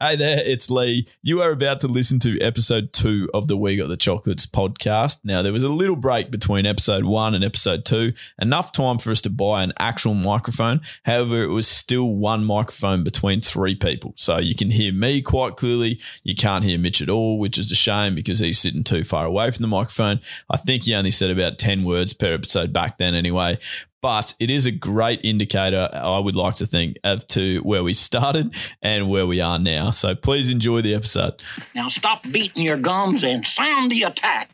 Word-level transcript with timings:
Hey 0.00 0.14
there, 0.14 0.40
it's 0.44 0.70
Lee. 0.70 1.08
You 1.22 1.42
are 1.42 1.50
about 1.50 1.80
to 1.80 1.88
listen 1.88 2.20
to 2.20 2.40
episode 2.40 2.92
two 2.92 3.28
of 3.34 3.48
the 3.48 3.56
We 3.56 3.76
Got 3.76 3.88
the 3.88 3.96
Chocolates 3.96 4.46
podcast. 4.46 5.24
Now, 5.24 5.42
there 5.42 5.52
was 5.52 5.64
a 5.64 5.68
little 5.68 5.96
break 5.96 6.30
between 6.30 6.66
episode 6.66 7.02
one 7.02 7.34
and 7.34 7.42
episode 7.42 7.84
two, 7.84 8.12
enough 8.40 8.70
time 8.70 8.98
for 8.98 9.10
us 9.10 9.20
to 9.22 9.28
buy 9.28 9.64
an 9.64 9.72
actual 9.80 10.14
microphone. 10.14 10.82
However, 11.04 11.42
it 11.42 11.48
was 11.48 11.66
still 11.66 12.14
one 12.14 12.44
microphone 12.44 13.02
between 13.02 13.40
three 13.40 13.74
people. 13.74 14.12
So 14.14 14.38
you 14.38 14.54
can 14.54 14.70
hear 14.70 14.92
me 14.92 15.20
quite 15.20 15.56
clearly. 15.56 15.98
You 16.22 16.36
can't 16.36 16.64
hear 16.64 16.78
Mitch 16.78 17.02
at 17.02 17.10
all, 17.10 17.36
which 17.40 17.58
is 17.58 17.72
a 17.72 17.74
shame 17.74 18.14
because 18.14 18.38
he's 18.38 18.60
sitting 18.60 18.84
too 18.84 19.02
far 19.02 19.26
away 19.26 19.50
from 19.50 19.62
the 19.62 19.66
microphone. 19.68 20.20
I 20.48 20.58
think 20.58 20.84
he 20.84 20.94
only 20.94 21.10
said 21.10 21.32
about 21.32 21.58
10 21.58 21.82
words 21.82 22.12
per 22.12 22.32
episode 22.32 22.72
back 22.72 22.98
then, 22.98 23.16
anyway 23.16 23.58
but 24.00 24.34
it 24.38 24.50
is 24.50 24.66
a 24.66 24.70
great 24.70 25.20
indicator, 25.24 25.88
I 25.92 26.18
would 26.18 26.36
like 26.36 26.54
to 26.56 26.66
think, 26.66 26.96
of 27.04 27.26
to 27.28 27.60
where 27.60 27.82
we 27.82 27.94
started 27.94 28.54
and 28.82 29.08
where 29.08 29.26
we 29.26 29.40
are 29.40 29.58
now. 29.58 29.90
So 29.90 30.14
please 30.14 30.50
enjoy 30.50 30.82
the 30.82 30.94
episode. 30.94 31.34
Now 31.74 31.88
stop 31.88 32.22
beating 32.30 32.62
your 32.62 32.76
gums 32.76 33.24
and 33.24 33.46
sound 33.46 33.90
the 33.90 34.04
attack. 34.04 34.50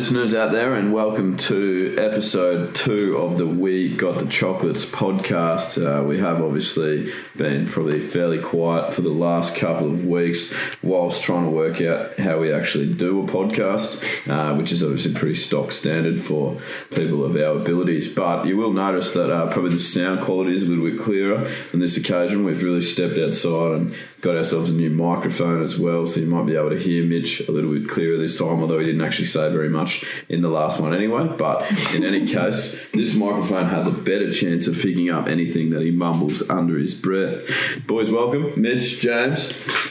listeners 0.00 0.32
out 0.32 0.50
there, 0.50 0.76
and 0.76 0.94
welcome 0.94 1.36
to 1.36 1.94
episode 1.98 2.74
two 2.74 3.18
of 3.18 3.36
the 3.36 3.46
We 3.46 3.94
Got 3.94 4.18
the 4.18 4.26
Chocolates 4.26 4.86
podcast. 4.86 5.76
Uh, 5.76 6.02
we 6.02 6.20
have 6.20 6.40
obviously 6.40 7.12
been 7.36 7.66
probably 7.66 8.00
fairly 8.00 8.38
quiet 8.38 8.94
for 8.94 9.02
the 9.02 9.10
last 9.10 9.54
couple 9.54 9.88
of 9.88 10.06
weeks, 10.06 10.54
whilst 10.82 11.22
trying 11.22 11.44
to 11.44 11.50
work 11.50 11.82
out 11.82 12.18
how 12.18 12.38
we 12.38 12.50
actually 12.50 12.90
do 12.90 13.20
a 13.20 13.24
podcast, 13.24 14.26
uh, 14.30 14.56
which 14.56 14.72
is 14.72 14.82
obviously 14.82 15.12
pretty 15.12 15.34
stock 15.34 15.70
standard 15.70 16.18
for 16.18 16.58
people 16.94 17.22
of 17.22 17.36
our 17.36 17.58
abilities. 17.58 18.10
But 18.10 18.46
you 18.46 18.56
will 18.56 18.72
notice 18.72 19.12
that 19.12 19.30
uh, 19.30 19.52
probably 19.52 19.72
the 19.72 19.78
sound 19.78 20.22
quality 20.22 20.54
is 20.54 20.62
a 20.62 20.66
little 20.66 20.90
bit 20.90 20.98
clearer 20.98 21.46
on 21.74 21.80
this 21.80 21.98
occasion. 21.98 22.46
We've 22.46 22.62
really 22.62 22.80
stepped 22.80 23.18
outside 23.18 23.72
and 23.72 23.94
got 24.20 24.36
ourselves 24.36 24.70
a 24.70 24.72
new 24.72 24.90
microphone 24.90 25.62
as 25.62 25.78
well, 25.78 26.06
so 26.06 26.20
you 26.20 26.26
might 26.26 26.46
be 26.46 26.56
able 26.56 26.70
to 26.70 26.78
hear 26.78 27.04
Mitch 27.04 27.40
a 27.48 27.52
little 27.52 27.72
bit 27.72 27.88
clearer 27.88 28.16
this 28.18 28.38
time, 28.38 28.60
although 28.60 28.78
he 28.78 28.84
didn't 28.86 29.00
actually 29.00 29.26
say 29.26 29.50
very 29.50 29.68
much 29.68 30.04
in 30.28 30.42
the 30.42 30.48
last 30.50 30.80
one 30.80 30.94
anyway. 30.94 31.26
But 31.38 31.70
in 31.94 32.04
any 32.04 32.26
case, 32.26 32.90
this 32.90 33.14
microphone 33.14 33.66
has 33.66 33.86
a 33.86 33.92
better 33.92 34.30
chance 34.32 34.66
of 34.66 34.78
picking 34.80 35.10
up 35.10 35.26
anything 35.26 35.70
that 35.70 35.82
he 35.82 35.90
mumbles 35.90 36.48
under 36.50 36.76
his 36.76 37.00
breath. 37.00 37.86
Boys, 37.86 38.10
welcome. 38.10 38.60
Mitch, 38.60 39.00
James. 39.00 39.48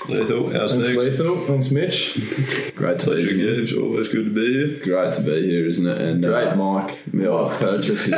Lethal, 0.08 0.52
how's 0.52 0.76
Thanks, 0.76 0.90
things? 0.90 0.98
Lethal. 0.98 1.38
Thanks, 1.46 1.72
Mitch. 1.72 2.76
Great 2.76 3.00
to 3.00 3.06
be 3.06 3.12
Pleasure, 3.12 3.36
here. 3.36 3.66
Gabe. 3.66 3.78
Always 3.80 4.08
good 4.10 4.26
to 4.26 4.32
be 4.34 4.54
here. 4.54 4.84
Great 4.84 5.14
to 5.14 5.22
be 5.22 5.46
here, 5.46 5.66
isn't 5.66 5.86
it? 5.88 6.02
And 6.02 6.24
Great 6.24 6.48
uh, 6.48 6.56
mic. 6.56 7.00
oh, 7.26 7.58
Purchase. 7.60 8.12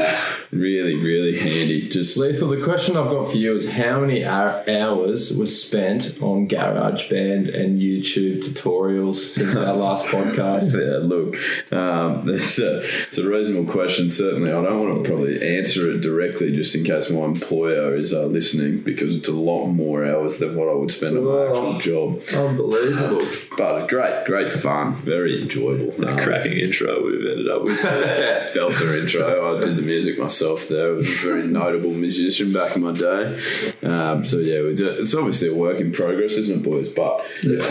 really, 0.51 0.95
really 0.95 1.37
handy. 1.37 1.81
Just 1.89 2.17
Lethal, 2.17 2.49
the 2.49 2.63
question 2.63 2.95
I've 2.97 3.09
got 3.09 3.29
for 3.31 3.37
you 3.37 3.55
is 3.55 3.73
how 3.73 3.99
many 3.99 4.23
hours 4.25 5.35
was 5.35 5.61
spent 5.61 6.00
on 6.21 6.47
GarageBand 6.47 7.53
and 7.57 7.79
YouTube 7.79 8.43
tutorials 8.43 9.15
since 9.15 9.55
our 9.57 9.75
last 9.75 10.05
podcast? 10.07 10.71
Yeah, 10.81 10.97
look, 11.01 11.35
um, 11.71 12.25
that's 12.25 12.57
a, 12.59 12.79
it's 12.81 13.17
a 13.17 13.27
reasonable 13.27 13.71
question. 13.71 14.09
Certainly, 14.09 14.51
I 14.51 14.61
don't 14.63 14.79
want 14.79 15.03
to 15.03 15.09
probably 15.09 15.57
answer 15.57 15.91
it 15.91 16.01
directly, 16.01 16.55
just 16.55 16.73
in 16.75 16.83
case 16.83 17.09
my 17.09 17.21
employer 17.23 17.93
is 17.95 18.13
uh, 18.13 18.25
listening, 18.25 18.79
because 18.81 19.15
it's 19.15 19.27
a 19.29 19.33
lot 19.33 19.67
more 19.67 20.05
hours 20.05 20.39
than 20.39 20.55
what 20.55 20.69
I 20.69 20.73
would 20.73 20.91
spend 20.91 21.17
on 21.17 21.25
my 21.25 21.45
actual 21.45 21.79
job. 21.79 22.21
Unbelievable. 22.33 23.21
But 23.57 23.87
great, 23.89 24.25
great 24.25 24.49
fun, 24.51 24.95
very 24.95 25.41
enjoyable. 25.41 25.93
A 26.05 26.11
Um, 26.11 26.17
cracking 26.17 26.53
intro 26.57 27.05
we've 27.05 27.25
ended 27.25 27.49
up 27.49 27.63
with. 27.63 27.79
belter 28.55 28.99
intro. 28.99 29.57
I 29.57 29.59
did 29.61 29.75
the 29.75 29.81
music 29.81 30.17
myself 30.17 30.67
there. 30.69 30.87
I 30.87 30.91
was 30.93 31.07
a 31.07 31.11
very 31.25 31.45
notable 31.45 31.91
musician 31.91 32.53
back 32.53 32.75
in 32.75 32.81
my 32.83 32.93
day. 32.93 33.37
Um, 33.83 34.25
so 34.25 34.37
yeah, 34.39 34.61
we 34.61 34.73
do, 34.73 34.89
it's 34.89 35.13
obviously 35.13 35.49
a 35.49 35.53
work 35.53 35.79
in 35.79 35.90
progress, 35.93 36.33
isn't 36.33 36.59
it, 36.59 36.63
boys? 36.63 36.91
But 36.91 37.21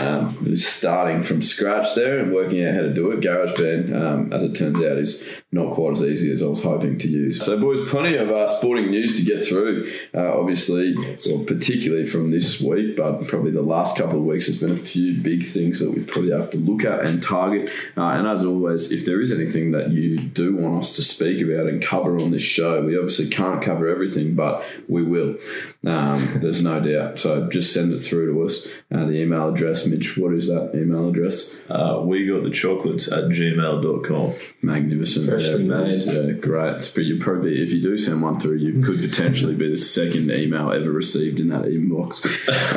um, 0.01 0.55
starting 0.57 1.21
from 1.21 1.41
scratch 1.41 1.95
there 1.95 2.19
and 2.19 2.33
working 2.33 2.65
out 2.65 2.73
how 2.73 2.81
to 2.81 2.93
do 2.93 3.11
it. 3.11 3.21
GarageBand, 3.21 3.93
um, 3.93 4.33
as 4.33 4.43
it 4.43 4.55
turns 4.55 4.77
out, 4.77 4.97
is 4.97 5.41
not 5.51 5.73
quite 5.73 5.93
as 5.93 6.03
easy 6.03 6.31
as 6.31 6.41
I 6.41 6.47
was 6.47 6.63
hoping 6.63 6.97
to 6.99 7.07
use. 7.07 7.43
So, 7.43 7.59
boys, 7.59 7.89
plenty 7.89 8.15
of 8.15 8.29
uh, 8.29 8.47
sporting 8.47 8.89
news 8.91 9.17
to 9.17 9.25
get 9.25 9.45
through. 9.45 9.91
Uh, 10.13 10.39
obviously, 10.39 10.95
well, 10.95 11.43
particularly 11.45 12.05
from 12.05 12.31
this 12.31 12.61
week, 12.61 12.95
but 12.95 13.27
probably 13.27 13.51
the 13.51 13.61
last 13.61 13.97
couple 13.97 14.19
of 14.19 14.25
weeks, 14.25 14.47
there's 14.47 14.59
been 14.59 14.71
a 14.71 14.77
few 14.77 15.21
big 15.21 15.43
things 15.43 15.79
that 15.79 15.91
we 15.91 16.03
probably 16.05 16.31
have 16.31 16.51
to 16.51 16.57
look 16.57 16.85
at 16.85 17.05
and 17.05 17.21
target. 17.21 17.69
Uh, 17.97 18.05
and 18.11 18.27
as 18.27 18.43
always, 18.43 18.91
if 18.91 19.05
there 19.05 19.21
is 19.21 19.31
anything 19.31 19.71
that 19.71 19.91
you 19.91 20.17
do 20.17 20.55
want 20.55 20.79
us 20.79 20.95
to 20.95 21.01
speak 21.01 21.41
about 21.41 21.67
and 21.67 21.81
cover 21.81 22.19
on 22.19 22.31
this 22.31 22.41
show, 22.41 22.83
we 22.83 22.97
obviously 22.97 23.29
can't 23.29 23.61
cover 23.61 23.87
everything, 23.87 24.35
but 24.35 24.63
we 24.87 25.03
will. 25.03 25.37
Um, 25.83 26.39
there's 26.41 26.61
no 26.63 26.79
doubt. 26.79 27.17
So 27.19 27.49
just 27.49 27.73
send 27.73 27.91
it 27.91 27.99
through 27.99 28.31
to 28.33 28.43
us. 28.43 28.67
Uh, 28.91 29.05
the 29.05 29.19
email 29.21 29.49
address, 29.49 29.87
Mitch, 29.87 30.15
what 30.15 30.33
is 30.33 30.47
that 30.47 30.71
email 30.75 31.09
address? 31.09 31.59
Uh, 31.69 32.01
we 32.03 32.27
got 32.27 32.43
the 32.43 32.51
chocolates 32.51 33.11
at 33.11 33.25
gmail.com. 33.25 34.33
Magnificent. 34.61 35.27
Freshly 35.27 35.63
Yeah, 35.65 35.77
made. 35.83 35.93
Yeah, 36.05 36.31
great. 36.33 36.91
But 36.93 37.03
you 37.05 37.17
probably, 37.17 37.63
if 37.63 37.73
you 37.73 37.81
do 37.81 37.97
send 37.97 38.21
one 38.21 38.39
through, 38.39 38.57
you 38.57 38.81
could 38.83 38.99
potentially 39.01 39.55
be 39.55 39.71
the 39.71 39.77
second 39.77 40.29
email 40.31 40.71
ever 40.71 40.91
received 40.91 41.39
in 41.39 41.49
that 41.49 41.63
inbox, 41.63 42.23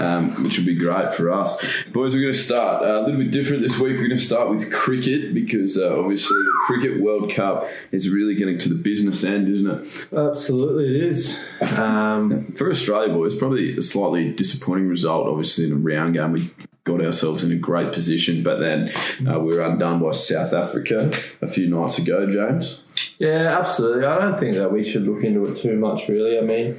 um, 0.01 0.43
which 0.43 0.57
would 0.57 0.67
be 0.67 0.75
great 0.75 1.13
for 1.13 1.31
us. 1.31 1.57
Boys, 1.93 2.15
we're 2.15 2.23
going 2.23 2.33
to 2.33 2.39
start 2.39 2.83
uh, 2.83 3.01
a 3.01 3.03
little 3.03 3.19
bit 3.19 3.31
different 3.31 3.63
this 3.63 3.79
week. 3.79 3.97
We're 3.97 4.09
going 4.09 4.11
to 4.13 4.19
start 4.19 4.49
with 4.49 4.73
cricket 4.73 5.35
because 5.35 5.77
uh, 5.77 5.95
obviously 5.99 6.37
the 6.37 6.54
Cricket 6.65 7.01
World 7.01 7.31
Cup 7.33 7.67
is 7.93 8.09
really 8.09 8.35
getting 8.35 8.59
to 8.59 8.69
the 8.69 8.75
business 8.83 9.25
end, 9.25 9.49
isn't 9.49 9.67
it? 9.69 10.09
Absolutely, 10.17 10.97
it 10.97 11.03
is. 11.03 11.47
Um, 11.79 12.47
For 12.53 12.71
Australia, 12.71 13.13
boys, 13.13 13.37
probably 13.37 13.77
a 13.77 13.83
slightly 13.83 14.33
disappointing 14.33 14.89
result. 14.89 15.27
Obviously, 15.29 15.67
in 15.67 15.73
a 15.73 15.77
round 15.77 16.15
game, 16.15 16.33
we 16.33 16.51
got 16.85 17.05
ourselves 17.05 17.45
in 17.45 17.53
a 17.53 17.57
great 17.57 17.93
position, 17.93 18.43
but 18.43 18.59
then 18.61 18.93
uh, 19.29 19.39
we 19.41 19.55
were 19.55 19.63
undone 19.63 20.01
by 20.01 20.11
South 20.13 20.53
Africa 20.53 21.11
a 21.41 21.49
few 21.49 21.69
nights 21.69 21.99
ago, 21.99 22.31
James. 22.31 22.83
yeah, 23.19 23.59
absolutely. 23.59 24.05
I 24.05 24.19
don't 24.19 24.39
think 24.39 24.57
that 24.57 24.71
we 24.71 24.85
should 24.85 25.05
look 25.05 25.25
into 25.25 25.45
it 25.47 25.57
too 25.57 25.77
much, 25.79 26.09
really. 26.09 26.39
I 26.39 26.43
mean, 26.43 26.77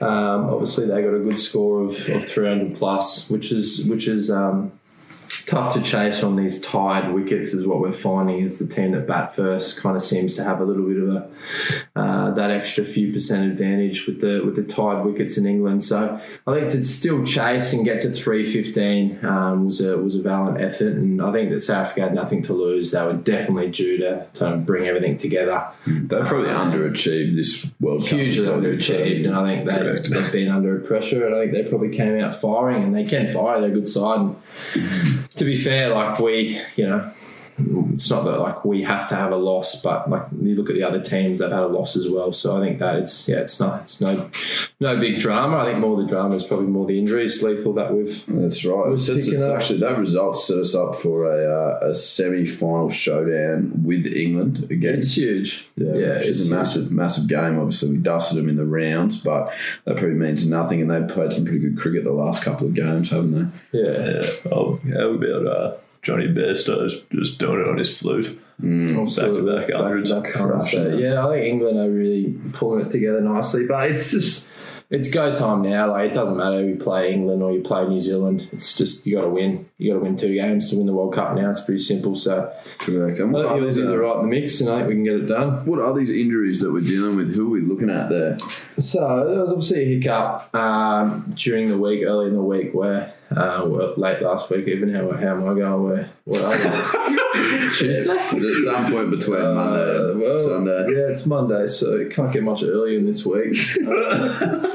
um, 0.00 0.50
obviously 0.50 0.86
they 0.86 1.02
got 1.02 1.14
a 1.14 1.18
good 1.20 1.38
score 1.38 1.82
of, 1.82 1.90
of 2.08 2.24
300 2.24 2.76
plus, 2.76 3.30
which 3.30 3.52
is 3.52 3.86
which 3.86 4.08
is 4.08 4.30
um, 4.30 4.72
tough 5.46 5.74
to 5.74 5.82
chase 5.82 6.22
on 6.22 6.36
these 6.36 6.60
tied 6.60 7.12
wickets. 7.12 7.54
Is 7.54 7.66
what 7.66 7.80
we're 7.80 7.92
finding 7.92 8.38
is 8.38 8.58
the 8.58 8.72
team 8.72 8.92
that 8.92 9.06
bat 9.06 9.34
first 9.34 9.80
kind 9.80 9.96
of 9.96 10.02
seems 10.02 10.34
to 10.36 10.44
have 10.44 10.60
a 10.60 10.64
little 10.64 10.86
bit 10.86 11.02
of 11.02 11.08
a 11.08 11.30
uh, 11.98 12.30
that 12.32 12.50
extra 12.50 12.84
few 12.84 13.12
percent 13.12 13.50
advantage 13.50 14.06
with 14.06 14.20
the 14.20 14.42
with 14.44 14.56
the 14.56 14.62
tied 14.62 15.04
wickets 15.04 15.38
in 15.38 15.46
England. 15.46 15.82
So 15.82 16.20
I 16.46 16.54
think 16.54 16.70
to 16.72 16.82
still 16.82 17.24
chase 17.24 17.72
and 17.72 17.84
get 17.84 18.02
to 18.02 18.10
315 18.10 19.24
um, 19.24 19.66
was 19.66 19.80
a 19.80 19.96
was 19.96 20.16
a 20.16 20.22
valiant 20.22 20.60
effort, 20.60 20.94
and 20.94 21.22
I 21.22 21.32
think 21.32 21.50
that 21.50 21.60
South 21.60 21.86
Africa 21.86 22.02
had 22.02 22.14
nothing 22.14 22.42
to 22.42 22.52
lose. 22.52 22.90
They 22.90 23.04
were 23.04 23.14
definitely 23.14 23.70
due 23.70 23.98
to 23.98 24.26
of 24.40 24.66
bring 24.66 24.86
everything 24.86 25.16
together. 25.16 25.66
They 25.86 26.20
probably 26.22 26.50
underachieved 26.50 27.34
this 27.34 27.70
World 27.80 28.02
Cup. 28.02 28.10
Hugely 28.10 28.46
underachieved, 28.46 29.26
and 29.26 29.36
I 29.36 29.46
think 29.46 29.66
they, 29.66 30.10
they've 30.10 30.32
been 30.32 30.48
under 30.50 30.78
pressure, 30.80 31.26
and 31.26 31.34
I 31.34 31.40
think 31.40 31.52
they 31.52 31.68
probably 31.68 31.90
came 31.90 32.18
out 32.22 32.34
firing, 32.34 32.82
and 32.82 32.94
they 32.94 33.04
can 33.04 33.28
fire. 33.28 33.60
They're 33.60 33.70
a 33.70 33.74
good 33.74 33.88
side. 33.88 34.20
And 34.20 34.36
to 35.36 35.44
be 35.44 35.56
fair, 35.56 35.90
like 35.90 36.18
we, 36.18 36.60
you 36.76 36.86
know, 36.86 37.12
it's 37.58 38.10
not 38.10 38.24
that 38.24 38.38
like 38.38 38.64
we 38.64 38.82
have 38.82 39.08
to 39.08 39.16
have 39.16 39.32
a 39.32 39.36
loss, 39.36 39.80
but 39.82 40.08
like 40.10 40.26
you 40.42 40.54
look 40.54 40.68
at 40.68 40.76
the 40.76 40.82
other 40.82 41.00
teams, 41.00 41.38
they've 41.38 41.50
had 41.50 41.62
a 41.62 41.66
loss 41.66 41.96
as 41.96 42.08
well. 42.08 42.32
So 42.32 42.60
I 42.60 42.64
think 42.64 42.78
that 42.80 42.96
it's 42.96 43.28
yeah, 43.28 43.38
it's 43.38 43.58
not 43.58 43.82
it's 43.82 44.00
no 44.00 44.30
no 44.80 45.00
big 45.00 45.20
drama. 45.20 45.58
I 45.58 45.66
think 45.66 45.78
more 45.78 46.00
the 46.00 46.06
drama 46.06 46.34
is 46.34 46.44
probably 46.44 46.66
more 46.66 46.86
the 46.86 46.98
injuries 46.98 47.42
lethal 47.42 47.72
that 47.74 47.94
we've 47.94 48.26
That's 48.26 48.64
right. 48.64 48.86
It 48.86 48.90
Was 48.90 49.06
sets 49.06 49.28
picking 49.28 49.42
actually, 49.42 49.80
that 49.80 49.98
result 49.98 50.36
set 50.36 50.58
us 50.58 50.74
up 50.74 50.94
for 50.94 51.24
a, 51.24 51.82
uh, 51.82 51.88
a 51.88 51.94
semi-final 51.94 52.90
showdown 52.90 53.72
with 53.84 54.06
England 54.06 54.70
again. 54.70 54.96
it's 54.96 55.16
huge. 55.16 55.68
Yeah, 55.76 55.92
which 55.92 56.26
is 56.26 56.40
it's 56.42 56.50
a 56.50 56.54
massive, 56.54 56.92
massive 56.92 57.28
game. 57.28 57.58
Obviously, 57.58 57.92
we 57.92 57.98
dusted 57.98 58.38
them 58.38 58.48
in 58.48 58.56
the 58.56 58.66
rounds, 58.66 59.22
but 59.22 59.54
that 59.84 59.96
probably 59.96 60.14
means 60.14 60.48
nothing. 60.48 60.80
And 60.82 60.90
they've 60.90 61.08
played 61.08 61.32
some 61.32 61.44
pretty 61.44 61.60
good 61.60 61.78
cricket 61.78 62.04
the 62.04 62.12
last 62.12 62.42
couple 62.42 62.66
of 62.66 62.74
games, 62.74 63.10
haven't 63.10 63.52
they? 63.72 63.80
Yeah, 63.80 64.20
Yeah. 64.20 64.30
Oh, 64.52 64.80
how 64.92 65.08
about 65.10 65.46
uh, 65.46 65.76
Jonny 66.06 66.28
Bairstow's 66.28 67.02
just 67.10 67.40
doing 67.40 67.62
it 67.62 67.68
on 67.68 67.78
his 67.78 67.98
flute? 67.98 68.38
Absolutely. 68.62 69.56
Back-to-back 69.56 69.74
hundreds. 69.74 70.12
Back-to-back 70.12 70.40
hundreds. 70.40 70.70
So, 70.70 70.86
it. 70.86 71.00
yeah, 71.00 71.26
I 71.26 71.32
think 71.32 71.46
England 71.46 71.78
are 71.80 71.90
really 71.90 72.40
pulling 72.52 72.86
it 72.86 72.92
together 72.92 73.20
nicely. 73.20 73.66
But 73.66 73.90
it's 73.90 74.12
just 74.12 74.56
it's 74.88 75.10
go 75.10 75.34
time 75.34 75.62
now. 75.62 75.90
Like 75.90 76.10
it 76.10 76.14
doesn't 76.14 76.36
matter 76.36 76.60
if 76.60 76.68
you 76.68 76.76
play 76.76 77.12
England 77.12 77.42
or 77.42 77.50
you 77.50 77.60
play 77.60 77.88
New 77.88 77.98
Zealand. 77.98 78.48
It's 78.52 78.78
just 78.78 79.04
you 79.04 79.16
got 79.16 79.22
to 79.22 79.30
win. 79.30 79.68
You 79.78 79.94
got 79.94 79.98
to 79.98 80.04
win 80.04 80.14
two 80.14 80.32
games 80.32 80.70
to 80.70 80.76
win 80.76 80.86
the 80.86 80.92
World 80.92 81.12
Cup. 81.12 81.34
Now 81.34 81.50
it's 81.50 81.64
pretty 81.64 81.80
simple. 81.80 82.16
So 82.16 82.54
Correct. 82.78 83.18
And 83.18 83.36
I 83.36 83.40
think 83.40 83.50
are, 83.50 83.60
the 83.60 83.66
these, 83.66 83.78
Aussies 83.78 83.90
are 83.90 83.98
right 83.98 84.16
in 84.16 84.22
the 84.22 84.28
mix, 84.28 84.60
and 84.60 84.70
I 84.70 84.76
think 84.76 84.88
we 84.88 84.94
can 84.94 85.04
get 85.04 85.14
it 85.14 85.26
done. 85.26 85.66
what 85.66 85.80
are 85.80 85.92
these 85.92 86.10
injuries 86.10 86.60
that 86.60 86.72
we're 86.72 86.82
dealing 86.82 87.16
with? 87.16 87.34
Who 87.34 87.48
are 87.48 87.50
we 87.50 87.62
looking 87.62 87.90
at 87.90 88.10
there? 88.10 88.38
So 88.78 89.28
there 89.28 89.40
was 89.40 89.50
obviously 89.50 89.82
a 89.82 89.98
hiccup 89.98 90.54
um, 90.54 91.32
during 91.34 91.66
the 91.68 91.78
week, 91.78 92.04
early 92.04 92.28
in 92.28 92.34
the 92.34 92.42
week, 92.42 92.72
where 92.72 93.12
uh, 93.30 93.64
well, 93.66 93.94
late 93.96 94.22
last 94.22 94.50
week. 94.50 94.66
Even 94.68 94.88
how 94.90 95.10
how 95.12 95.34
am 95.36 95.42
I 95.48 95.54
going? 95.54 95.82
Where 95.84 96.10
what 96.24 96.40
are 96.42 96.50
we? 96.50 97.16
Tuesday. 97.72 98.12
Is 98.36 98.44
it 98.44 98.64
some 98.64 98.90
point 98.90 99.10
between 99.10 99.54
Monday 99.54 99.96
Uh, 99.98 100.10
and 100.10 100.20
well, 100.20 100.38
Sunday? 100.38 100.86
Yeah, 100.92 101.08
it's 101.10 101.26
Monday, 101.26 101.66
so 101.66 101.96
it 101.96 102.10
can't 102.10 102.32
get 102.32 102.42
much 102.42 102.62
earlier 102.62 102.98
in 102.98 103.06
this 103.06 103.26
week. 103.26 103.56
Uh, 103.86 104.70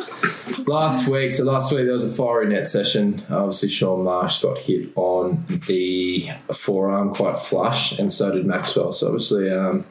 last 0.68 1.08
week, 1.08 1.32
so 1.32 1.44
last 1.46 1.72
week 1.74 1.86
there 1.86 1.94
was 1.94 2.04
a 2.04 2.10
fiery 2.16 2.48
net 2.50 2.68
session. 2.68 3.24
Obviously, 3.30 3.70
Shaun 3.70 4.04
Marsh 4.04 4.42
got 4.42 4.60
hit 4.60 4.90
on 4.96 5.46
the 5.68 6.30
forearm 6.54 7.14
quite 7.16 7.40
flush, 7.40 7.98
and 7.98 8.12
so 8.12 8.32
did 8.34 8.46
Maxwell. 8.46 8.94
So 8.94 9.08
obviously, 9.08 9.50
um, 9.52 9.86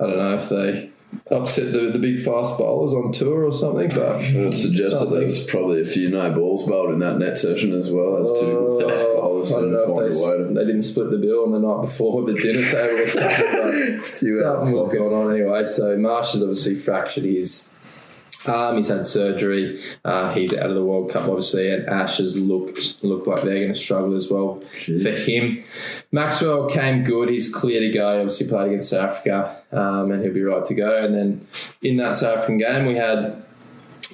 I 0.00 0.06
don't 0.06 0.18
know 0.18 0.34
if 0.36 0.48
they 0.48 0.90
upset 1.30 1.72
the, 1.72 1.90
the 1.92 1.98
big 1.98 2.20
fast 2.20 2.58
bowlers 2.58 2.92
on 2.92 3.12
tour 3.12 3.44
or 3.44 3.52
something, 3.52 3.88
but 3.88 4.20
I 4.20 4.36
would 4.36 4.54
suggest 4.54 4.98
that 5.00 5.10
there 5.10 5.26
was 5.26 5.44
probably 5.44 5.80
a 5.80 5.84
few 5.84 6.10
no 6.10 6.32
balls 6.32 6.68
bowled 6.68 6.92
in 6.92 6.98
that 7.00 7.18
net 7.18 7.38
session 7.38 7.72
as 7.72 7.90
well 7.90 8.18
as 8.18 8.28
two 8.40 8.80
Uh, 8.80 8.88
fast 8.88 9.06
bowlers 9.14 9.52
I 9.52 9.60
don't 9.60 9.72
know 9.72 9.96
find 9.96 10.06
if 10.06 10.14
a 10.14 10.22
way 10.22 10.42
they, 10.42 10.48
to 10.48 10.54
they 10.54 10.64
didn't 10.66 10.82
split 10.82 11.10
the 11.10 11.18
bill 11.18 11.44
on 11.44 11.52
the 11.52 11.58
night 11.58 11.82
before 11.82 12.28
at 12.28 12.34
the 12.34 12.40
dinner 12.40 12.68
table 12.68 13.02
or 13.02 13.08
something. 13.08 13.96
But 13.96 14.04
something 14.14 14.72
was 14.72 14.92
going 14.92 15.14
on 15.14 15.34
anyway. 15.34 15.64
So 15.64 15.96
Marsh 15.96 16.32
has 16.32 16.42
obviously 16.42 16.74
fractured 16.74 17.24
his 17.24 17.76
arm. 18.48 18.76
He's 18.76 18.88
had 18.88 19.06
surgery. 19.06 19.80
Uh, 20.04 20.32
he's 20.32 20.54
out 20.54 20.70
of 20.70 20.74
the 20.74 20.84
World 20.84 21.10
Cup, 21.10 21.28
obviously, 21.28 21.72
and 21.72 21.88
Ashes 21.88 22.38
look 22.38 22.78
look 23.02 23.26
like 23.26 23.42
they're 23.42 23.60
going 23.60 23.74
to 23.74 23.78
struggle 23.78 24.14
as 24.14 24.30
well 24.30 24.60
for 24.60 25.10
him. 25.10 25.62
Maxwell 26.12 26.68
came 26.68 27.02
good. 27.04 27.28
He's 27.28 27.52
clear 27.52 27.80
to 27.80 27.90
go. 27.90 28.20
Obviously, 28.20 28.48
played 28.48 28.68
against 28.68 28.90
South 28.90 29.10
Africa, 29.10 29.55
um, 29.72 30.10
and 30.12 30.22
he'll 30.22 30.34
be 30.34 30.42
right 30.42 30.64
to 30.64 30.74
go. 30.74 31.04
And 31.04 31.14
then 31.14 31.46
in 31.82 31.96
that 31.96 32.16
South 32.16 32.38
African 32.38 32.58
game, 32.58 32.86
we 32.86 32.96
had 32.96 33.45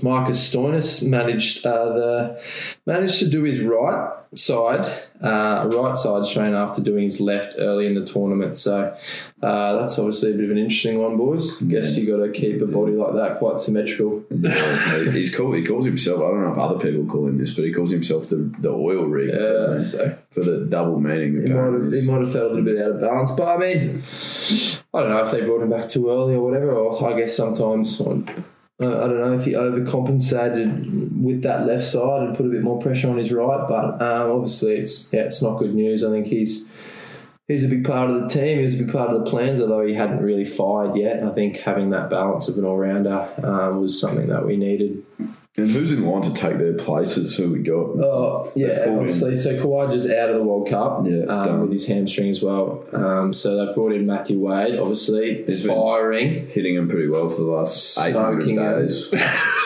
Marcus 0.00 0.38
Stoinis 0.52 1.06
managed 1.08 1.66
uh, 1.66 1.84
the 1.92 2.42
managed 2.86 3.18
to 3.18 3.28
do 3.28 3.42
his 3.42 3.60
right 3.62 4.10
side, 4.34 4.80
uh, 5.22 5.68
right 5.74 5.96
side 5.98 6.24
strain 6.24 6.54
after 6.54 6.80
doing 6.80 7.02
his 7.02 7.20
left 7.20 7.54
early 7.58 7.86
in 7.86 7.94
the 7.94 8.04
tournament. 8.06 8.56
So 8.56 8.96
uh, 9.42 9.76
that's 9.76 9.98
obviously 9.98 10.30
a 10.32 10.34
bit 10.36 10.44
of 10.46 10.50
an 10.52 10.58
interesting 10.58 10.98
one, 10.98 11.16
boys. 11.18 11.60
Guess 11.60 11.98
you 11.98 12.06
got 12.16 12.24
to 12.24 12.30
keep 12.32 12.62
a 12.62 12.66
body 12.66 12.92
like 12.92 13.14
that 13.14 13.38
quite 13.38 13.58
symmetrical. 13.58 14.24
Yeah, 14.30 15.10
he's 15.10 15.34
called. 15.36 15.56
He 15.56 15.64
calls 15.64 15.84
himself. 15.84 16.20
I 16.20 16.28
don't 16.28 16.42
know 16.44 16.52
if 16.52 16.58
other 16.58 16.78
people 16.78 17.04
call 17.06 17.26
him 17.26 17.38
this, 17.38 17.54
but 17.54 17.64
he 17.64 17.72
calls 17.72 17.90
himself 17.90 18.28
the 18.28 18.36
the 18.60 18.70
oil 18.70 19.04
rig 19.04 19.28
Yeah, 19.28 19.78
so 19.78 20.16
for 20.30 20.40
the 20.44 20.66
double 20.68 20.98
meaning. 21.00 21.46
he 21.46 21.52
might, 21.52 21.72
have, 21.72 21.92
he 21.92 22.00
might 22.02 22.20
have 22.22 22.32
felt 22.32 22.52
a 22.52 22.54
little 22.54 22.64
bit 22.64 22.78
out 22.78 22.92
of 22.92 23.00
balance, 23.00 23.36
but 23.36 23.48
I 23.48 23.58
mean, 23.58 24.02
I 24.94 25.00
don't 25.00 25.10
know 25.10 25.24
if 25.24 25.30
they 25.32 25.42
brought 25.42 25.62
him 25.62 25.70
back 25.70 25.88
too 25.88 26.08
early 26.10 26.34
or 26.34 26.42
whatever. 26.42 26.70
Or 26.72 27.12
I 27.12 27.18
guess 27.18 27.36
sometimes. 27.36 28.00
uh, 28.00 28.22
I 28.84 29.06
don't 29.06 29.20
know 29.20 29.38
if 29.38 29.44
he 29.44 29.52
overcompensated 29.52 31.20
with 31.20 31.42
that 31.42 31.66
left 31.66 31.84
side 31.84 32.22
and 32.22 32.36
put 32.36 32.46
a 32.46 32.48
bit 32.48 32.62
more 32.62 32.80
pressure 32.80 33.10
on 33.10 33.18
his 33.18 33.32
right, 33.32 33.66
but 33.68 34.02
um, 34.02 34.30
obviously 34.30 34.74
it's 34.74 35.12
yeah, 35.12 35.22
it's 35.22 35.42
not 35.42 35.58
good 35.58 35.74
news. 35.74 36.04
I 36.04 36.10
think 36.10 36.26
he's 36.26 36.74
he's 37.48 37.64
a 37.64 37.68
big 37.68 37.84
part 37.84 38.10
of 38.10 38.20
the 38.20 38.28
team. 38.28 38.58
He's 38.58 38.80
a 38.80 38.84
big 38.84 38.92
part 38.92 39.10
of 39.10 39.24
the 39.24 39.30
plans, 39.30 39.60
although 39.60 39.86
he 39.86 39.94
hadn't 39.94 40.22
really 40.22 40.44
fired 40.44 40.96
yet. 40.96 41.22
I 41.22 41.30
think 41.30 41.58
having 41.58 41.90
that 41.90 42.10
balance 42.10 42.48
of 42.48 42.58
an 42.58 42.64
all 42.64 42.76
rounder 42.76 43.28
um, 43.42 43.80
was 43.80 44.00
something 44.00 44.28
that 44.28 44.46
we 44.46 44.56
needed. 44.56 45.04
And 45.54 45.70
who's 45.70 45.92
in 45.92 46.06
line 46.06 46.22
to 46.22 46.32
take 46.32 46.56
their 46.56 46.72
places? 46.72 47.36
Who 47.36 47.52
we 47.52 47.58
got? 47.58 47.74
Oh, 48.02 48.50
They've 48.56 48.68
yeah, 48.68 48.84
in- 48.88 48.94
obviously. 48.96 49.36
So 49.36 49.60
Khawaja's 49.60 50.10
out 50.10 50.30
of 50.30 50.36
the 50.36 50.42
World 50.42 50.66
Cup 50.66 51.04
Yeah, 51.06 51.24
um, 51.26 51.60
with 51.60 51.72
his 51.72 51.86
hamstring 51.86 52.30
as 52.30 52.42
well. 52.42 52.82
Um, 52.94 53.34
so 53.34 53.66
they 53.66 53.74
brought 53.74 53.92
in 53.92 54.06
Matthew 54.06 54.38
Wade, 54.38 54.76
obviously, 54.76 55.44
He's 55.44 55.66
firing, 55.66 56.48
hitting 56.48 56.76
him 56.76 56.88
pretty 56.88 57.08
well 57.08 57.28
for 57.28 57.42
the 57.42 57.50
last 57.50 57.98
eight 57.98 58.14
hundred 58.14 58.44
Smoking 58.44 58.56
him. 58.64 58.78
days. 58.80 59.10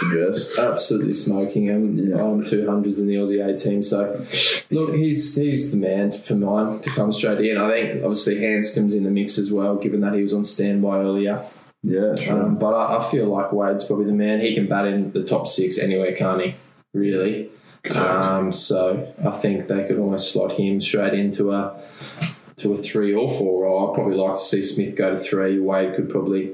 suggest. 0.01 0.59
absolutely 0.59 1.13
smoking 1.13 1.67
him. 1.67 1.97
Yeah. 1.99 2.17
Um, 2.17 2.43
200s 2.43 2.99
in 2.99 3.07
the 3.07 3.15
Aussie 3.15 3.47
A 3.49 3.57
team. 3.57 3.81
So, 3.85 4.27
look, 4.73 4.93
he's 4.97 5.37
he's 5.37 5.71
the 5.71 5.79
man 5.79 6.11
for 6.11 6.35
mine 6.35 6.81
to 6.81 6.91
come 6.91 7.13
straight 7.13 7.41
in. 7.49 7.59
I 7.59 7.71
think, 7.71 8.03
obviously, 8.03 8.41
Handscomb's 8.41 8.93
in 8.93 9.05
the 9.05 9.11
mix 9.13 9.39
as 9.39 9.53
well, 9.53 9.77
given 9.77 10.01
that 10.01 10.15
he 10.15 10.23
was 10.23 10.35
on 10.35 10.43
standby 10.43 10.99
earlier. 10.99 11.45
Yeah, 11.83 12.15
sure. 12.15 12.43
Um, 12.43 12.59
but 12.59 12.75
I, 12.75 12.99
I 12.99 13.05
feel 13.05 13.27
like 13.27 13.53
Wade's 13.53 13.85
probably 13.85 14.07
the 14.07 14.17
man. 14.17 14.41
He 14.41 14.55
can 14.55 14.67
bat 14.67 14.87
in 14.87 15.13
the 15.13 15.25
top 15.25 15.47
six 15.47 15.79
anywhere, 15.79 16.15
can't 16.15 16.43
he? 16.43 16.57
Really. 16.93 17.51
Um, 17.95 18.53
so 18.53 19.15
I 19.25 19.31
think 19.31 19.69
they 19.69 19.87
could 19.87 19.99
almost 19.99 20.33
slot 20.33 20.53
him 20.53 20.81
straight 20.81 21.15
into 21.15 21.53
a 21.53 21.81
to 22.57 22.73
a 22.73 22.77
three 22.77 23.15
or 23.15 23.31
four 23.31 23.65
role. 23.65 23.91
I'd 23.91 23.95
probably 23.95 24.17
like 24.17 24.37
to 24.37 24.41
see 24.41 24.63
Smith 24.63 24.97
go 24.97 25.11
to 25.11 25.19
three. 25.19 25.59
Wade 25.61 25.95
could 25.95 26.09
probably 26.09 26.53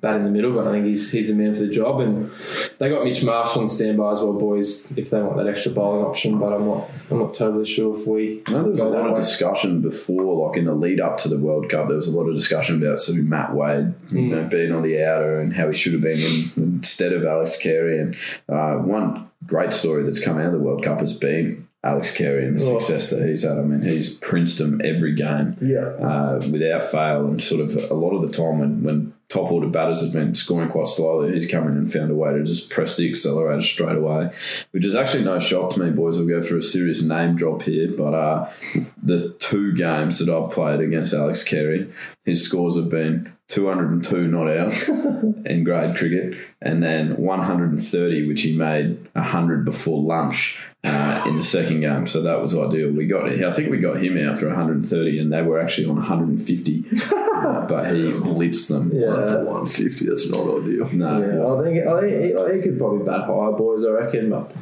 bat 0.00 0.14
in 0.16 0.24
the 0.24 0.30
middle, 0.30 0.52
but 0.52 0.66
I 0.66 0.72
think 0.72 0.86
he's 0.86 1.10
he's 1.12 1.28
the 1.28 1.34
man 1.34 1.54
for 1.54 1.60
the 1.60 1.68
job. 1.68 2.00
And 2.00 2.30
they 2.78 2.88
got 2.88 3.04
Mitch 3.04 3.24
Marshall 3.24 3.62
on 3.62 3.68
standby 3.68 4.12
as 4.12 4.20
well, 4.20 4.32
boys, 4.32 4.96
if 4.96 5.10
they 5.10 5.20
want 5.20 5.36
that 5.36 5.46
extra 5.46 5.72
bowling 5.72 6.04
option. 6.04 6.38
But 6.38 6.52
I'm 6.54 6.66
not 6.66 6.90
I'm 7.10 7.18
not 7.20 7.34
totally 7.34 7.64
sure 7.64 7.96
if 7.96 8.06
we 8.06 8.42
I 8.48 8.52
know 8.52 8.62
there 8.62 8.72
was 8.72 8.80
a 8.80 8.88
lot 8.88 9.06
of 9.06 9.12
way. 9.12 9.20
discussion 9.20 9.80
before, 9.80 10.48
like 10.48 10.58
in 10.58 10.64
the 10.64 10.74
lead 10.74 11.00
up 11.00 11.18
to 11.18 11.28
the 11.28 11.38
World 11.38 11.68
Cup. 11.68 11.88
There 11.88 11.96
was 11.96 12.08
a 12.08 12.16
lot 12.16 12.28
of 12.28 12.34
discussion 12.34 12.82
about 12.82 13.00
sort 13.00 13.18
of 13.18 13.24
Matt 13.26 13.54
Wade 13.54 13.94
you 14.10 14.22
know, 14.22 14.44
being 14.44 14.72
on 14.72 14.82
the 14.82 15.02
outer 15.04 15.40
and 15.40 15.54
how 15.54 15.68
he 15.68 15.74
should 15.74 15.92
have 15.92 16.02
been 16.02 16.18
in 16.18 16.50
instead 16.56 17.12
of 17.12 17.24
Alex 17.24 17.56
Carey. 17.56 17.98
And 18.00 18.16
uh, 18.48 18.74
one 18.74 19.30
great 19.46 19.72
story 19.72 20.02
that's 20.02 20.22
come 20.22 20.38
out 20.38 20.46
of 20.46 20.52
the 20.52 20.58
World 20.58 20.82
Cup 20.82 20.98
has 21.00 21.16
been 21.16 21.67
Alex 21.84 22.10
Carey 22.12 22.44
and 22.46 22.58
the 22.58 22.64
Oh. 22.64 22.78
success 22.80 23.10
that 23.10 23.28
he's 23.28 23.44
had. 23.44 23.56
I 23.58 23.62
mean, 23.62 23.82
he's 23.82 24.16
princed 24.18 24.58
them 24.58 24.80
every 24.84 25.14
game 25.14 25.56
Yeah. 25.60 25.86
uh, 26.00 26.40
without 26.50 26.84
fail. 26.84 27.26
And 27.26 27.40
sort 27.40 27.60
of 27.60 27.90
a 27.90 27.94
lot 27.94 28.16
of 28.16 28.28
the 28.28 28.36
time 28.36 28.58
when, 28.58 28.82
when 28.82 29.12
top 29.28 29.52
order 29.52 29.68
batters 29.68 30.02
have 30.02 30.12
been 30.12 30.34
scoring 30.34 30.70
quite 30.70 30.88
slowly, 30.88 31.34
he's 31.34 31.46
come 31.48 31.68
in 31.68 31.76
and 31.76 31.92
found 31.92 32.10
a 32.10 32.14
way 32.16 32.32
to 32.32 32.42
just 32.42 32.68
press 32.70 32.96
the 32.96 33.08
accelerator 33.08 33.62
straight 33.62 33.96
away, 33.96 34.30
which 34.72 34.84
is 34.84 34.96
actually 34.96 35.22
no 35.22 35.38
shock 35.38 35.74
to 35.74 35.80
me, 35.80 35.90
boys. 35.90 36.18
We'll 36.18 36.26
go 36.26 36.42
for 36.42 36.56
a 36.58 36.62
serious 36.62 37.00
name 37.02 37.36
drop 37.36 37.62
here. 37.62 37.92
But 37.96 38.12
uh, 38.14 38.48
the 39.00 39.34
two 39.38 39.72
games 39.74 40.18
that 40.18 40.28
I've 40.34 40.50
played 40.50 40.80
against 40.80 41.14
Alex 41.14 41.44
Carey, 41.44 41.90
his 42.24 42.42
scores 42.44 42.74
have 42.76 42.88
been 42.90 43.32
202 43.48 44.28
not 44.28 44.48
out 44.48 44.88
in 45.46 45.64
grade 45.64 45.96
cricket, 45.96 46.36
and 46.60 46.82
then 46.82 47.16
130, 47.16 48.28
which 48.28 48.42
he 48.42 48.56
made 48.56 49.08
100 49.14 49.64
before 49.64 50.02
lunch 50.02 50.60
uh, 50.84 51.24
in 51.26 51.36
the 51.36 51.44
second 51.44 51.80
game. 51.80 52.06
So 52.06 52.20
that 52.22 52.42
was 52.42 52.54
ideal. 52.56 52.90
We 52.90 53.06
got, 53.06 53.30
I 53.30 53.52
think 53.52 53.70
we 53.70 53.78
got 53.78 54.02
him 54.02 54.18
out 54.18 54.38
for 54.38 54.48
130, 54.48 55.18
and 55.18 55.32
they 55.32 55.40
were 55.40 55.60
actually 55.60 55.88
on 55.88 55.96
150, 55.96 56.84
uh, 56.92 57.66
but 57.66 57.86
he 57.94 58.10
blitzed 58.10 58.68
them. 58.68 58.92
Yeah. 58.92 59.14
For 59.14 59.44
150, 59.44 60.06
that's 60.06 60.30
not 60.30 60.40
ideal. 60.40 60.88
No, 60.92 61.18
Yeah, 61.18 61.46
I 61.46 61.64
think 61.64 61.86
I 61.86 62.00
think 62.00 62.52
he, 62.52 62.56
he 62.56 62.62
could 62.62 62.78
probably 62.78 63.06
bat 63.06 63.24
higher, 63.24 63.52
boys. 63.52 63.84
I 63.86 63.90
reckon, 63.92 64.28
but 64.28 64.52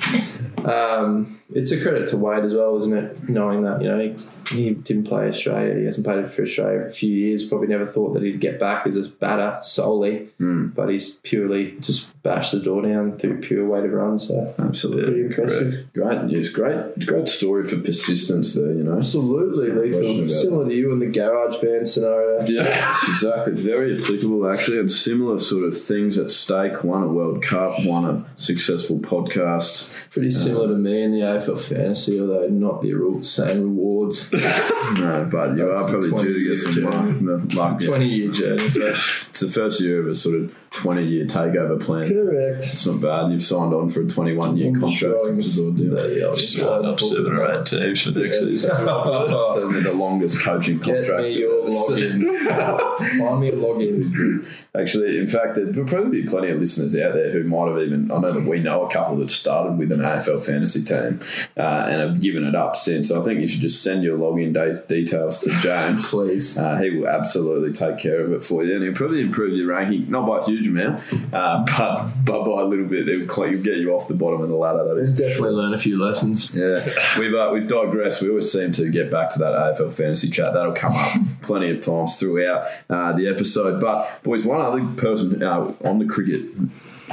Mm. 0.67 0.99
um, 0.99 1.41
it's 1.55 1.71
a 1.71 1.81
credit 1.81 2.09
to 2.09 2.17
Wade 2.17 2.45
as 2.45 2.55
well, 2.55 2.77
isn't 2.77 2.93
it? 2.93 3.29
Knowing 3.29 3.63
that 3.63 3.81
you 3.81 3.89
know 3.89 3.99
he, 3.99 4.17
he 4.55 4.75
didn't 4.75 5.05
play 5.05 5.29
Australia, 5.29 5.79
he 5.79 5.85
hasn't 5.85 6.07
played 6.07 6.31
for 6.31 6.43
Australia 6.43 6.81
for 6.81 6.87
a 6.89 6.93
few 6.93 7.15
years. 7.15 7.49
Probably 7.49 7.69
never 7.69 7.87
thought 7.87 8.15
that 8.15 8.23
he'd 8.23 8.41
get 8.41 8.59
back 8.59 8.87
as 8.87 8.97
a 8.97 9.09
batter 9.09 9.59
solely, 9.63 10.29
mm. 10.41 10.75
but 10.75 10.89
he's 10.89 11.21
purely 11.21 11.77
just 11.81 12.21
bashed 12.23 12.53
the 12.53 12.61
door 12.61 12.83
down 12.83 13.17
through 13.19 13.41
pure 13.41 13.67
weight 13.67 13.85
of 13.85 13.93
run. 13.93 14.19
So 14.19 14.55
absolutely. 14.59 15.05
pretty 15.05 15.27
impressive. 15.27 15.93
Great 15.93 16.25
news. 16.25 16.51
Great, 16.51 17.07
great 17.07 17.29
story 17.29 17.65
for 17.65 17.79
persistence 17.81 18.55
there, 18.55 18.73
you 18.73 18.83
know. 18.83 18.99
Absolutely, 18.99 19.69
No 19.69 19.81
question 19.81 20.01
lethal. 20.01 20.19
about 20.19 20.31
Similar 20.31 20.69
to 20.69 20.75
you 20.75 20.93
in 20.93 20.99
the 20.99 21.07
garage 21.07 21.63
band 21.63 21.89
scenario. 21.89 22.27
Yeah, 22.47 22.91
exactly. 23.09 23.55
Very 23.55 23.97
applicable, 23.97 24.49
actually, 24.49 24.79
and 24.79 24.91
similar 24.91 25.39
sort 25.39 25.65
of 25.65 25.79
things 25.79 26.17
at 26.17 26.31
stake. 26.31 26.85
One 26.85 27.03
a 27.03 27.09
World 27.09 27.43
Cup, 27.43 27.85
one 27.85 28.05
a 28.05 28.25
successful 28.37 28.99
podcast. 28.99 29.93
Pretty 30.11 30.31
similar 30.31 30.56
to 30.63 30.75
me 30.75 31.03
in 31.03 31.13
the 31.13 31.21
AFL 31.21 31.61
fantasy, 31.61 32.21
although 32.21 32.47
not 32.49 32.83
the 32.83 32.95
real 32.95 33.23
same 33.23 33.63
rewards. 33.63 34.33
No, 34.87 35.29
but 35.31 35.57
you 35.57 35.67
That's 35.67 35.81
are 35.81 35.91
probably 35.91 36.11
due 36.11 36.17
to 36.17 36.23
20 36.33 36.45
get 36.45 36.59
some 36.59 36.73
year 36.75 36.91
luck. 37.37 37.55
luck 37.55 37.81
yeah. 37.83 37.89
Twenty 37.89 38.07
year 38.07 38.31
journey. 38.31 38.63
It's 38.63 39.41
the 39.41 39.49
first 39.49 39.81
year 39.81 40.01
of 40.01 40.07
a 40.07 40.15
sort 40.15 40.41
of 40.41 40.55
20 40.71 41.03
year 41.03 41.25
takeover 41.27 41.81
plan. 41.81 42.09
Correct. 42.09 42.63
It's 42.63 42.87
not 42.87 43.01
bad. 43.01 43.33
You've 43.33 43.43
signed 43.43 43.75
on 43.75 43.89
for 43.91 44.03
a 44.03 44.07
21 44.07 44.57
year 44.57 44.73
contract, 44.79 45.35
which 45.35 45.47
is 45.47 45.59
all 45.59 45.73
deal. 45.73 45.99
Uh, 45.99 46.37
signed 46.37 46.87
up 46.87 47.01
seven 47.01 47.33
or 47.37 47.51
eight 47.53 47.67
teams 47.67 48.01
for 48.03 48.17
next 48.17 48.39
season. 48.41 48.71
Certainly 48.77 49.81
the 49.83 49.93
longest 49.93 50.41
coaching 50.43 50.79
contract. 50.79 51.09
Get 51.09 51.21
me 51.21 51.39
your 51.39 51.59
I've 51.59 51.65
ever 51.65 51.71
seen. 51.73 52.23
login. 52.23 52.99
Find 53.19 53.41
me 53.41 53.49
a 53.49 53.53
login. 53.53 54.49
Actually, 54.79 55.19
in 55.19 55.27
fact, 55.27 55.57
there 55.57 55.67
will 55.67 55.85
probably 55.85 56.23
be 56.23 56.29
plenty 56.29 56.51
of 56.51 56.61
listeners 56.61 56.97
out 56.97 57.15
there 57.15 57.33
who 57.33 57.43
might 57.43 57.69
have 57.69 57.79
even. 57.79 58.11
I 58.13 58.19
know 58.19 58.31
that 58.33 58.45
we 58.45 58.61
know 58.61 58.87
a 58.87 58.91
couple 58.91 59.17
that 59.17 59.31
started 59.33 59.79
with 59.79 59.91
an 59.91 60.01
AFL 60.01 60.36
fantasy 60.41 60.83
team 60.85 61.21
uh, 61.57 61.61
and 61.89 62.01
have 62.01 62.21
given 62.21 62.45
it 62.45 62.55
up 62.55 62.77
since. 62.77 63.11
I 63.13 63.23
think 63.23 63.41
you 63.41 63.47
should 63.49 63.61
just 63.61 63.83
send 63.83 64.03
your 64.03 64.19
login 64.19 64.53
de- 64.53 64.83
details 64.87 65.39
to 65.41 65.51
James. 65.61 66.09
Please. 66.11 66.59
Uh, 66.59 66.77
he 66.77 66.91
will 66.91 67.09
absolutely 67.09 67.73
take 67.73 67.99
care 67.99 68.21
of 68.21 68.33
it 68.33 68.45
for 68.45 68.65
you, 68.65 68.75
and 68.75 68.85
he'll 68.85 68.95
probably 68.95 69.21
improve 69.21 69.53
your 69.55 69.69
ranking, 69.69 70.11
not 70.11 70.27
by 70.27 70.39
a 70.39 70.45
huge 70.45 70.67
amount, 70.67 71.03
uh, 71.33 71.65
but, 71.77 72.11
but 72.25 72.45
by 72.45 72.63
a 72.63 72.65
little 72.65 72.87
bit. 72.87 73.07
Cl- 73.31 73.53
get 73.57 73.77
you 73.79 73.93
off 73.95 74.09
the 74.09 74.15
bottom 74.15 74.41
of 74.41 74.49
the 74.49 74.55
ladder. 74.55 74.85
That 74.85 74.99
is 74.99 75.17
Definitely 75.17 75.51
learn 75.51 75.75
a 75.75 75.79
few 75.79 76.03
lessons. 76.03 76.57
yeah, 76.57 76.85
we've 77.19 77.35
uh, 77.35 77.51
we've 77.53 77.67
digressed. 77.67 78.23
We 78.23 78.29
always 78.29 78.51
seem 78.51 78.73
to 78.73 78.91
get 78.91 79.11
back 79.11 79.31
to 79.31 79.39
that 79.41 79.53
AFL 79.53 79.93
fantasy 79.93 80.31
chat. 80.31 80.53
That'll 80.55 80.73
come 80.73 80.93
up 80.95 81.13
plenty 81.43 81.71
of 81.71 81.81
times 81.81 82.19
throughout 82.19 82.69
uh, 82.91 83.13
the 83.13 83.29
episode. 83.29 83.81
But 83.81 84.23
boys, 84.23 84.45
one 84.45 84.61
other 84.61 84.85
person 85.01 85.43
uh, 85.43 85.73
on 85.85 85.99
the 85.99 86.07
cricket 86.07 86.43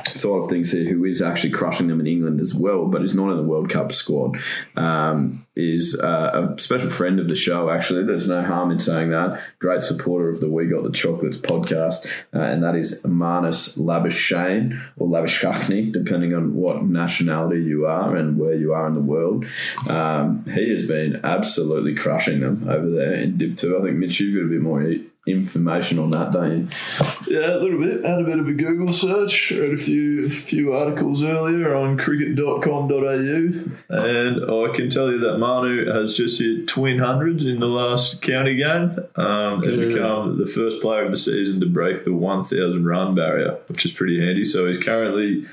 side 0.08 0.44
of 0.44 0.50
things 0.50 0.72
here, 0.72 0.86
who 0.86 1.06
is 1.06 1.22
actually 1.22 1.52
crushing 1.52 1.88
them 1.88 2.00
in 2.00 2.08
England 2.08 2.40
as 2.40 2.54
well, 2.54 2.86
but 2.88 3.04
is 3.04 3.16
not 3.16 3.32
in 3.32 3.38
the 3.38 3.44
World 3.44 3.70
Cup 3.70 3.92
squad, 3.92 4.38
um, 4.76 5.46
is 5.56 6.00
uh, 6.04 6.50
a 6.56 6.60
special 6.60 6.90
friend 6.90 7.20
of 7.20 7.28
the 7.28 7.36
show. 7.36 7.70
Actually, 7.70 8.04
there's 8.04 8.28
no 8.28 8.44
harm 8.44 8.72
in 8.72 8.80
saying 8.80 9.12
that. 9.12 9.42
Great 9.60 9.84
supporter 9.84 10.30
of 10.30 10.40
the 10.40 10.50
We 10.50 10.68
Got 10.68 10.84
the 10.84 10.92
Chocolates 10.92 11.38
podcast, 11.38 12.06
uh, 12.34 12.40
and 12.40 12.64
that 12.64 12.76
is 12.76 13.04
Marnus 13.04 13.78
Labuschagne 13.78 14.82
or 14.98 15.08
Labuschagne, 15.08 15.92
depending 15.92 16.34
on 16.34 16.56
what 16.56 16.84
nationality 16.84 17.64
you 17.64 17.86
are 17.86 18.16
and 18.16 18.40
where 18.40 18.56
you 18.56 18.74
are 18.74 18.88
in 18.88 18.94
the 18.94 19.00
world. 19.00 19.46
Um, 19.90 20.46
he 20.46 20.72
has 20.72 20.88
been 20.88 21.22
absolutely 21.24 21.96
crushing 21.96 22.40
them 22.40 22.68
over 22.68 22.90
there 22.90 23.14
in 23.14 23.38
Div 23.38 23.58
Two. 23.58 23.78
I 23.78 23.82
think 23.82 23.98
Mitch, 23.98 24.20
you've 24.20 24.36
got 24.36 24.46
a 24.46 24.50
bit 24.50 24.62
more 24.62 24.82
information 25.25 26.00
on 26.00 26.12
that, 26.12 26.34
don't 26.34 26.51
you? 26.51 26.68
Yeah, 27.27 27.56
a 27.56 27.60
little 27.60 27.80
bit. 27.80 28.06
Had 28.06 28.20
a 28.20 28.24
bit 28.24 28.39
of 28.39 28.48
a 28.48 28.53
Google 28.53 28.92
search, 28.92 29.51
read 29.51 29.74
a 29.74 29.77
few 29.77 30.30
few 30.30 30.74
articles 30.74 31.24
earlier 31.24 31.74
on 31.75 31.98
cricket.com.au, 31.98 32.94
and 33.89 34.51
I 34.51 34.75
can 34.75 34.89
tell 34.89 35.12
you 35.12 35.20
that 35.20 35.38
Manu 35.38 35.92
has 35.92 36.18
just 36.18 36.42
hit 36.42 36.68
twin 36.68 37.00
hundreds 37.00 37.46
in 37.46 37.60
the 37.60 37.68
last 37.68 38.22
county 38.22 38.56
game 38.56 38.92
um, 39.15 39.63
and 39.63 39.89
become 39.89 40.38
the 40.38 40.48
first 40.48 40.82
player 40.82 41.06
of 41.06 41.12
the 41.12 41.18
season 41.18 41.60
to 41.62 41.65
break 41.68 42.03
the 42.03 42.13
1,000 42.13 42.86
run 42.86 43.15
barrier, 43.15 43.60
which 43.68 43.86
is 43.86 43.92
pretty 43.92 44.20
handy. 44.20 44.46
So 44.46 44.68
he's 44.68 44.80
currently 44.80 45.46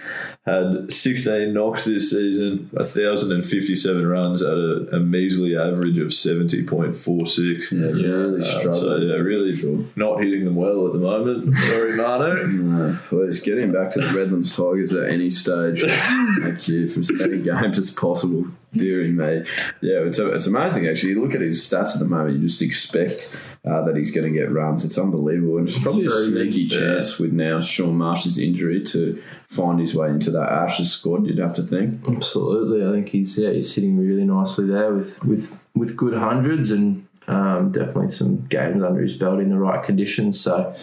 had 0.46 0.90
16 0.90 1.52
knocks 1.52 1.84
this 1.84 2.10
season, 2.10 2.68
1,057 2.72 4.06
runs 4.06 4.42
at 4.42 4.56
a, 4.56 4.88
a 4.96 4.98
measly 5.00 5.56
average 5.56 5.98
of 5.98 6.08
70.46. 6.08 7.72
Yeah, 7.72 7.86
really 7.88 8.34
Um, 8.36 8.40
so 8.42 8.58
struggling. 8.60 9.08
yeah, 9.08 9.14
really 9.16 9.86
not 9.96 10.20
hitting 10.22 10.44
them 10.46 10.56
well 10.56 10.86
at 10.86 10.92
the 10.94 10.98
moment. 10.98 11.54
Sorry, 11.56 11.96
Manu. 11.96 12.46
No, 12.70 12.98
please 13.04 13.40
get 13.40 13.58
him 13.58 13.72
back 13.72 13.90
to 13.90 14.00
the 14.00 14.06
Redlands 14.18 14.56
Tigers 14.56 14.92
at 14.94 15.08
any 15.10 15.28
stage. 15.30 15.82
Thank 15.82 16.68
you 16.68 16.88
for 16.88 17.00
as 17.00 17.12
many 17.12 17.38
games 17.42 17.78
as 17.78 17.90
possible. 17.90 18.46
Dearing 18.74 19.16
me. 19.16 19.44
Yeah, 19.80 20.00
it's, 20.00 20.18
it's 20.18 20.46
amazing 20.46 20.86
actually. 20.86 21.10
You 21.10 21.22
look 21.22 21.34
at 21.34 21.40
his 21.40 21.60
stats 21.60 21.94
at 21.94 22.00
the 22.00 22.06
moment, 22.06 22.36
you 22.36 22.46
just 22.46 22.62
expect 22.62 23.40
uh, 23.64 23.82
that 23.84 23.96
he's 23.96 24.10
going 24.10 24.32
to 24.32 24.38
get 24.38 24.50
runs. 24.50 24.84
It's 24.84 24.98
unbelievable. 24.98 25.58
And 25.58 25.68
it's 25.68 25.78
probably 25.78 26.06
a 26.06 26.10
sneaky 26.10 26.68
chance 26.68 27.18
with 27.18 27.32
now 27.32 27.60
Shaun 27.60 27.96
Marsh's 27.96 28.38
injury 28.38 28.82
to 28.84 29.22
find 29.48 29.80
his 29.80 29.94
way 29.94 30.08
into 30.08 30.30
that 30.30 30.48
Ashes 30.48 30.92
squad, 30.92 31.26
you'd 31.26 31.38
have 31.38 31.54
to 31.54 31.62
think. 31.62 32.06
Absolutely, 32.08 32.86
I 32.86 32.92
think 32.92 33.08
he's 33.08 33.36
yeah 33.38 33.50
he's 33.50 33.74
sitting 33.74 33.98
really 33.98 34.24
nicely 34.24 34.66
there 34.66 34.94
with 34.94 35.24
with 35.24 35.58
with 35.74 35.96
good 35.96 36.14
hundreds 36.14 36.70
and 36.70 37.06
um, 37.30 37.72
definitely 37.72 38.08
some 38.08 38.46
games 38.46 38.82
under 38.82 39.00
his 39.00 39.16
belt 39.16 39.40
in 39.40 39.50
the 39.50 39.58
right 39.58 39.82
conditions. 39.82 40.40
So 40.40 40.74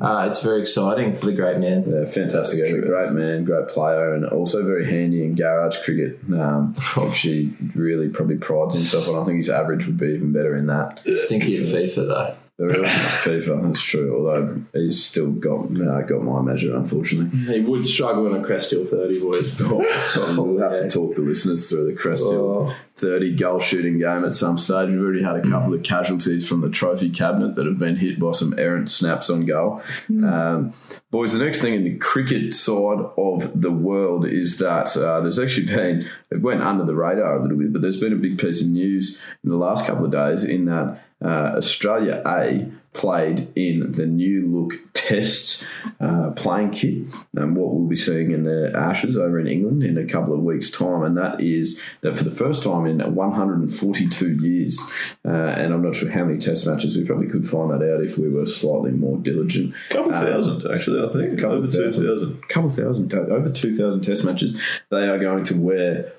uh, 0.00 0.26
it's 0.28 0.42
very 0.42 0.60
exciting 0.60 1.14
for 1.14 1.26
the 1.26 1.32
great 1.32 1.58
man. 1.58 1.84
Yeah, 1.86 2.04
fantastic. 2.04 2.60
Great 2.84 3.12
man, 3.12 3.44
great 3.44 3.68
player, 3.68 4.14
and 4.14 4.26
also 4.26 4.64
very 4.64 4.86
handy 4.86 5.24
in 5.24 5.34
garage 5.34 5.82
cricket. 5.82 6.18
Um, 6.32 6.74
he 7.14 7.52
really 7.74 8.08
probably 8.08 8.36
prides 8.36 8.74
himself 8.74 9.08
on. 9.16 9.22
I 9.22 9.26
think 9.26 9.38
his 9.38 9.50
average 9.50 9.86
would 9.86 9.98
be 9.98 10.08
even 10.08 10.32
better 10.32 10.56
in 10.56 10.66
that. 10.66 11.00
Stinky 11.06 11.56
at 11.56 11.66
FIFA 11.66 11.94
though. 11.94 12.34
They're 12.56 12.68
really 12.68 12.82
not 12.82 12.92
FIFA, 12.92 13.62
that's 13.66 13.82
true. 13.82 14.16
Although 14.16 14.62
he's 14.74 15.04
still 15.04 15.32
got 15.32 15.64
uh, 15.76 16.02
got 16.02 16.22
my 16.22 16.40
measure, 16.40 16.76
unfortunately. 16.76 17.36
He 17.52 17.60
would 17.60 17.84
struggle 17.84 18.32
in 18.32 18.40
a 18.40 18.44
Crest 18.46 18.70
Hill 18.70 18.84
30, 18.84 19.20
boys. 19.20 19.60
we'll 19.66 20.58
have 20.60 20.80
to 20.80 20.88
talk 20.88 21.16
the 21.16 21.22
listeners 21.22 21.68
through 21.68 21.86
the 21.86 21.94
Crest 21.94 22.22
Hill 22.30 22.68
Oh. 22.70 22.74
30 22.96 23.34
goal 23.34 23.58
shooting 23.58 23.98
game 23.98 24.24
at 24.24 24.34
some 24.34 24.56
stage. 24.56 24.90
We've 24.90 25.00
already 25.02 25.24
had 25.24 25.34
a 25.34 25.42
couple 25.42 25.74
of 25.74 25.82
casualties 25.82 26.48
from 26.48 26.60
the 26.60 26.70
trophy 26.70 27.10
cabinet 27.10 27.56
that 27.56 27.66
have 27.66 27.78
been 27.80 27.96
hit 27.96 28.20
by 28.20 28.30
some 28.30 28.56
errant 28.56 28.88
snaps 28.88 29.28
on 29.30 29.46
goal. 29.46 29.82
Um, 30.08 30.72
boys, 31.10 31.32
the 31.32 31.44
next 31.44 31.60
thing 31.60 31.74
in 31.74 31.82
the 31.82 31.96
cricket 31.96 32.54
side 32.54 33.00
of 33.18 33.60
the 33.60 33.72
world 33.72 34.24
is 34.26 34.58
that 34.58 34.96
uh, 34.96 35.20
there's 35.22 35.40
actually 35.40 35.66
been, 35.66 36.08
it 36.30 36.40
went 36.40 36.62
under 36.62 36.84
the 36.84 36.94
radar 36.94 37.36
a 37.38 37.42
little 37.42 37.58
bit, 37.58 37.72
but 37.72 37.82
there's 37.82 37.98
been 37.98 38.12
a 38.12 38.16
big 38.16 38.38
piece 38.38 38.62
of 38.62 38.68
news 38.68 39.20
in 39.42 39.50
the 39.50 39.56
last 39.56 39.88
couple 39.88 40.04
of 40.04 40.12
days 40.12 40.44
in 40.44 40.66
that 40.66 41.02
Uh, 41.24 41.56
Australia 41.56 42.22
A 42.26 42.68
played 42.94 43.52
in 43.54 43.90
the 43.92 44.06
new 44.06 44.46
look 44.46 44.80
test 44.94 45.68
uh, 46.00 46.30
playing 46.30 46.70
kit 46.70 47.04
and 47.34 47.56
what 47.56 47.74
we'll 47.74 47.86
be 47.86 47.96
seeing 47.96 48.30
in 48.30 48.44
the 48.44 48.72
Ashes 48.74 49.18
over 49.18 49.38
in 49.38 49.46
England 49.46 49.82
in 49.82 49.98
a 49.98 50.06
couple 50.06 50.32
of 50.32 50.40
weeks' 50.40 50.70
time. 50.70 51.02
And 51.02 51.16
that 51.18 51.40
is 51.40 51.80
that 52.00 52.16
for 52.16 52.24
the 52.24 52.30
first 52.30 52.62
time 52.62 52.86
in 52.86 53.14
142 53.14 54.36
years, 54.36 55.16
uh, 55.24 55.28
and 55.28 55.74
I'm 55.74 55.82
not 55.82 55.94
sure 55.94 56.10
how 56.10 56.24
many 56.24 56.38
test 56.38 56.66
matches, 56.66 56.96
we 56.96 57.04
probably 57.04 57.26
could 57.26 57.46
find 57.46 57.70
that 57.70 57.82
out 57.82 58.02
if 58.02 58.16
we 58.16 58.30
were 58.30 58.46
slightly 58.46 58.92
more 58.92 59.18
diligent. 59.18 59.74
A 59.90 59.94
couple 59.94 60.12
thousand, 60.12 60.70
actually, 60.72 61.06
I 61.06 61.10
think. 61.10 61.38
couple 61.38 61.58
Over 61.58 61.66
thousand. 61.66 62.04
2,000. 62.04 62.48
couple 62.48 62.70
thousand, 62.70 63.14
over 63.14 63.50
2,000 63.50 64.00
test 64.00 64.24
matches, 64.24 64.56
they 64.90 65.08
are 65.08 65.18
going 65.18 65.44
to 65.44 65.60
wear 65.60 66.12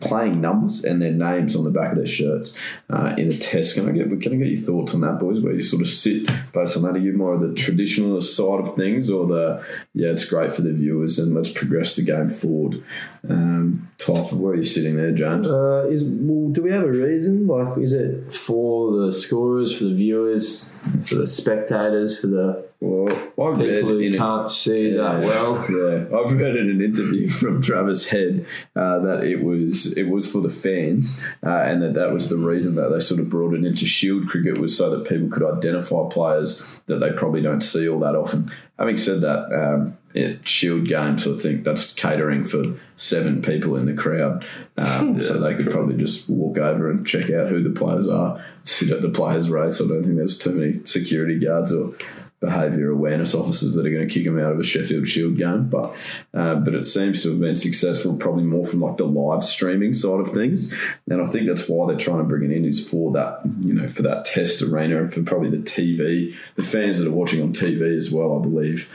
playing 0.00 0.40
numbers 0.40 0.84
and 0.84 1.00
their 1.00 1.12
names 1.12 1.54
on 1.54 1.64
the 1.64 1.70
back 1.70 1.92
of 1.92 1.98
their 1.98 2.06
shirts 2.06 2.56
uh, 2.90 3.14
in 3.18 3.28
a 3.28 3.36
test. 3.36 3.74
Can 3.74 3.88
I 3.88 3.92
get 3.92 4.08
can 4.20 4.32
I 4.32 4.36
get 4.36 4.48
your 4.48 4.60
thoughts 4.60 4.94
on 4.94 5.02
that, 5.02 5.18
boys? 5.20 5.40
Where 5.40 5.52
you 5.52 5.60
sort 5.60 5.82
of 5.82 5.88
sit 5.88 6.13
based 6.52 6.76
on 6.76 6.82
that? 6.82 6.94
Are 6.94 6.98
you 6.98 7.12
more 7.12 7.34
of 7.34 7.40
the 7.40 7.48
traditionalist 7.48 8.34
side 8.34 8.66
of 8.66 8.74
things, 8.74 9.10
or 9.10 9.26
the 9.26 9.64
yeah, 9.94 10.08
it's 10.08 10.24
great 10.24 10.52
for 10.52 10.62
the 10.62 10.72
viewers 10.72 11.18
and 11.18 11.34
let's 11.34 11.50
progress 11.50 11.96
the 11.96 12.02
game 12.02 12.30
forward 12.30 12.82
um, 13.28 13.88
type? 13.98 14.32
Where 14.32 14.52
are 14.52 14.56
you 14.56 14.64
sitting 14.64 14.96
there, 14.96 15.12
James? 15.12 15.48
Uh, 15.48 15.86
is 15.88 16.04
well, 16.04 16.50
do 16.50 16.62
we 16.62 16.70
have 16.70 16.82
a 16.82 16.92
reason? 16.92 17.46
Like, 17.46 17.78
is 17.78 17.92
it 17.92 18.32
for 18.32 18.96
the 18.96 19.12
scorers, 19.12 19.76
for 19.76 19.84
the 19.84 19.94
viewers, 19.94 20.73
for 21.04 21.14
the 21.16 21.26
spectators, 21.26 22.20
for 22.20 22.26
the 22.26 22.68
Well, 22.80 23.08
I 23.38 23.56
read 23.56 23.74
people 23.76 23.90
who 23.90 23.98
in 23.98 24.16
can't 24.16 24.50
see 24.50 24.90
that 24.92 25.20
well? 25.20 25.54
Yeah, 25.70 26.18
I've 26.18 26.32
read 26.32 26.56
in 26.56 26.70
an 26.70 26.82
interview 26.82 27.28
from 27.40 27.62
Travis 27.62 28.08
Head 28.08 28.46
uh, 28.76 28.98
that 29.00 29.24
it 29.24 29.42
was 29.42 29.96
it 29.96 30.08
was 30.08 30.30
for 30.30 30.40
the 30.40 30.50
fans, 30.50 31.24
uh, 31.44 31.50
and 31.50 31.82
that 31.82 31.94
that 31.94 32.12
was 32.12 32.28
the 32.28 32.36
reason 32.36 32.74
that 32.74 32.88
they 32.88 33.00
sort 33.00 33.20
of 33.20 33.30
brought 33.30 33.54
it 33.54 33.64
into 33.64 33.86
Shield 33.86 34.28
cricket 34.28 34.58
was 34.58 34.76
so 34.76 34.90
that 34.90 35.08
people 35.08 35.28
could 35.28 35.42
identify 35.42 36.08
players 36.08 36.64
that 36.86 36.98
they 36.98 37.12
probably 37.12 37.40
don't 37.40 37.62
see 37.62 37.88
all 37.88 38.00
that 38.00 38.14
often. 38.14 38.50
Having 38.78 38.96
said 38.98 39.20
that, 39.22 39.52
um, 39.52 39.96
Shield 40.44 40.86
games, 40.86 41.26
I 41.26 41.36
think 41.36 41.64
that's 41.64 41.92
catering 41.92 42.44
for 42.44 42.62
seven 42.96 43.42
people 43.42 43.76
in 43.76 43.86
the 43.86 43.94
crowd, 43.94 44.46
um, 44.76 45.22
so 45.22 45.38
they 45.38 45.54
could 45.54 45.70
probably 45.70 45.96
just 45.96 46.30
walk 46.30 46.58
over 46.58 46.90
and 46.90 47.06
check 47.06 47.30
out 47.30 47.48
who 47.48 47.62
the 47.62 47.78
players 47.78 48.08
are, 48.08 48.44
sit 48.62 48.90
at 48.90 49.02
the 49.02 49.08
players' 49.08 49.50
race. 49.50 49.80
I 49.80 49.88
don't 49.88 50.04
think 50.04 50.16
there's 50.16 50.38
too 50.38 50.52
many 50.52 50.86
security 50.86 51.38
guards 51.38 51.72
or 51.72 51.94
behaviour 52.44 52.90
awareness 52.90 53.34
officers 53.34 53.74
that 53.74 53.86
are 53.86 53.90
going 53.90 54.06
to 54.06 54.12
kick 54.12 54.24
them 54.24 54.38
out 54.38 54.52
of 54.52 54.60
a 54.60 54.64
Sheffield 54.64 55.08
Shield 55.08 55.36
game. 55.36 55.68
But 55.68 55.96
uh, 56.32 56.56
but 56.56 56.74
it 56.74 56.84
seems 56.84 57.22
to 57.22 57.30
have 57.30 57.40
been 57.40 57.56
successful, 57.56 58.16
probably 58.16 58.44
more 58.44 58.66
from 58.66 58.80
like 58.80 58.98
the 58.98 59.04
live 59.04 59.44
streaming 59.44 59.94
side 59.94 60.20
of 60.20 60.28
things. 60.28 60.74
And 61.08 61.22
I 61.22 61.26
think 61.26 61.46
that's 61.46 61.68
why 61.68 61.86
they're 61.86 61.96
trying 61.96 62.18
to 62.18 62.24
bring 62.24 62.50
it 62.50 62.54
in 62.54 62.64
is 62.64 62.86
for 62.86 63.12
that 63.12 63.40
you 63.60 63.72
know 63.72 63.88
for 63.88 64.02
that 64.02 64.24
test 64.24 64.62
arena 64.62 64.98
and 64.98 65.12
for 65.12 65.22
probably 65.22 65.50
the 65.50 65.58
TV, 65.58 66.36
the 66.56 66.62
fans 66.62 66.98
that 66.98 67.08
are 67.08 67.12
watching 67.12 67.42
on 67.42 67.52
TV 67.52 67.96
as 67.96 68.12
well. 68.12 68.38
I 68.38 68.42
believe. 68.42 68.92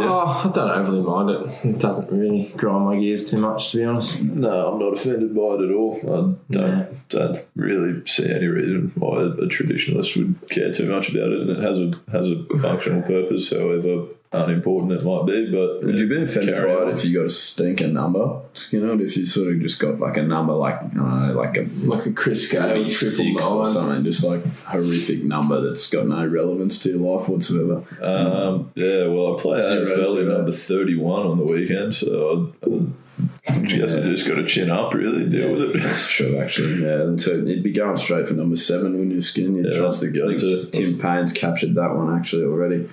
Oh, 0.00 0.42
I 0.44 0.50
don't 0.54 0.70
overly 0.70 1.00
mind 1.00 1.30
it. 1.30 1.64
It 1.64 1.78
doesn't 1.80 2.10
really 2.16 2.50
grind 2.56 2.84
my 2.86 2.98
gears 2.98 3.30
too 3.30 3.38
much, 3.38 3.72
to 3.72 3.78
be 3.78 3.84
honest. 3.84 4.22
No, 4.22 4.72
I'm 4.72 4.78
not 4.78 4.94
offended 4.94 5.34
by 5.34 5.42
it 5.54 5.62
at 5.68 5.74
all. 5.74 5.98
I 6.02 6.06
don't, 6.06 6.38
Yeah. 6.50 6.84
don't 7.08 7.48
really 7.56 8.00
see 8.06 8.30
any 8.32 8.46
reason 8.46 8.92
why 8.94 9.22
a 9.22 9.30
traditionalist 9.46 10.16
would 10.16 10.48
care 10.50 10.72
too 10.72 10.88
much 10.90 11.10
about 11.10 11.32
it. 11.32 11.40
And 11.40 11.50
it 11.50 11.62
has 11.62 11.78
a 11.78 11.92
has 12.12 12.30
a 12.30 12.44
functional 12.60 13.02
purpose, 13.02 13.50
however 13.50 14.04
unimportant 14.32 14.92
it 14.92 15.04
might 15.04 15.26
be. 15.26 15.50
But 15.50 15.84
Would 15.84 15.98
you 15.98 16.06
be 16.08 16.22
offended 16.22 16.54
carry 16.54 16.74
by 16.74 16.82
on. 16.82 16.88
it 16.90 16.92
if 16.98 17.04
you 17.04 17.18
got 17.18 17.26
a 17.26 17.30
stinker 17.30 17.88
number? 17.88 18.40
You 18.70 18.80
know, 18.86 19.00
if 19.00 19.16
you 19.16 19.24
sort 19.26 19.52
of 19.54 19.60
just 19.60 19.80
got 19.80 19.98
like 19.98 20.16
a 20.16 20.22
number 20.22 20.52
like 20.52 20.76
I 20.82 20.86
don't 20.88 21.28
know, 21.28 21.32
like 21.34 21.56
a 21.56 21.66
Like 21.84 22.06
a 22.06 22.12
Chris 22.12 22.50
Gayle 22.50 22.68
maybe 22.68 22.90
triple 22.90 23.16
six 23.16 23.44
or 23.46 23.66
something, 23.66 24.04
just 24.04 24.24
like 24.24 24.44
horrific 24.64 25.24
number 25.24 25.60
that's 25.66 25.88
got 25.90 26.06
no 26.06 26.26
relevance 26.26 26.82
to 26.82 26.90
your 26.90 27.16
life 27.16 27.28
whatsoever. 27.28 27.82
Um, 28.02 28.70
yeah, 28.74 29.06
well, 29.06 29.34
I 29.34 29.40
play 29.40 29.62
Zero, 29.62 29.86
AFL 29.86 29.98
in 29.98 30.14
zero. 30.24 30.36
number 30.38 30.52
31 30.52 31.26
on 31.26 31.38
the 31.38 31.44
weekend, 31.44 31.94
so 31.94 32.52
I, 32.62 33.52
I 33.52 33.58
guess 33.60 33.94
I 33.94 34.00
just 34.02 34.28
got 34.28 34.34
to 34.36 34.46
chin 34.46 34.70
up, 34.70 34.92
really, 34.94 35.28
deal 35.28 35.52
with 35.52 35.62
it. 35.74 35.82
That's 35.82 36.08
true, 36.08 36.38
actually. 36.38 36.82
Yeah, 36.84 37.02
and 37.02 37.20
so 37.20 37.30
it'd 37.32 37.62
be 37.62 37.72
going 37.72 37.96
straight 37.96 38.26
for 38.28 38.34
number 38.34 38.56
seven, 38.56 38.92
wouldn't 38.92 39.12
you, 39.12 39.22
Skin? 39.22 39.56
You'd 39.56 39.72
Yeah, 39.72 39.78
trust 39.80 40.00
that's 40.02 40.12
the 40.12 40.22
I 40.24 40.28
think 40.28 40.40
go-to. 40.42 40.70
Tim 40.70 40.98
Paine's 40.98 41.32
captured 41.32 41.74
that 41.74 41.94
one 41.96 42.16
actually 42.16 42.44
already. 42.44 42.88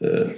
Uh, 0.00 0.32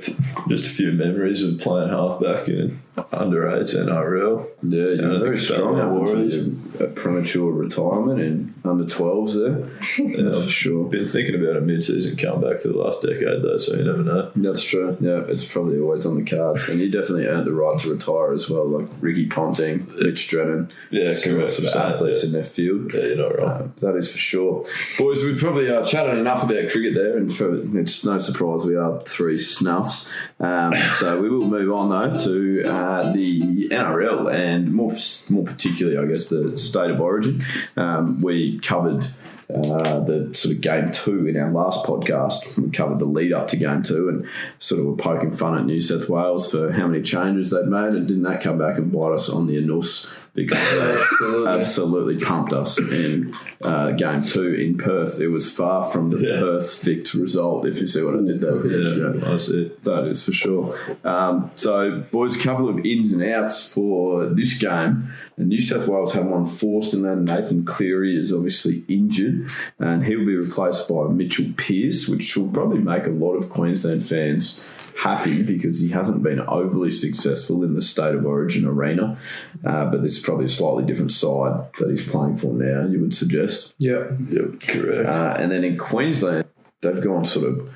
just 0.48 0.64
a 0.64 0.70
few 0.70 0.90
memories 0.90 1.42
of 1.42 1.58
playing 1.58 1.90
halfback 1.90 2.48
in 2.48 2.80
under 3.12 3.48
18 3.48 3.86
RL. 3.86 4.46
Yeah, 4.62 4.88
you're 4.88 5.18
very 5.18 5.38
strong 5.38 5.76
Yeah, 5.76 5.88
Warriors. 5.88 6.80
uh, 6.80 6.86
premature 6.94 7.52
retirement 7.52 8.20
in 8.20 8.54
under 8.64 8.84
12s 8.84 9.34
there. 9.34 10.22
That's 10.24 10.44
for 10.44 10.50
sure. 10.50 10.88
Been 10.88 11.06
thinking 11.06 11.34
about 11.34 11.56
a 11.56 11.60
mid-season 11.60 12.16
comeback 12.16 12.60
for 12.60 12.68
the 12.68 12.76
last 12.76 13.02
decade, 13.02 13.42
though, 13.42 13.56
so 13.56 13.76
you 13.76 13.84
never 13.84 14.02
know. 14.02 14.30
That's 14.36 14.62
true. 14.62 14.96
Yeah, 15.00 15.22
it's 15.28 15.44
probably 15.44 15.78
always 15.80 16.06
on 16.06 16.22
the 16.22 16.28
cards. 16.28 16.68
And 16.68 16.80
you 16.80 16.90
definitely 16.90 17.26
earned 17.26 17.46
the 17.46 17.52
right 17.52 17.78
to 17.80 17.90
retire 17.90 18.32
as 18.32 18.50
well, 18.50 18.66
like 18.66 18.88
Ricky 19.00 19.26
Ponting, 19.26 19.86
Mitch 19.96 20.28
Drennan. 20.28 20.72
Yeah, 20.90 21.14
correct. 21.22 21.52
sort 21.52 21.68
of 21.68 21.76
athletes 21.76 22.22
yeah. 22.22 22.26
in 22.26 22.32
their 22.32 22.44
field. 22.44 22.92
Yeah, 22.92 23.00
you're 23.00 23.16
not 23.16 23.38
wrong. 23.38 23.48
Uh, 23.48 23.68
that 23.80 23.96
is 23.96 24.10
for 24.10 24.18
sure. 24.18 24.64
Boys, 24.98 25.22
we've 25.22 25.38
probably 25.38 25.70
uh, 25.70 25.84
chatted 25.84 26.18
enough 26.18 26.42
about 26.42 26.70
cricket 26.70 26.94
there, 26.94 27.16
and 27.16 27.76
it's 27.76 28.04
no 28.04 28.18
surprise 28.18 28.64
we 28.64 28.76
are 28.76 29.00
three 29.02 29.38
snuffs. 29.38 30.12
Um, 30.38 30.74
so 30.94 31.20
we 31.20 31.28
will 31.28 31.46
move 31.48 31.72
on, 31.72 31.88
though, 31.88 32.18
to 32.24 32.62
uh, 32.90 33.12
the 33.12 33.68
NRL 33.68 34.32
and 34.32 34.72
more, 34.72 34.94
more 35.30 35.44
particularly, 35.44 35.98
I 35.98 36.10
guess, 36.10 36.28
the 36.28 36.56
state 36.58 36.90
of 36.90 37.00
origin. 37.00 37.42
Um, 37.76 38.20
we 38.20 38.58
covered. 38.60 39.06
Uh, 39.52 39.98
the 40.04 40.32
sort 40.32 40.54
of 40.54 40.60
game 40.60 40.92
two 40.92 41.26
in 41.26 41.36
our 41.36 41.50
last 41.50 41.84
podcast, 41.84 42.56
we 42.56 42.70
covered 42.70 43.00
the 43.00 43.04
lead 43.04 43.32
up 43.32 43.48
to 43.48 43.56
game 43.56 43.82
two 43.82 44.08
and 44.08 44.24
sort 44.60 44.80
of 44.80 44.86
were 44.86 44.94
poking 44.94 45.32
fun 45.32 45.58
at 45.58 45.64
New 45.64 45.80
South 45.80 46.08
Wales 46.08 46.52
for 46.52 46.70
how 46.70 46.86
many 46.86 47.02
changes 47.02 47.50
they'd 47.50 47.66
made, 47.66 47.94
and 47.94 48.06
didn't 48.06 48.22
that 48.22 48.40
come 48.40 48.58
back 48.58 48.78
and 48.78 48.92
bite 48.92 49.10
us 49.10 49.28
on 49.28 49.48
the 49.48 49.58
anus 49.58 50.20
because 50.34 50.58
they 50.70 51.00
Absolutely. 51.00 51.60
absolutely 51.60 52.18
pumped 52.24 52.52
us 52.52 52.78
in 52.80 53.34
uh, 53.62 53.90
game 53.92 54.24
two 54.24 54.54
in 54.54 54.78
Perth. 54.78 55.20
It 55.20 55.28
was 55.28 55.54
far 55.54 55.84
from 55.84 56.10
the 56.10 56.18
Yeah. 56.18 56.40
perfect 56.40 57.14
result, 57.14 57.66
if 57.66 57.80
you 57.80 57.86
see 57.86 58.02
what 58.02 58.14
I 58.14 58.22
did 58.22 58.40
there. 58.40 58.64
Yeah, 58.66 59.32
I 59.32 59.36
see. 59.36 59.72
That 59.82 60.04
is 60.06 60.24
for 60.24 60.32
sure. 60.32 60.74
Um, 61.04 61.50
so, 61.56 62.00
boys, 62.12 62.38
a 62.38 62.42
couple 62.42 62.68
of 62.68 62.78
ins 62.86 63.12
and 63.12 63.22
outs 63.22 63.72
for 63.72 64.26
this 64.26 64.58
game. 64.58 65.08
And 65.36 65.48
New 65.48 65.60
South 65.60 65.88
Wales 65.88 66.14
have 66.14 66.26
one 66.26 66.44
forced, 66.44 66.94
and 66.94 67.04
then 67.04 67.24
Nathan 67.24 67.64
Cleary 67.64 68.16
is 68.16 68.32
obviously 68.32 68.84
injured, 68.88 69.50
and 69.78 70.04
he'll 70.04 70.24
be 70.26 70.36
replaced 70.36 70.88
by 70.88 71.08
Mitchell 71.08 71.46
Pearce, 71.56 72.08
which 72.08 72.36
will 72.36 72.48
probably 72.48 72.78
make 72.78 73.06
a 73.06 73.10
lot 73.10 73.34
of 73.34 73.50
Queensland 73.50 74.04
fans 74.06 74.66
happy 74.98 75.42
because 75.42 75.80
he 75.80 75.88
hasn't 75.88 76.22
been 76.22 76.40
overly 76.40 76.90
successful 76.90 77.62
in 77.64 77.74
the 77.74 77.82
state 77.82 78.14
of 78.14 78.24
origin 78.26 78.66
arena. 78.66 79.18
Uh, 79.64 79.86
but 79.86 80.04
it's 80.04 80.18
probably 80.18 80.46
a 80.46 80.48
slightly 80.48 80.84
different 80.84 81.12
side 81.12 81.66
that 81.78 81.90
he's 81.90 82.06
playing 82.06 82.36
for 82.36 82.52
now, 82.52 82.86
you 82.86 83.00
would 83.00 83.14
suggest. 83.14 83.74
Yep. 83.78 84.12
Yep, 84.28 84.60
correct. 84.66 85.08
Uh, 85.08 85.36
and 85.38 85.50
then 85.52 85.64
in 85.64 85.76
Queensland, 85.78 86.46
they've 86.80 87.02
gone 87.02 87.24
sort 87.24 87.46
of 87.46 87.74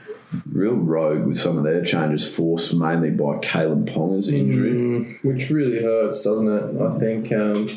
real 0.50 0.75
rogue 0.75 1.26
with 1.26 1.37
some 1.37 1.56
of 1.56 1.64
their 1.64 1.85
changes, 1.85 2.35
forced 2.35 2.75
mainly 2.75 3.11
by 3.11 3.38
Kalyn 3.38 3.87
Ponga's 3.87 4.28
injury. 4.28 4.73
Mm, 4.73 5.25
which 5.25 5.50
really 5.50 5.83
hurts, 5.83 6.23
doesn't 6.23 6.49
it? 6.49 6.83
I 6.83 6.99
think 6.99 7.33
um, 7.33 7.68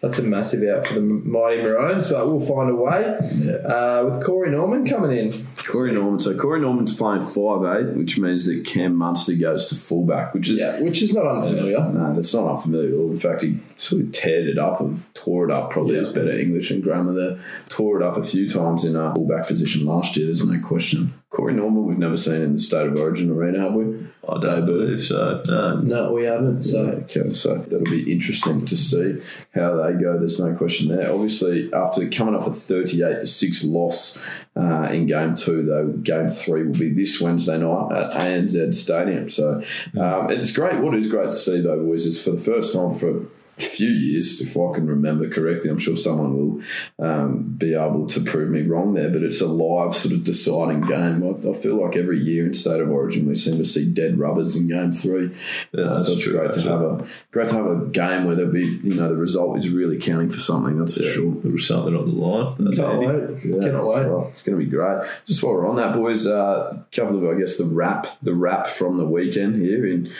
that's 0.00 0.18
a 0.18 0.22
massive 0.22 0.62
out 0.68 0.86
for 0.86 0.94
the 0.94 1.00
mighty 1.00 1.62
Maroons, 1.62 2.10
but 2.10 2.26
we'll 2.26 2.40
find 2.40 2.70
a 2.70 2.74
way. 2.74 3.16
Uh, 3.64 4.04
with 4.04 4.24
Corey 4.24 4.50
Norman 4.50 4.86
coming 4.86 5.16
in. 5.16 5.32
Corey 5.66 5.92
Norman. 5.92 6.18
So 6.20 6.36
Corey 6.36 6.60
Norman's 6.60 6.94
playing 6.96 7.20
five 7.22 7.64
eight, 7.64 7.94
which 7.96 8.18
means 8.18 8.46
that 8.46 8.64
Cam 8.66 8.94
Munster 8.96 9.34
goes 9.34 9.66
to 9.66 9.74
fullback, 9.74 10.34
which 10.34 10.48
is 10.48 10.58
Yeah, 10.60 10.80
which 10.80 11.02
is 11.02 11.14
not 11.14 11.26
unfamiliar. 11.26 11.80
no, 11.92 12.14
that's 12.14 12.34
not 12.34 12.50
unfamiliar. 12.56 12.94
In 13.10 13.18
fact, 13.18 13.42
he 13.42 13.58
sort 13.76 14.02
of 14.02 14.08
teared 14.08 14.46
it 14.48 14.58
up 14.58 14.80
and 14.80 15.02
tore 15.14 15.44
it 15.44 15.50
up. 15.50 15.70
Probably 15.70 15.94
Yeah. 15.96 16.02
is 16.02 16.12
better 16.12 16.30
English 16.32 16.70
and 16.70 16.82
grammar 16.82 17.12
there. 17.12 17.38
Tore 17.68 18.00
it 18.00 18.04
up 18.04 18.16
a 18.16 18.24
few 18.24 18.48
times 18.48 18.84
in 18.84 18.96
our 18.96 19.14
fullback 19.14 19.46
position 19.46 19.86
last 19.86 20.16
year. 20.16 20.26
There's 20.26 20.46
no 20.46 20.58
question. 20.60 21.12
Corey 21.30 21.52
Norman, 21.52 21.84
we've 21.84 21.98
never 21.98 22.16
seen 22.16 22.40
in 22.40 22.54
the 22.54 22.60
state 22.60 22.86
of 22.86 22.96
origin 22.98 23.30
arena, 23.30 23.60
have 23.60 23.74
we? 23.74 23.84
I 24.26 24.40
don't 24.40 24.64
believe 24.66 25.00
so. 25.02 25.42
No. 25.46 25.76
No, 25.80 26.12
we 26.12 26.24
haven't. 26.24 26.62
So 26.62 26.80
Okay, 27.10 27.32
so 27.34 27.56
that'll 27.56 27.80
be 27.84 28.10
interesting 28.10 28.64
to 28.64 28.76
see 28.76 29.18
how 29.54 29.76
they 29.76 29.94
go. 29.94 30.18
There's 30.18 30.38
no 30.38 30.54
question 30.54 30.88
there. 30.88 31.12
Obviously, 31.12 31.72
after 31.72 32.08
coming 32.10 32.34
off 32.34 32.46
a 32.46 32.52
38 32.52 33.20
to 33.20 33.26
6 33.26 33.64
loss 33.64 34.24
uh, 34.56 34.88
in 34.90 35.06
game 35.06 35.34
two, 35.34 35.62
though, 35.62 35.88
game 35.88 36.28
three 36.28 36.64
will 36.64 36.78
be 36.78 36.92
this 36.92 37.20
Wednesday 37.20 37.58
night 37.58 37.92
at 37.92 38.12
ANZ 38.12 38.74
Stadium. 38.74 39.28
So 39.28 39.62
um, 39.98 40.30
it's 40.30 40.54
great. 40.54 40.80
What 40.80 40.94
is 40.94 41.10
great 41.10 41.32
to 41.32 41.38
see, 41.38 41.60
though, 41.60 41.82
boys, 41.82 42.06
is 42.06 42.22
for 42.22 42.32
the 42.32 42.38
first 42.38 42.74
time 42.74 42.94
for 42.94 43.26
few 43.58 43.90
years, 43.90 44.40
if 44.40 44.56
I 44.56 44.72
can 44.74 44.86
remember 44.86 45.28
correctly, 45.28 45.70
I'm 45.70 45.78
sure 45.78 45.96
someone 45.96 46.36
will 46.36 46.62
um, 47.04 47.42
be 47.58 47.74
able 47.74 48.06
to 48.08 48.20
prove 48.20 48.50
me 48.50 48.62
wrong 48.62 48.94
there, 48.94 49.10
but 49.10 49.22
it's 49.22 49.40
a 49.40 49.46
live 49.46 49.94
sort 49.94 50.14
of 50.14 50.24
deciding 50.24 50.82
game. 50.82 51.22
I, 51.22 51.48
I 51.50 51.52
feel 51.52 51.82
like 51.84 51.96
every 51.96 52.20
year 52.22 52.46
in 52.46 52.54
State 52.54 52.80
of 52.80 52.90
Origin 52.90 53.26
we 53.28 53.34
seem 53.34 53.58
to 53.58 53.64
see 53.64 53.92
dead 53.92 54.18
rubbers 54.18 54.56
in 54.56 54.68
game 54.68 54.92
three. 54.92 55.30
Yeah, 55.72 55.84
Uh, 55.84 55.92
that's 55.94 56.06
so 56.06 56.12
it's 56.12 56.22
true, 56.22 56.38
great 56.38 56.52
to 56.52 56.62
have 56.62 56.80
a 56.80 57.06
great 57.30 57.48
to 57.48 57.54
have 57.56 57.66
a 57.66 57.86
game 57.86 58.24
where 58.24 58.36
there'll 58.36 58.52
be 58.52 58.66
you 58.66 58.94
know 58.94 59.08
the 59.08 59.16
result 59.16 59.58
is 59.58 59.68
really 59.68 59.98
counting 59.98 60.30
for 60.30 60.38
something. 60.38 60.78
That's 60.78 60.96
for 60.96 61.02
Yeah, 61.02 61.12
sure. 61.12 61.34
There 61.42 61.52
was 61.52 61.66
something 61.66 61.96
on 61.96 62.06
the 62.06 62.12
line. 62.12 62.54
That's 62.58 62.78
can't 62.78 62.98
wait. 62.98 63.44
Yeah, 63.44 63.60
Cannot 63.60 63.72
that's 63.72 63.86
wait. 63.86 64.02
right. 64.06 64.26
It's 64.28 64.42
going 64.42 64.58
to 64.58 64.64
be 64.64 64.70
great. 64.70 65.06
Just 65.26 65.42
while 65.42 65.54
we're 65.54 65.68
on 65.68 65.76
that, 65.76 65.94
boys, 65.94 66.26
a 66.26 66.38
uh, 66.38 66.78
couple 66.92 67.18
of 67.18 67.36
I 67.36 67.38
guess 67.38 67.56
the 67.58 67.64
wrap, 67.64 68.06
the 68.22 68.34
wrap 68.34 68.66
from 68.66 68.98
the 68.98 69.04
weekend 69.04 69.56
here 69.60 69.86
in 69.86 70.10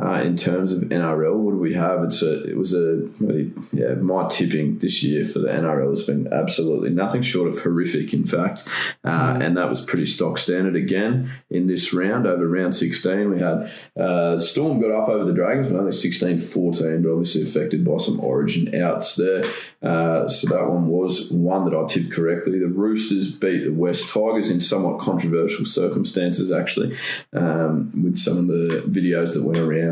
uh, 0.00 0.20
in 0.22 0.36
terms 0.36 0.72
of 0.72 0.82
NRL. 0.82 1.36
What 1.36 1.52
do 1.52 1.58
we 1.58 1.74
have? 1.74 2.04
It's 2.04 2.22
a 2.22 2.48
it 2.48 2.56
was 2.56 2.74
a 2.74 3.08
really, 3.18 3.52
yeah 3.72 3.94
my 3.94 4.28
tipping 4.28 4.78
this 4.78 5.02
year 5.02 5.24
for 5.24 5.40
the 5.40 5.48
NRL 5.48 5.90
has 5.90 6.04
been 6.04 6.32
absolutely 6.32 6.90
nothing 6.90 7.22
short 7.22 7.48
of 7.48 7.60
horrific. 7.60 8.12
In 8.14 8.24
fact, 8.24 8.68
uh, 9.04 9.38
and 9.40 9.56
that 9.56 9.68
was 9.68 9.84
pretty 9.84 10.06
stock 10.06 10.38
standard 10.38 10.76
again 10.76 11.30
in 11.50 11.66
this 11.66 11.92
round. 11.92 12.26
Over 12.26 12.48
round 12.48 12.74
sixteen, 12.74 13.30
we 13.30 13.40
had 13.40 13.70
uh, 13.96 14.38
Storm 14.38 14.80
got 14.80 14.90
up 14.90 15.08
over 15.08 15.24
the 15.24 15.32
Dragons, 15.32 15.70
but 15.70 15.78
only 15.78 15.92
16-14, 15.92 17.02
but 17.02 17.10
obviously 17.10 17.42
affected 17.42 17.84
by 17.84 17.96
some 17.98 18.20
Origin 18.20 18.74
outs 18.80 19.16
there. 19.16 19.42
Uh, 19.82 20.28
so 20.28 20.48
that 20.48 20.68
one 20.68 20.86
was 20.86 21.30
one 21.30 21.64
that 21.64 21.76
I 21.76 21.86
tipped 21.86 22.12
correctly. 22.12 22.58
The 22.58 22.68
Roosters 22.68 23.32
beat 23.32 23.64
the 23.64 23.72
West 23.72 24.12
Tigers 24.12 24.50
in 24.50 24.60
somewhat 24.60 25.00
controversial 25.00 25.64
circumstances, 25.64 26.50
actually, 26.50 26.96
um, 27.32 27.92
with 28.02 28.16
some 28.16 28.38
of 28.38 28.46
the 28.48 28.82
videos 28.86 29.34
that 29.34 29.44
went 29.44 29.58
around 29.58 29.87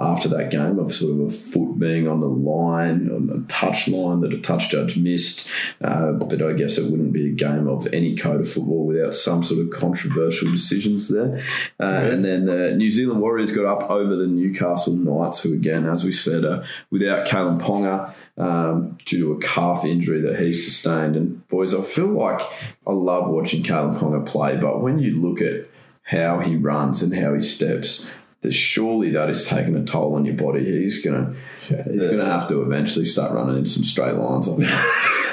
after 0.00 0.28
that 0.28 0.48
game 0.48 0.78
of 0.78 0.94
sort 0.94 1.12
of 1.12 1.20
a 1.26 1.30
foot 1.30 1.76
being 1.76 2.06
on 2.06 2.20
the 2.20 2.28
line, 2.28 3.10
on 3.10 3.26
the 3.26 3.44
touch 3.48 3.88
line 3.88 4.20
that 4.20 4.32
a 4.32 4.38
touch 4.38 4.70
judge 4.70 4.96
missed. 4.96 5.50
Uh, 5.82 6.12
but 6.12 6.40
I 6.40 6.52
guess 6.52 6.78
it 6.78 6.88
wouldn't 6.88 7.12
be 7.12 7.30
a 7.30 7.32
game 7.32 7.66
of 7.66 7.92
any 7.92 8.14
code 8.16 8.40
of 8.40 8.48
football 8.48 8.86
without 8.86 9.12
some 9.12 9.42
sort 9.42 9.60
of 9.60 9.70
controversial 9.70 10.48
decisions 10.52 11.08
there. 11.08 11.42
Uh, 11.80 12.10
And 12.12 12.24
then 12.24 12.46
the 12.46 12.76
New 12.76 12.92
Zealand 12.92 13.20
Warriors 13.20 13.50
got 13.50 13.64
up 13.64 13.90
over 13.90 14.14
the 14.14 14.28
Newcastle 14.28 14.94
Knights, 14.94 15.42
who 15.42 15.52
again, 15.52 15.84
as 15.88 16.04
we 16.04 16.12
said, 16.12 16.44
uh, 16.44 16.62
without 16.90 17.26
Kalyn 17.26 17.60
Ponga 17.60 18.14
um, 18.36 18.98
due 19.04 19.18
to 19.18 19.32
a 19.32 19.40
calf 19.40 19.84
injury 19.84 20.20
that 20.20 20.38
he 20.38 20.52
sustained. 20.52 21.16
And 21.16 21.46
boys, 21.48 21.74
I 21.74 21.82
feel 21.82 22.06
like 22.06 22.40
I 22.86 22.92
love 22.92 23.28
watching 23.30 23.64
Kalyn 23.64 23.98
Ponga 23.98 24.24
play, 24.24 24.56
but 24.56 24.80
when 24.80 25.00
you 25.00 25.20
look 25.20 25.40
at 25.40 25.66
how 26.04 26.38
he 26.38 26.54
runs 26.56 27.02
and 27.02 27.14
how 27.14 27.34
he 27.34 27.40
steps, 27.40 28.14
that 28.42 28.52
surely 28.52 29.10
that 29.10 29.30
is 29.30 29.46
taking 29.46 29.74
a 29.76 29.84
toll 29.84 30.14
on 30.14 30.24
your 30.24 30.36
body. 30.36 30.64
He's 30.64 31.04
gonna 31.04 31.34
he's 31.66 32.06
gonna 32.06 32.24
have 32.24 32.48
to 32.48 32.62
eventually 32.62 33.04
start 33.04 33.32
running 33.32 33.58
in 33.58 33.66
some 33.66 33.84
straight 33.84 34.14
lines. 34.14 34.48
I 34.48 34.56
think. 34.56 34.70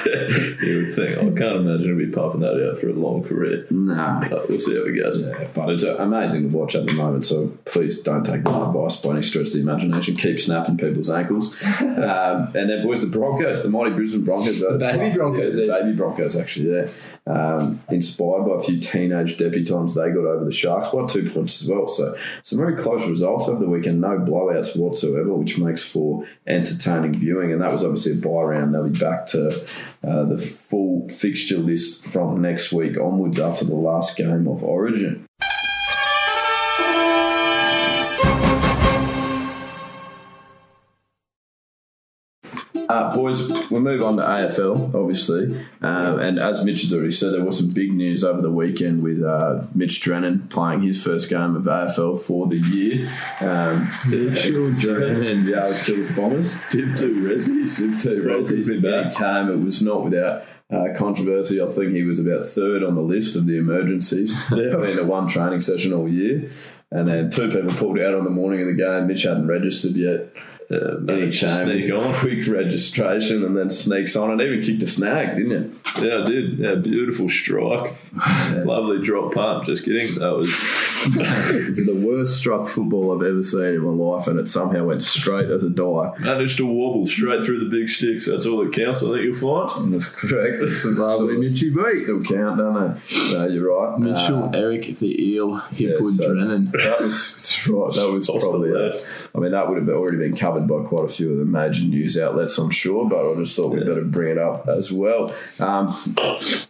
you 0.62 0.84
would 0.84 0.94
think. 0.94 1.18
I 1.18 1.22
can't 1.38 1.56
imagine 1.56 1.84
he'll 1.84 1.98
be 1.98 2.12
pumping 2.12 2.40
that 2.40 2.68
out 2.68 2.78
for 2.78 2.88
a 2.88 2.92
long 2.92 3.22
career. 3.22 3.66
nah. 3.70 4.28
But 4.28 4.48
we'll 4.48 4.58
see 4.58 4.76
how 4.76 4.84
it 4.84 4.92
goes. 4.92 5.24
Yeah, 5.24 5.48
but 5.54 5.70
it's 5.70 5.82
amazing 5.82 6.50
to 6.50 6.56
watch 6.56 6.74
at 6.74 6.86
the 6.86 6.94
moment. 6.94 7.24
So 7.26 7.56
please 7.64 8.00
don't 8.00 8.24
take 8.24 8.42
my 8.42 8.66
advice 8.66 9.00
by 9.00 9.10
any 9.12 9.22
stretch 9.22 9.48
of 9.48 9.52
the 9.54 9.60
imagination. 9.60 10.16
Keep 10.16 10.40
snapping 10.40 10.76
people's 10.76 11.10
ankles. 11.10 11.56
Um, 11.96 12.52
and 12.54 12.68
then, 12.68 12.82
boys, 12.82 13.00
the 13.00 13.06
Broncos, 13.06 13.62
the 13.62 13.70
mighty 13.70 13.90
Brisbane 13.90 14.24
Broncos, 14.24 14.60
the 14.60 14.72
baby 14.78 15.14
Broncos, 15.14 15.56
the 15.56 15.66
baby 15.66 15.92
Broncos, 15.92 16.36
actually, 16.36 16.70
yeah. 16.70 16.88
Um, 17.28 17.82
inspired 17.90 18.46
by 18.46 18.54
a 18.54 18.62
few 18.62 18.78
teenage 18.78 19.36
debutants, 19.36 19.94
they 19.94 20.10
got 20.10 20.26
over 20.26 20.44
the 20.44 20.52
Sharks 20.52 20.90
by 20.90 21.06
two 21.06 21.28
points 21.28 21.60
as 21.60 21.68
well. 21.68 21.88
So 21.88 22.16
some 22.44 22.58
very 22.58 22.76
close 22.76 23.04
results 23.08 23.48
over 23.48 23.58
the 23.58 23.68
weekend. 23.68 24.00
No 24.00 24.18
blowouts 24.18 24.78
whatsoever, 24.78 25.34
which 25.34 25.58
makes 25.58 25.84
for 25.84 26.24
entertaining 26.46 27.14
viewing. 27.14 27.52
And 27.52 27.60
that 27.62 27.72
was 27.72 27.82
obviously 27.82 28.12
a 28.12 28.16
buy 28.16 28.42
round. 28.42 28.74
They'll 28.74 28.88
be 28.88 28.98
back 28.98 29.26
to 29.28 29.66
uh, 30.06 30.24
the 30.24 30.38
full 30.38 31.08
fixture 31.08 31.58
list 31.58 32.06
from 32.06 32.40
next 32.40 32.72
week 32.72 32.96
onwards 32.96 33.40
after 33.40 33.64
the 33.64 33.74
last 33.74 34.16
game 34.16 34.46
of 34.46 34.62
Origin. 34.62 35.26
Uh, 42.96 43.14
boys, 43.14 43.70
we'll 43.70 43.82
move 43.82 44.02
on 44.02 44.16
to 44.16 44.22
AFL, 44.22 44.94
obviously. 44.94 45.54
Um, 45.82 46.18
and 46.18 46.38
as 46.38 46.64
Mitch 46.64 46.80
has 46.80 46.94
already 46.94 47.10
said, 47.10 47.34
there 47.34 47.44
was 47.44 47.58
some 47.58 47.68
big 47.74 47.92
news 47.92 48.24
over 48.24 48.40
the 48.40 48.50
weekend 48.50 49.02
with 49.02 49.22
uh, 49.22 49.64
Mitch 49.74 50.00
Drennan 50.00 50.48
playing 50.48 50.80
his 50.80 51.02
first 51.02 51.28
game 51.28 51.56
of 51.56 51.64
AFL 51.64 52.18
for 52.18 52.46
the 52.46 52.56
year. 52.56 53.06
Um, 53.42 53.90
Drennan, 54.78 55.44
the 55.44 55.60
Alex 55.60 55.82
Silver 55.82 56.14
Bombers. 56.14 56.54
Tip 56.70 56.96
two 56.96 57.16
Rezzies. 57.20 57.76
Tip 57.76 58.00
two 58.00 58.22
Roses. 58.26 58.68
Welcome 58.68 58.90
back. 58.90 59.12
He 59.12 59.18
came. 59.18 59.50
It 59.50 59.62
was 59.62 59.82
not 59.82 60.04
without 60.04 60.44
uh, 60.72 60.86
controversy. 60.96 61.60
I 61.60 61.66
think 61.66 61.92
he 61.92 62.02
was 62.02 62.18
about 62.18 62.46
third 62.46 62.82
on 62.82 62.94
the 62.94 63.02
list 63.02 63.36
of 63.36 63.44
the 63.44 63.58
emergencies. 63.58 64.34
Been 64.50 64.98
at 64.98 65.04
one 65.04 65.28
training 65.28 65.60
session 65.60 65.92
all 65.92 66.08
year. 66.08 66.50
And 66.90 67.08
then 67.08 67.28
two 67.28 67.50
people 67.50 67.74
pulled 67.74 67.98
out 67.98 68.14
on 68.14 68.24
the 68.24 68.30
morning 68.30 68.62
of 68.62 68.68
the 68.68 68.74
game. 68.74 69.06
Mitch 69.06 69.24
hadn't 69.24 69.48
registered 69.48 69.96
yet. 69.96 70.32
Uh, 70.68 70.96
managed 70.98 71.48
sneak 71.48 71.92
on. 71.92 72.12
quick 72.14 72.44
registration, 72.48 73.44
and 73.44 73.56
then 73.56 73.70
sneaks 73.70 74.16
on, 74.16 74.32
and 74.32 74.40
even 74.40 74.62
kicked 74.62 74.82
a 74.82 74.86
snag, 74.88 75.36
didn't 75.36 75.52
you? 75.52 75.80
Yeah, 76.04 76.22
I 76.22 76.24
did. 76.24 76.58
Yeah, 76.58 76.74
beautiful 76.74 77.28
strike. 77.28 77.94
Lovely 78.64 79.00
drop 79.00 79.32
punt. 79.32 79.66
Just 79.66 79.84
kidding. 79.84 80.12
That 80.18 80.32
was 80.32 80.52
It's 81.68 81.84
the 81.84 81.94
worst 81.94 82.36
struck 82.38 82.68
football 82.68 83.14
I've 83.14 83.26
ever 83.26 83.42
seen 83.42 83.62
in 83.74 83.80
my 83.80 83.90
life, 83.90 84.26
and 84.26 84.38
it 84.38 84.48
somehow 84.48 84.84
went 84.86 85.02
straight 85.02 85.50
as 85.50 85.64
a 85.64 85.70
die. 85.70 86.12
managed 86.20 86.56
to 86.58 86.66
wobble 86.66 87.06
straight 87.06 87.44
through 87.44 87.60
the 87.60 87.70
big 87.70 87.88
sticks. 87.88 88.26
That's 88.26 88.46
all 88.46 88.58
that 88.64 88.72
counts. 88.72 89.02
I 89.02 89.08
think 89.12 89.22
you'll 89.24 89.34
find. 89.68 89.92
That's 89.92 90.08
correct. 90.10 90.58
That's 90.60 90.84
a 90.84 90.90
Lovely 90.90 91.36
Mitchy 91.38 91.70
beat. 91.70 91.98
Still 92.00 92.22
count, 92.22 92.58
don't 92.58 92.74
they? 92.74 93.32
No, 93.34 93.46
you're 93.48 93.74
right. 93.74 93.98
Mitchell, 93.98 94.44
Uh, 94.44 94.50
Eric, 94.54 94.86
the 94.98 95.22
eel, 95.32 95.56
Hipwood, 95.58 96.18
yeah, 96.18 96.26
so 96.26 96.34
Drennan. 96.34 96.70
That 96.72 97.00
was 97.00 97.66
right. 97.68 97.92
That 97.94 98.10
was 98.10 98.28
Off 98.28 98.40
probably. 98.40 98.70
left. 98.70 99.04
I 99.34 99.38
mean, 99.38 99.52
that 99.52 99.68
would 99.68 99.78
have 99.78 99.88
already 99.88 100.18
been 100.18 100.36
covered 100.36 100.66
by 100.66 100.82
quite 100.82 101.04
a 101.04 101.08
few 101.08 101.32
of 101.32 101.38
the 101.38 101.44
major 101.44 101.84
news 101.84 102.18
outlets, 102.18 102.56
I'm 102.58 102.70
sure. 102.70 103.08
But 103.08 103.30
I 103.30 103.34
just 103.36 103.56
thought 103.56 103.72
we'd 103.74 103.86
better 103.86 104.02
bring 104.04 104.32
it 104.32 104.38
up 104.38 104.68
as 104.68 104.90
well. 104.92 105.34
Um, 105.60 105.94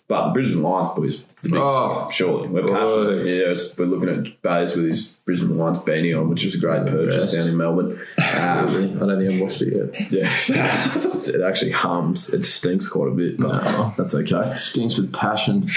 but 0.09 0.27
the 0.29 0.33
Brisbane 0.35 0.62
Lions 0.62 0.90
boys, 0.90 1.23
the 1.42 1.49
big 1.49 1.59
Oh, 1.61 2.09
surely 2.12 2.49
we're 2.49 2.62
passionate. 2.62 3.16
boys. 3.19 3.27
Yeah, 3.29 3.45
it's- 3.51 3.77
we're 3.79 3.87
looking 3.87 4.09
at 4.09 4.42
Bays 4.42 4.77
with 4.77 4.85
his 4.87 5.19
Brisbane 5.27 5.59
Lions 5.59 5.79
beanie 5.79 6.16
on, 6.16 6.29
which 6.31 6.45
was 6.45 6.55
a 6.55 6.59
great 6.59 6.87
purchase 6.87 7.33
down 7.33 7.49
in 7.49 7.57
Melbourne. 7.57 7.92
Um, 7.92 7.99
I 8.19 8.66
don't 8.66 9.19
think 9.19 9.33
I've 9.33 9.40
watched 9.40 9.62
it 9.62 9.75
yet. 9.75 10.11
yeah, 10.12 10.33
it 11.35 11.40
actually 11.42 11.73
hums. 11.73 12.33
It 12.33 12.45
stinks 12.45 12.88
quite 12.88 13.09
a 13.09 13.14
bit, 13.14 13.38
but 13.38 13.49
No. 13.64 13.92
that's 13.97 14.14
okay. 14.14 14.55
Stinks 14.57 14.97
with 14.97 15.12
passion. 15.12 15.62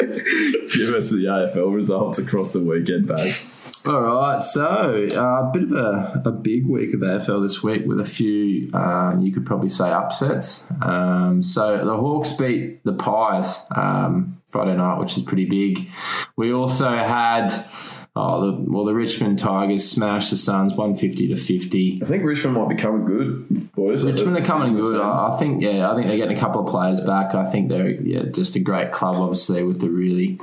Give 0.00 0.94
us 0.94 1.10
the 1.10 1.24
AFL 1.28 1.74
results 1.74 2.18
across 2.18 2.52
the 2.52 2.60
weekend, 2.60 3.06
Bays. 3.06 3.52
All 3.86 4.00
right, 4.00 4.42
so 4.42 5.08
uh, 5.12 5.48
a 5.48 5.50
bit 5.52 5.62
of 5.62 5.72
a, 5.72 6.22
a 6.26 6.32
big 6.32 6.66
week 6.66 6.92
of 6.92 7.00
AFL 7.00 7.42
this 7.42 7.62
week 7.62 7.86
with 7.86 7.98
a 7.98 8.04
few, 8.04 8.68
um, 8.74 9.20
you 9.20 9.32
could 9.32 9.46
probably 9.46 9.70
say, 9.70 9.90
upsets. 9.90 10.70
Um, 10.82 11.42
so 11.42 11.82
the 11.82 11.96
Hawks 11.96 12.32
beat 12.32 12.84
the 12.84 12.92
Pies 12.92 13.66
um, 13.74 14.42
Friday 14.48 14.76
night, 14.76 14.98
which 14.98 15.16
is 15.16 15.22
pretty 15.22 15.46
big. 15.46 15.88
We 16.36 16.52
also 16.52 16.90
had, 16.90 17.48
oh, 18.14 18.50
the, 18.50 18.70
well, 18.70 18.84
the 18.84 18.94
Richmond 18.94 19.38
Tigers 19.38 19.90
smashed 19.90 20.28
the 20.28 20.36
Suns 20.36 20.74
150 20.74 21.28
to 21.28 21.36
50. 21.36 22.00
I 22.02 22.04
think 22.04 22.22
Richmond 22.22 22.56
might 22.58 22.68
be 22.68 22.74
coming 22.74 23.06
good, 23.06 23.72
boys. 23.72 24.04
Richmond 24.04 24.36
are 24.36 24.44
coming 24.44 24.74
Richmond 24.74 24.94
good. 24.94 25.00
I 25.00 25.28
I 25.32 25.36
think, 25.38 25.62
yeah, 25.62 25.90
I 25.90 25.94
think 25.94 26.06
they're 26.06 26.18
getting 26.18 26.36
a 26.36 26.40
couple 26.40 26.60
of 26.60 26.66
players 26.68 27.00
back. 27.00 27.34
I 27.34 27.46
think 27.46 27.70
they're 27.70 27.92
yeah, 27.92 28.24
just 28.24 28.56
a 28.56 28.60
great 28.60 28.92
club, 28.92 29.16
obviously, 29.16 29.64
with 29.64 29.80
the 29.80 29.88
really 29.88 30.38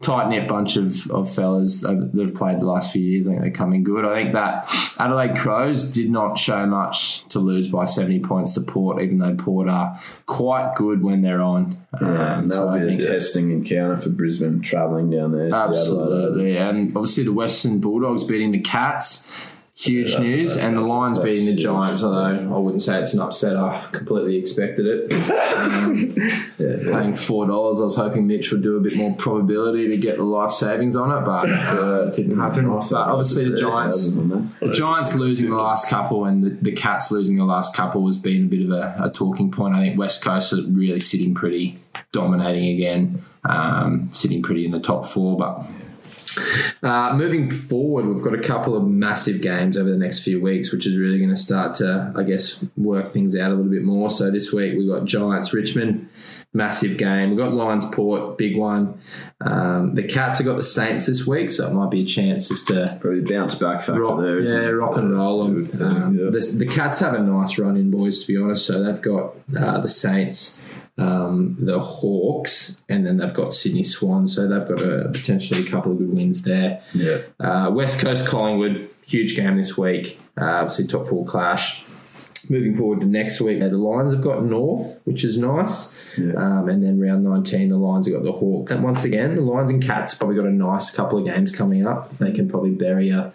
tight 0.00 0.28
knit 0.28 0.46
bunch 0.46 0.76
of, 0.76 1.10
of 1.10 1.32
fellas 1.32 1.80
that 1.80 2.12
have 2.16 2.34
played 2.34 2.60
the 2.60 2.66
last 2.66 2.92
few 2.92 3.02
years. 3.02 3.26
I 3.26 3.30
think 3.32 3.42
they're 3.42 3.50
coming 3.50 3.82
good. 3.82 4.04
I 4.04 4.14
think 4.22 4.32
that 4.34 4.70
Adelaide 4.98 5.36
Crows 5.36 5.90
did 5.90 6.08
not 6.10 6.38
show 6.38 6.66
much 6.66 7.26
to 7.30 7.40
lose 7.40 7.66
by 7.68 7.84
70 7.84 8.20
points 8.20 8.54
to 8.54 8.60
Port, 8.60 9.02
even 9.02 9.18
though 9.18 9.34
Port 9.34 9.68
are 9.68 9.98
quite 10.26 10.74
good 10.76 11.02
when 11.02 11.22
they're 11.22 11.42
on. 11.42 11.76
Yeah, 12.00 12.36
Um, 12.36 12.48
that'll 12.48 12.68
I 12.68 12.78
be 12.80 12.86
think 12.86 13.02
a 13.02 13.06
testing 13.06 13.50
encounter 13.50 13.96
for 13.96 14.10
Brisbane 14.10 14.60
travelling 14.60 15.10
down 15.10 15.32
there. 15.32 15.46
to 15.46 15.50
the 15.50 15.56
Absolutely. 15.56 16.56
And 16.56 16.96
obviously 16.96 17.24
the 17.24 17.32
Western 17.32 17.80
Bulldogs 17.80 18.22
beating 18.22 18.52
the 18.52 18.60
Cats. 18.60 19.50
Huge 19.78 20.18
news. 20.18 20.56
And 20.56 20.76
the 20.76 20.80
Lions 20.80 21.20
beating 21.20 21.46
the. 21.46 21.54
Giants, 21.54 22.02
although 22.02 22.54
I 22.54 22.58
wouldn't 22.58 22.82
say 22.82 23.00
it's 23.00 23.14
an 23.14 23.20
upset. 23.20 23.56
I 23.56 23.86
completely 23.92 24.36
expected 24.36 24.86
it. 24.86 25.14
Um, 25.58 25.94
Paying 25.96 27.14
$4, 27.14 27.46
I 27.46 27.84
was 27.84 27.96
hoping 27.96 28.26
Mitch 28.26 28.52
would 28.52 28.62
do 28.62 28.76
a 28.76 28.80
bit 28.80 28.96
more 28.96 29.12
probability 29.16 29.88
to 29.88 29.96
get 29.96 30.16
the 30.16 30.22
life 30.22 30.52
savings 30.52 30.94
on 30.94 31.10
it, 31.10 31.24
but 31.24 31.48
uh, 31.50 32.06
it 32.06 32.14
didn't 32.14 32.38
happen. 32.38 32.68
But 32.68 32.92
obviously 32.92 33.50
the 33.50 33.56
Giants. 33.56 34.14
The 34.14 34.72
Giants 34.72 35.14
losing 35.16 35.50
the 35.50 35.56
last 35.56 35.88
couple 35.88 36.26
and 36.26 36.44
the, 36.44 36.50
the 36.50 36.72
Cats 36.72 37.10
losing 37.10 37.36
the 37.36 37.44
last 37.44 37.74
couple 37.74 38.06
has 38.06 38.16
been 38.16 38.44
a 38.44 38.46
bit 38.46 38.66
of 38.66 38.70
a, 38.70 38.96
a 39.04 39.10
talking 39.10 39.50
point. 39.50 39.74
I 39.74 39.80
think 39.80 39.98
West 39.98 40.22
Coast 40.22 40.52
are 40.52 40.62
really 40.62 41.00
sitting 41.00 41.34
pretty, 41.34 41.80
dominating 42.12 42.76
again, 42.76 43.24
um, 43.44 44.10
sitting 44.12 44.42
pretty 44.42 44.64
in 44.64 44.70
the 44.70 44.80
top 44.80 45.06
four. 45.06 45.36
But 45.36 45.66
uh, 46.82 47.14
moving 47.16 47.50
forward, 47.50 48.06
we've 48.06 48.22
got 48.24 48.34
a 48.34 48.40
couple 48.42 48.76
of 48.76 48.86
massive 48.86 49.42
games 49.42 49.76
over 49.76 49.90
the 49.90 49.96
next 49.96 50.20
few 50.22 50.40
weeks, 50.40 50.72
which 50.72 50.86
is 50.86 50.96
really 50.96 51.18
going 51.18 51.30
to 51.30 51.36
start 51.36 51.74
to, 51.76 52.12
I 52.16 52.22
guess, 52.22 52.66
work 52.76 53.08
things 53.08 53.36
out 53.36 53.50
a 53.50 53.54
little 53.54 53.70
bit 53.70 53.82
more. 53.82 54.10
So 54.10 54.30
this 54.30 54.52
week 54.52 54.76
we've 54.76 54.88
got 54.88 55.04
Giants 55.04 55.52
Richmond, 55.54 56.08
massive 56.52 56.96
game. 56.98 57.30
We've 57.30 57.38
got 57.38 57.52
Lions 57.52 57.84
Port, 57.94 58.38
big 58.38 58.56
one. 58.56 59.00
Um, 59.40 59.94
the 59.94 60.02
Cats 60.02 60.38
have 60.38 60.46
got 60.46 60.56
the 60.56 60.62
Saints 60.62 61.06
this 61.06 61.26
week, 61.26 61.52
so 61.52 61.68
it 61.68 61.72
might 61.74 61.90
be 61.90 62.02
a 62.02 62.06
chance 62.06 62.48
just 62.48 62.68
to 62.68 62.96
Probably 63.00 63.20
bounce 63.20 63.54
back 63.56 63.80
factor 63.80 64.00
rock, 64.02 64.20
there. 64.20 64.40
yeah, 64.40 64.68
rock 64.68 64.96
and 64.96 65.12
roll 65.12 65.44
them. 65.44 65.62
Good 65.64 65.70
thing, 65.72 65.86
Um, 65.88 66.18
yeah. 66.18 66.30
the, 66.30 66.54
the 66.58 66.66
Cats 66.66 67.00
have 67.00 67.14
a 67.14 67.18
nice 67.20 67.58
run 67.58 67.76
in, 67.76 67.90
boys. 67.90 68.20
To 68.24 68.26
be 68.26 68.36
honest, 68.40 68.66
so 68.66 68.82
they've 68.82 69.00
got 69.02 69.34
uh, 69.56 69.80
the 69.80 69.88
Saints, 69.88 70.64
um, 70.98 71.56
the 71.60 71.78
Hawks, 71.78 72.84
and 72.88 73.06
then 73.06 73.18
they've 73.18 73.32
got 73.32 73.54
Sydney 73.54 73.84
Swans. 73.84 74.34
So 74.34 74.48
they've 74.48 74.68
got 74.68 74.80
a, 74.80 75.10
potentially 75.12 75.66
a 75.66 75.70
couple 75.70 75.92
of 75.92 75.98
good 75.98 76.12
wins 76.12 76.42
there. 76.42 76.82
Yeah. 76.92 77.18
Uh, 77.38 77.70
West 77.72 78.00
Coast 78.00 78.26
Collingwood, 78.28 78.90
huge 79.06 79.36
game 79.36 79.56
this 79.56 79.78
week. 79.78 80.20
Uh, 80.40 80.44
obviously, 80.44 80.86
top 80.86 81.06
four 81.06 81.24
clash. 81.24 81.84
Moving 82.50 82.76
forward 82.76 83.00
to 83.00 83.06
next 83.06 83.40
week, 83.40 83.60
the 83.60 83.68
Lions 83.70 84.12
have 84.12 84.22
got 84.22 84.44
North, 84.44 85.02
which 85.04 85.24
is 85.24 85.38
nice. 85.38 85.98
Yeah. 86.16 86.34
Um, 86.34 86.68
and 86.68 86.82
then 86.82 87.00
round 87.00 87.24
19, 87.24 87.68
the 87.68 87.76
Lions 87.76 88.06
have 88.06 88.14
got 88.14 88.22
the 88.22 88.32
Hawk. 88.32 88.70
And 88.70 88.82
once 88.82 89.04
again, 89.04 89.34
the 89.34 89.42
Lions 89.42 89.70
and 89.70 89.82
Cats 89.82 90.12
have 90.12 90.20
probably 90.20 90.36
got 90.36 90.46
a 90.46 90.52
nice 90.52 90.94
couple 90.94 91.18
of 91.18 91.26
games 91.26 91.54
coming 91.54 91.86
up. 91.86 92.16
They 92.18 92.32
can 92.32 92.48
probably 92.48 92.70
bury 92.70 93.10
a, 93.10 93.32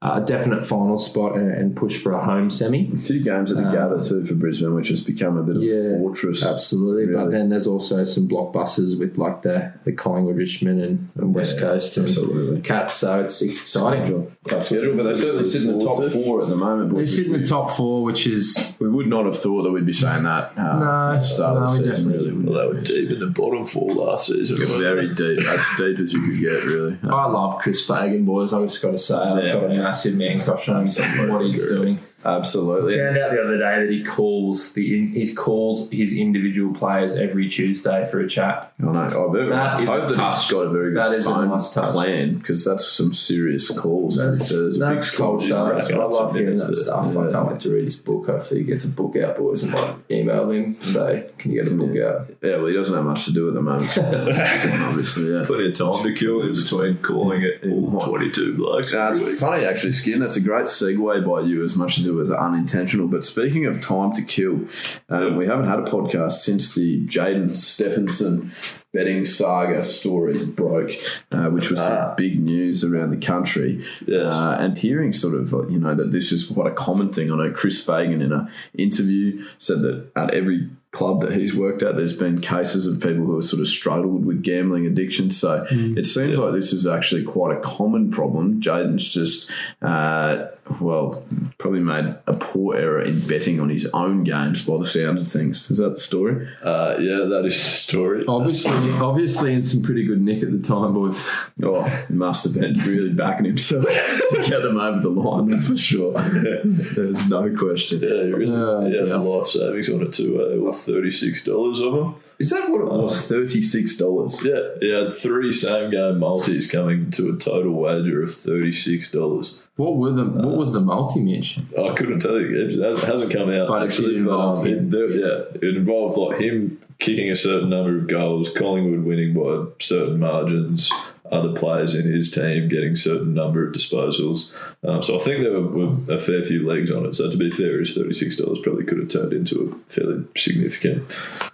a 0.00 0.20
definite 0.20 0.62
final 0.62 0.96
spot 0.96 1.34
and, 1.36 1.50
and 1.50 1.76
push 1.76 2.00
for 2.00 2.12
a 2.12 2.24
home 2.24 2.50
semi. 2.50 2.88
A 2.92 2.96
few 2.96 3.20
games 3.20 3.50
at 3.50 3.56
the 3.56 3.64
Gabba 3.64 4.06
too 4.08 4.24
for 4.24 4.34
Brisbane, 4.34 4.72
which 4.74 4.88
has 4.90 5.02
become 5.02 5.36
a 5.36 5.42
bit 5.42 5.56
of 5.56 5.62
Um, 5.62 5.68
Yeah, 5.68 5.96
a 5.96 5.98
fortress. 5.98 6.46
Absolutely. 6.46 7.12
But 7.12 7.30
then 7.32 7.48
there's 7.48 7.66
also 7.66 8.04
some 8.04 8.28
blockbusters 8.28 8.96
with 8.96 9.18
like 9.18 9.42
the, 9.42 9.72
the 9.84 9.90
Collingwood, 9.92 10.36
Richmond, 10.36 10.80
and, 10.80 11.08
and 11.16 11.34
West 11.34 11.56
Yeah, 11.56 11.62
Coast 11.62 11.96
and 11.96 12.06
absolutely. 12.06 12.60
Cats. 12.60 12.94
So 12.94 13.22
it's, 13.22 13.42
it's 13.42 13.60
exciting. 13.60 14.36
Tough 14.46 14.66
schedule, 14.66 14.94
but 14.96 15.02
they 15.02 15.14
certainly 15.14 15.42
sit 15.44 15.62
in 15.62 15.78
the 15.78 15.84
top 15.84 16.04
four 16.12 16.42
at 16.42 16.48
the 16.48 16.56
moment. 16.56 16.90
They 16.90 16.96
boys, 16.98 17.16
sit 17.16 17.26
in 17.26 17.32
the 17.32 17.44
top 17.44 17.68
four, 17.70 18.04
which 18.04 18.28
is 18.28 18.76
We 18.80 18.86
we 18.88 18.94
would 18.94 19.08
not 19.08 19.26
have 19.26 19.36
thought 19.36 19.62
that 19.64 19.72
we'd 19.72 19.84
be 19.84 19.92
saying 19.92 20.22
that. 20.22 20.56
Uh, 20.56 20.78
No, 20.78 21.12
at 21.14 21.18
the 21.18 21.22
start 21.24 21.56
of 21.56 21.70
the 21.76 21.82
we 21.82 21.88
season, 21.92 22.04
definitely 22.12 22.30
really. 22.32 22.48
Well, 22.48 22.60
they 22.68 22.74
were 22.74 22.80
deep 22.84 23.10
in 23.10 23.18
the 23.18 23.26
bottom 23.26 23.66
four 23.66 23.90
last 23.90 24.26
season. 24.28 24.58
Very 24.58 25.12
deep, 25.12 25.40
as 25.44 25.68
deep 25.76 25.98
as 25.98 26.12
you 26.12 26.20
could 26.22 26.40
get, 26.40 26.64
really. 26.64 26.98
I 27.02 27.26
love 27.26 27.58
Chris 27.58 27.84
Fagan, 27.86 28.24
boys. 28.24 28.52
I 28.54 28.62
just 28.62 28.80
got 28.80 28.92
to 28.92 28.98
say, 28.98 29.16
I've 29.16 29.44
Yeah. 29.72 29.87
Massive 29.88 30.16
man 30.16 30.38
crush 30.38 30.68
on 30.68 30.86
him. 30.86 31.32
What 31.32 31.46
he's 31.46 31.66
doing. 31.66 31.98
Absolutely. 32.36 32.98
Found 32.98 33.18
out 33.18 33.30
the 33.32 33.40
other 33.42 33.58
day 33.58 33.80
that 33.86 33.90
he 33.90 34.04
calls 34.04 34.72
the 34.74 35.08
he 35.12 35.34
calls 35.34 35.90
his 35.90 36.16
individual 36.18 36.74
players 36.74 37.16
every 37.16 37.48
Tuesday 37.48 38.06
for 38.10 38.20
a 38.20 38.28
chat. 38.28 38.72
I 38.80 38.84
know. 38.84 39.00
I 39.00 39.32
very, 39.32 39.48
That 39.48 39.74
I 39.76 39.82
is 39.82 39.88
a 39.88 39.92
hope 39.92 40.08
that 40.08 40.16
touch. 40.16 40.34
he's 40.44 40.52
got 40.52 40.60
a 40.60 40.70
very 40.70 40.90
good 40.92 40.98
That 41.02 41.12
is 41.12 41.26
a 41.26 41.30
phone 41.30 41.48
nice 41.48 41.72
touch. 41.74 41.92
plan 41.92 42.38
because 42.38 42.64
that's 42.64 42.86
some 42.86 43.12
serious 43.12 43.76
calls. 43.78 44.16
That's, 44.18 44.48
There's 44.48 44.76
a 44.76 44.78
big 44.88 44.98
that's 44.98 45.04
score. 45.12 45.38
culture. 45.38 45.74
That's, 45.74 45.90
I 45.90 45.96
love 45.96 46.14
some 46.30 46.34
hearing 46.38 46.56
that 46.56 46.64
there. 46.64 46.74
stuff. 46.74 47.16
I 47.16 47.30
can't 47.32 47.48
wait 47.48 47.60
to 47.60 47.72
read 47.72 47.84
his 47.84 47.96
book. 47.96 48.26
Hopefully, 48.26 48.60
he 48.60 48.66
gets 48.66 48.84
a 48.84 48.94
book 48.94 49.16
out, 49.16 49.36
boys. 49.38 49.62
And 49.64 49.72
might 49.72 49.96
email 50.10 50.50
him 50.50 50.82
say, 50.82 51.30
"Can 51.38 51.52
you 51.52 51.62
get 51.64 51.72
a 51.72 51.76
book 51.76 51.96
out?" 51.98 52.28
Yeah, 52.42 52.56
well, 52.56 52.66
he 52.66 52.74
doesn't 52.74 52.94
have 52.94 53.04
much 53.04 53.24
to 53.26 53.32
do 53.32 53.48
at 53.48 53.54
the 53.54 53.62
moment. 53.62 53.96
obviously, 53.98 55.32
yeah. 55.32 55.44
Plenty 55.44 55.68
of 55.68 55.74
time 55.74 56.02
to 56.04 56.14
kill 56.14 56.42
in 56.42 56.52
between 56.52 56.98
calling 56.98 57.42
it 57.42 57.64
all 57.64 58.00
22 58.00 58.56
blokes. 58.56 58.92
Uh, 58.94 59.08
every 59.08 59.24
week. 59.24 59.38
funny 59.38 59.64
actually, 59.64 59.92
Skin. 59.92 60.20
That's 60.20 60.36
a 60.36 60.40
great 60.40 60.66
segue 60.66 61.26
by 61.26 61.40
you, 61.46 61.62
as 61.64 61.76
much 61.76 61.98
as 61.98 62.06
it 62.06 62.12
was 62.18 62.30
unintentional. 62.30 63.08
But 63.08 63.24
speaking 63.24 63.64
of 63.66 63.80
time 63.80 64.12
to 64.12 64.22
kill, 64.22 64.60
um, 65.08 65.36
we 65.36 65.46
haven't 65.46 65.66
had 65.68 65.78
a 65.78 65.82
podcast 65.82 66.32
since 66.32 66.74
the 66.74 67.06
Jaidyn 67.06 67.56
Stephenson 67.56 68.50
betting 68.92 69.24
saga 69.24 69.82
story 69.82 70.44
broke, 70.46 70.92
uh, 71.30 71.46
which 71.50 71.70
was 71.70 71.80
Ah. 71.80 72.14
big 72.16 72.40
news 72.40 72.82
around 72.84 73.10
the 73.10 73.26
country. 73.26 73.82
Yes. 74.06 74.34
Uh, 74.34 74.56
and 74.58 74.76
hearing 74.78 75.12
sort 75.12 75.34
of 75.34 75.52
uh, 75.54 75.66
you 75.68 75.78
know 75.78 75.94
that 75.94 76.10
this 76.10 76.32
is 76.32 76.46
quite 76.46 76.66
a 76.72 76.74
common 76.74 77.12
thing. 77.12 77.30
I 77.30 77.36
know 77.36 77.50
Chris 77.50 77.82
Fagan 77.84 78.20
in 78.22 78.32
an 78.32 78.48
interview 78.76 79.42
said 79.58 79.82
that 79.82 80.10
at 80.16 80.32
every 80.32 80.68
club 80.98 81.20
that 81.22 81.32
he's 81.32 81.54
worked 81.54 81.82
at, 81.82 81.96
there's 81.96 82.16
been 82.16 82.40
cases 82.40 82.86
of 82.86 82.94
people 83.00 83.24
who 83.24 83.36
have 83.36 83.44
sort 83.44 83.60
of 83.60 83.68
struggled 83.68 84.24
with 84.26 84.42
gambling 84.42 84.84
addiction. 84.84 85.30
So 85.30 85.64
it 85.70 86.06
seems 86.06 86.36
like 86.38 86.52
this 86.52 86.72
is 86.72 86.86
actually 86.86 87.22
quite 87.22 87.56
a 87.56 87.60
common 87.60 88.10
problem. 88.10 88.60
Jaidyn's 88.60 89.06
just, 89.06 89.50
uh, 89.80 90.46
well, 90.80 91.22
probably 91.56 91.80
made 91.80 92.16
a 92.26 92.34
poor 92.34 92.76
error 92.76 93.00
in 93.00 93.26
betting 93.26 93.60
on 93.60 93.68
his 93.70 93.86
own 93.94 94.24
games 94.24 94.66
by 94.66 94.76
the 94.78 94.86
sounds 94.86 95.26
of 95.26 95.32
things. 95.32 95.70
Is 95.70 95.78
that 95.78 95.90
the 95.90 95.98
story? 95.98 96.48
Uh, 96.62 96.96
yeah, 96.98 97.24
that 97.24 97.44
is 97.46 97.54
the 97.54 97.70
story. 97.70 98.24
Obviously, 98.26 98.90
obviously, 98.92 99.54
in 99.54 99.62
some 99.62 99.82
pretty 99.82 100.04
good 100.04 100.20
nick 100.20 100.42
at 100.42 100.50
the 100.50 100.58
time, 100.60 100.94
boys. 100.94 101.24
Oh, 101.62 101.82
he 101.84 102.14
must 102.14 102.44
have 102.44 102.54
been 102.60 102.72
really 102.84 103.12
backing 103.12 103.46
himself 103.46 103.84
to 104.30 104.44
get 104.46 104.62
them 104.62 104.78
over 104.78 105.00
the 105.00 105.08
line, 105.10 105.46
that's 105.46 105.68
for 105.68 105.76
sure. 105.76 106.12
There's 106.64 107.28
no 107.30 107.54
question. 107.56 108.00
Yeah, 108.00 108.08
really, 108.08 108.52
Uh, 108.52 108.80
he 108.80 108.96
had 108.96 109.06
yeah. 109.06 109.12
the 109.12 109.18
life 109.18 109.46
savings 109.46 109.88
on 109.90 110.02
it 110.02 110.12
too. 110.12 110.42
Uh, 110.42 110.62
well, 110.62 110.72
thirty 110.88 111.10
six 111.10 111.44
dollars 111.44 111.80
of 111.80 111.92
them. 111.92 112.14
Is 112.38 112.50
that 112.50 112.70
what 112.70 112.80
it 112.80 112.86
was? 112.88 113.30
Uh, 113.30 113.34
thirty 113.36 113.62
six 113.62 113.96
dollars. 113.96 114.42
Yeah, 114.42 114.60
he 114.80 114.90
had 114.92 115.12
three 115.12 115.52
same 115.52 115.90
game 115.90 116.18
multis 116.18 116.70
coming 116.70 117.10
to 117.12 117.30
a 117.30 117.36
total 117.36 117.72
wager 117.72 118.22
of 118.22 118.34
thirty 118.34 118.72
six 118.72 119.12
dollars. 119.12 119.62
What 119.76 119.96
were 119.96 120.10
the 120.12 120.24
what 120.24 120.44
uh, 120.44 120.48
was 120.56 120.72
the 120.72 120.80
multi 120.80 121.20
Mitch? 121.20 121.58
I 121.78 121.94
couldn't 121.94 122.20
tell 122.20 122.40
you. 122.40 122.66
It 122.68 122.78
hasn't- 122.82 123.12
hasn't 123.12 123.32
come 123.32 123.50
out. 123.50 123.68
But 123.68 123.82
it 123.84 123.90
did 123.96 124.16
involve 124.16 124.66
it, 124.66 124.78
him. 124.78 124.90
there- 124.90 125.10
yeah, 125.10 125.42
it 125.54 125.76
involved 125.76 126.16
like 126.18 126.40
him 126.40 126.80
kicking 126.98 127.30
a 127.30 127.36
certain 127.36 127.70
number 127.70 127.96
of 127.96 128.08
goals, 128.08 128.50
Collingwood 128.52 129.04
winning 129.04 129.32
by 129.34 129.66
certain 129.78 130.18
margins, 130.18 130.90
other 131.30 131.52
players 131.52 131.94
in 131.94 132.06
his 132.10 132.30
team 132.30 132.68
getting 132.68 132.96
certain 132.96 133.34
number 133.34 133.66
of 133.66 133.74
disposals. 133.74 134.54
Um, 134.86 135.02
so 135.02 135.16
I 135.16 135.18
think 135.18 135.42
there 135.42 135.52
were, 135.60 135.86
were 135.86 136.14
a 136.14 136.18
fair 136.18 136.42
few 136.42 136.66
legs 136.66 136.90
on 136.90 137.04
it. 137.06 137.14
So 137.16 137.30
to 137.30 137.36
be 137.36 137.50
fair, 137.50 137.80
his 137.80 137.94
thirty 137.94 138.12
six 138.14 138.36
dollars 138.36 138.58
probably 138.62 138.84
could 138.84 138.98
have 138.98 139.08
turned 139.08 139.32
into 139.32 139.62
a 139.84 139.90
fairly 139.90 140.24
significant 140.36 141.04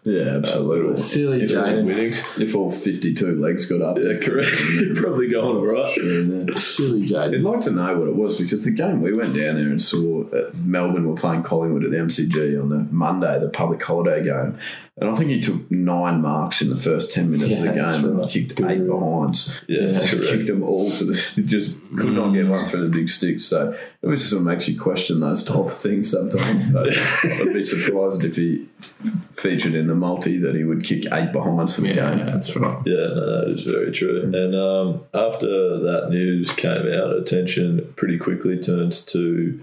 Yeah, 0.04 0.36
absolutely. 0.36 0.96
Silly 0.96 1.42
if 1.44 1.50
it 1.50 1.58
was 1.58 1.68
winnings. 1.84 2.38
If 2.38 2.54
all 2.54 2.70
fifty 2.70 3.14
two 3.14 3.34
legs 3.40 3.66
got 3.66 3.82
up, 3.82 3.98
Yeah, 3.98 4.18
correct. 4.18 4.50
probably 4.96 5.28
going 5.28 5.56
all 5.56 5.66
right. 5.66 5.96
Yeah. 5.96 6.56
Silly 6.56 7.14
I'd 7.16 7.40
like 7.40 7.60
to 7.60 7.70
know 7.70 7.98
what 7.98 8.08
it 8.08 8.16
was 8.16 8.38
because 8.40 8.64
the 8.64 8.72
game 8.72 9.00
we 9.00 9.12
went 9.12 9.34
down 9.34 9.54
there 9.56 9.68
and 9.68 9.80
saw 9.80 10.24
uh, 10.28 10.50
Melbourne 10.54 11.08
were 11.08 11.16
playing 11.16 11.42
Collingwood 11.42 11.84
at 11.84 11.90
the 11.90 11.96
MCG 11.96 12.60
on 12.60 12.68
the 12.68 12.86
Monday, 12.90 13.38
the 13.38 13.48
public 13.48 13.82
holiday 13.82 14.22
game. 14.24 14.58
And 14.96 15.10
I 15.10 15.14
think 15.16 15.30
he 15.30 15.40
took 15.40 15.68
nine 15.72 16.20
marks 16.22 16.62
in 16.62 16.70
the 16.70 16.76
first 16.76 17.12
10 17.12 17.28
minutes 17.30 17.52
Yeah, 17.52 17.58
of 17.58 17.64
the 17.64 17.72
game 18.00 18.10
and 18.10 18.18
right. 18.20 18.30
kicked 18.30 18.54
Good. 18.54 18.70
eight 18.70 18.86
behinds. 18.86 19.63
Yeah, 19.68 19.88
Just 19.88 20.10
correct. 20.10 20.30
kicked 20.32 20.46
them 20.48 20.62
all 20.62 20.90
to 20.90 21.04
the. 21.04 21.42
Just 21.46 21.80
could 21.96 22.12
not 22.12 22.32
get 22.32 22.46
one 22.48 22.64
through 22.66 22.88
the 22.88 22.96
big 22.98 23.08
sticks. 23.08 23.44
So 23.44 23.72
it 23.72 23.78
always 24.04 24.28
sort 24.28 24.40
of 24.40 24.46
makes 24.46 24.68
you 24.68 24.78
question 24.80 25.20
those 25.20 25.42
type 25.44 25.56
of 25.56 25.76
things 25.76 26.10
sometimes. 26.10 26.66
But 26.66 26.88
I'd 27.24 27.52
be 27.52 27.62
surprised 27.62 28.24
if 28.24 28.36
he 28.36 28.66
featured 29.32 29.74
in 29.74 29.86
the 29.86 29.94
multi 29.94 30.38
that 30.38 30.54
he 30.54 30.64
would 30.64 30.84
kick 30.84 31.04
eight 31.12 31.32
behinds 31.32 31.74
for 31.74 31.82
the 31.82 31.88
Yeah, 31.94 32.14
game. 32.14 32.26
that's 32.26 32.54
right. 32.56 32.78
Yeah, 32.86 32.94
no, 32.94 33.40
that 33.40 33.50
is 33.54 33.62
very 33.62 33.92
true. 33.92 34.22
And 34.22 34.54
um, 34.54 35.04
after 35.14 35.46
that 35.80 36.08
news 36.10 36.52
came 36.52 36.86
out, 36.92 37.16
attention 37.16 37.92
pretty 37.96 38.18
quickly 38.18 38.58
turns 38.58 39.04
to 39.06 39.62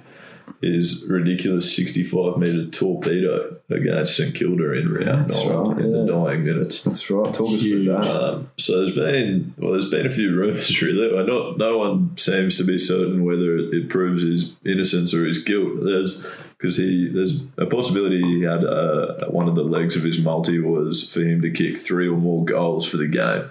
his 0.62 1.06
ridiculous 1.06 1.76
65 1.76 2.38
metre 2.38 2.69
torpedo 2.69 3.58
against 3.69 4.15
St 4.15 4.36
Kilda 4.36 4.74
in 4.74 4.93
round 4.93 5.26
That's 5.26 5.45
nine 5.45 5.56
right, 5.56 5.80
in 5.80 5.91
the 5.91 6.06
dying 6.06 6.43
minutes. 6.43 6.84
That's 6.84 7.10
right. 7.10 7.34
Talk 7.34 7.52
us 7.52 7.62
through 7.62 7.86
that. 7.86 8.04
Um, 8.04 8.50
so 8.58 8.82
there's 8.82 8.95
been 8.95 9.54
well, 9.58 9.71
there's 9.71 9.89
been 9.89 10.06
a 10.06 10.12
few 10.12 10.36
rumours 10.36 10.82
really. 10.84 11.13
Well, 11.13 11.26
not 11.26 11.58
no 11.58 11.78
one 11.78 12.17
seems 12.17 12.58
to 12.58 12.63
be 12.63 12.78
certain 12.78 13.24
whether 13.24 13.58
it 13.58 13.89
proves 13.89 14.24
his 14.24 14.56
innocence 14.65 15.13
or 15.13 15.26
his 15.26 15.43
guilt. 15.43 15.82
There's 15.82 16.26
because 16.62 16.78
he 16.78 17.10
there's 17.12 17.43
a 17.58 17.65
possibility 17.65 18.21
he 18.21 18.41
had 18.43 18.63
uh, 18.63 19.26
one 19.30 19.47
of 19.47 19.56
the 19.56 19.63
legs 19.63 19.95
of 19.95 20.04
his 20.04 20.19
multi 20.19 20.60
was 20.60 21.12
for 21.12 21.21
him 21.21 21.41
to 21.41 21.50
kick 21.50 21.78
three 21.78 22.08
or 22.08 22.17
more 22.17 22.45
goals 22.45 22.88
for 22.88 22.97
the 22.97 23.08
game, 23.08 23.50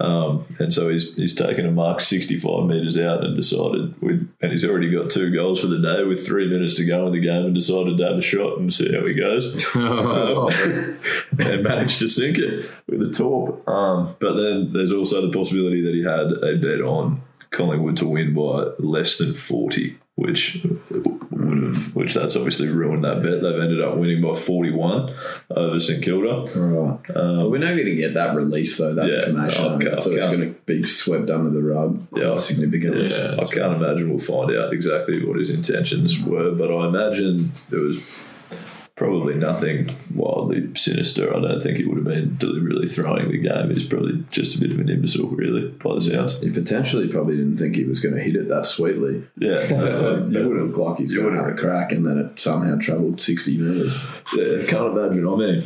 um, 0.00 0.46
and 0.58 0.72
so 0.72 0.88
he's 0.88 1.14
he's 1.16 1.34
taken 1.34 1.66
a 1.66 1.70
mark 1.70 2.00
65 2.00 2.64
meters 2.64 2.96
out 2.96 3.24
and 3.24 3.36
decided 3.36 4.00
with 4.00 4.26
and 4.40 4.52
he's 4.52 4.64
already 4.64 4.90
got 4.90 5.10
two 5.10 5.30
goals 5.32 5.60
for 5.60 5.66
the 5.66 5.80
day 5.80 6.04
with 6.04 6.24
three 6.24 6.48
minutes 6.48 6.76
to 6.76 6.86
go 6.86 7.06
in 7.06 7.12
the 7.12 7.20
game 7.20 7.44
and 7.44 7.54
decided 7.54 7.98
to 7.98 8.04
have 8.04 8.16
a 8.16 8.22
shot 8.22 8.58
and 8.58 8.72
see 8.72 8.94
how 8.94 9.04
he 9.04 9.14
goes. 9.14 9.66
And 11.38 11.62
managed 11.62 11.98
to 11.98 12.08
sink 12.08 12.38
it 12.38 12.68
with 12.88 13.02
a 13.02 13.10
torp. 13.10 13.66
Um, 13.68 14.16
but 14.18 14.34
then 14.36 14.72
there's 14.72 14.92
also 14.92 15.20
the 15.20 15.36
possibility 15.36 15.82
that 15.82 15.94
he 15.94 16.02
had 16.02 16.32
a 16.42 16.56
bet 16.56 16.80
on 16.80 17.22
Collingwood 17.50 17.96
to 17.98 18.06
win 18.06 18.34
by 18.34 18.70
less 18.78 19.18
than 19.18 19.34
40, 19.34 19.98
which 20.16 20.64
would 21.30 21.62
have, 21.62 21.94
which 21.94 22.14
that's 22.14 22.36
obviously 22.36 22.68
ruined 22.68 23.04
that 23.04 23.22
bet. 23.22 23.42
They've 23.42 23.60
ended 23.60 23.82
up 23.82 23.96
winning 23.96 24.22
by 24.22 24.34
41 24.34 25.14
over 25.50 25.78
St 25.78 26.02
Kilda. 26.02 26.46
Right. 26.58 26.98
Well, 27.14 27.50
we're 27.50 27.58
never 27.58 27.74
going 27.76 27.86
to 27.86 27.94
get 27.96 28.14
that 28.14 28.34
release, 28.34 28.78
though, 28.78 28.94
that 28.94 29.02
Um, 29.04 29.08
Yeah, 29.10 29.26
information. 29.26 29.78
no, 29.78 29.92
I 29.92 30.00
so 30.00 30.10
it's 30.12 30.26
going 30.26 30.40
to 30.40 30.54
be 30.64 30.86
swept 30.86 31.30
under 31.30 31.50
the 31.50 31.62
rug 31.62 32.02
Yeah. 32.16 32.36
significantly. 32.36 33.06
Yeah. 33.08 33.36
I 33.38 33.44
can't 33.44 33.74
imagine 33.76 34.08
we'll 34.08 34.18
find 34.18 34.56
out 34.56 34.72
exactly 34.72 35.22
what 35.24 35.38
his 35.38 35.50
intentions 35.50 36.18
were, 36.22 36.50
but 36.52 36.70
I 36.72 36.88
imagine 36.88 37.50
there 37.70 37.80
was 37.80 38.02
probably 38.96 39.34
nothing 39.34 39.88
wildly 40.14 40.74
sinister. 40.74 41.34
I 41.36 41.40
don't 41.40 41.62
think 41.62 41.76
he 41.76 41.84
would 41.84 41.98
have 41.98 42.06
been 42.06 42.36
deliberately 42.38 42.88
throwing 42.88 43.30
the 43.30 43.36
game. 43.38 43.68
He's 43.70 43.84
probably 43.84 44.24
just 44.30 44.56
a 44.56 44.58
bit 44.60 44.72
of 44.72 44.78
an 44.80 44.88
imbecile, 44.88 45.28
really, 45.28 45.68
by 45.68 45.94
the 45.96 46.00
sounds. 46.00 46.40
He 46.40 46.50
potentially 46.50 47.06
probably 47.08 47.36
didn't 47.36 47.58
think 47.58 47.76
he 47.76 47.84
was 47.84 48.00
going 48.00 48.14
to 48.14 48.22
hit 48.22 48.36
it 48.36 48.48
that 48.48 48.64
sweetly. 48.66 49.24
Yeah, 49.36 49.58
It 49.60 49.70
would 50.46 50.56
have 50.56 50.66
looked 50.68 50.76
like 50.78 50.98
he's 50.98 51.14
going 51.14 51.34
to 51.34 51.42
would've- 51.42 51.58
a 51.58 51.60
crack 51.60 51.92
and 51.92 52.06
then 52.06 52.18
it 52.18 52.40
somehow 52.40 52.76
travelled 52.78 53.20
60 53.20 53.58
metres. 53.58 53.98
Yeah, 54.34 54.64
can't 54.66 54.96
imagine. 54.96 55.28
I 55.28 55.36
mean, 55.36 55.58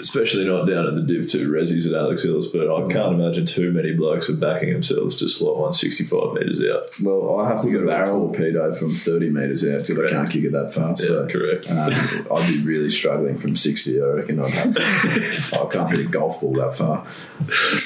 especially 0.00 0.46
not 0.46 0.66
down 0.66 0.86
at 0.86 0.94
the 0.94 1.02
Div 1.02 1.28
2 1.28 1.50
Resis 1.50 1.86
at 1.86 1.94
Alex 1.94 2.22
Hills, 2.22 2.48
but 2.52 2.68
I 2.72 2.92
can't 2.92 3.14
imagine 3.20 3.46
too 3.46 3.72
many 3.72 3.92
blokes 3.92 4.30
are 4.30 4.34
backing 4.36 4.72
themselves 4.72 5.16
to 5.16 5.28
slot 5.28 5.58
one 5.58 5.72
sixty-five 5.72 6.34
metres 6.34 6.60
out. 6.62 6.88
Well, 7.02 7.40
I 7.40 7.48
have 7.48 7.62
to 7.62 7.70
go 7.70 7.78
to 7.80 7.84
a 7.84 7.86
barrel. 7.88 8.28
torpedo 8.32 8.72
from 8.72 8.92
30 8.94 9.30
metres 9.30 9.66
out 9.66 9.86
because 9.86 10.04
I 10.04 10.10
can't 10.14 10.30
kick 10.30 10.44
it 10.44 10.52
that 10.52 10.72
far. 10.72 10.90
Yeah, 10.90 10.94
so 10.94 11.28
correct. 11.28 11.68
um, 11.70 11.92
I'd 12.32 12.48
be 12.48 12.62
really 12.64 12.90
struggling 12.90 13.38
from 13.38 13.56
60. 13.56 14.00
I 14.00 14.04
reckon 14.06 14.40
I'd 14.40 14.50
have 14.50 14.76
I 14.76 15.66
can't 15.70 15.90
hit 15.90 16.00
a 16.00 16.08
golf 16.08 16.40
ball 16.40 16.52
that 16.54 16.74
far. 16.74 17.06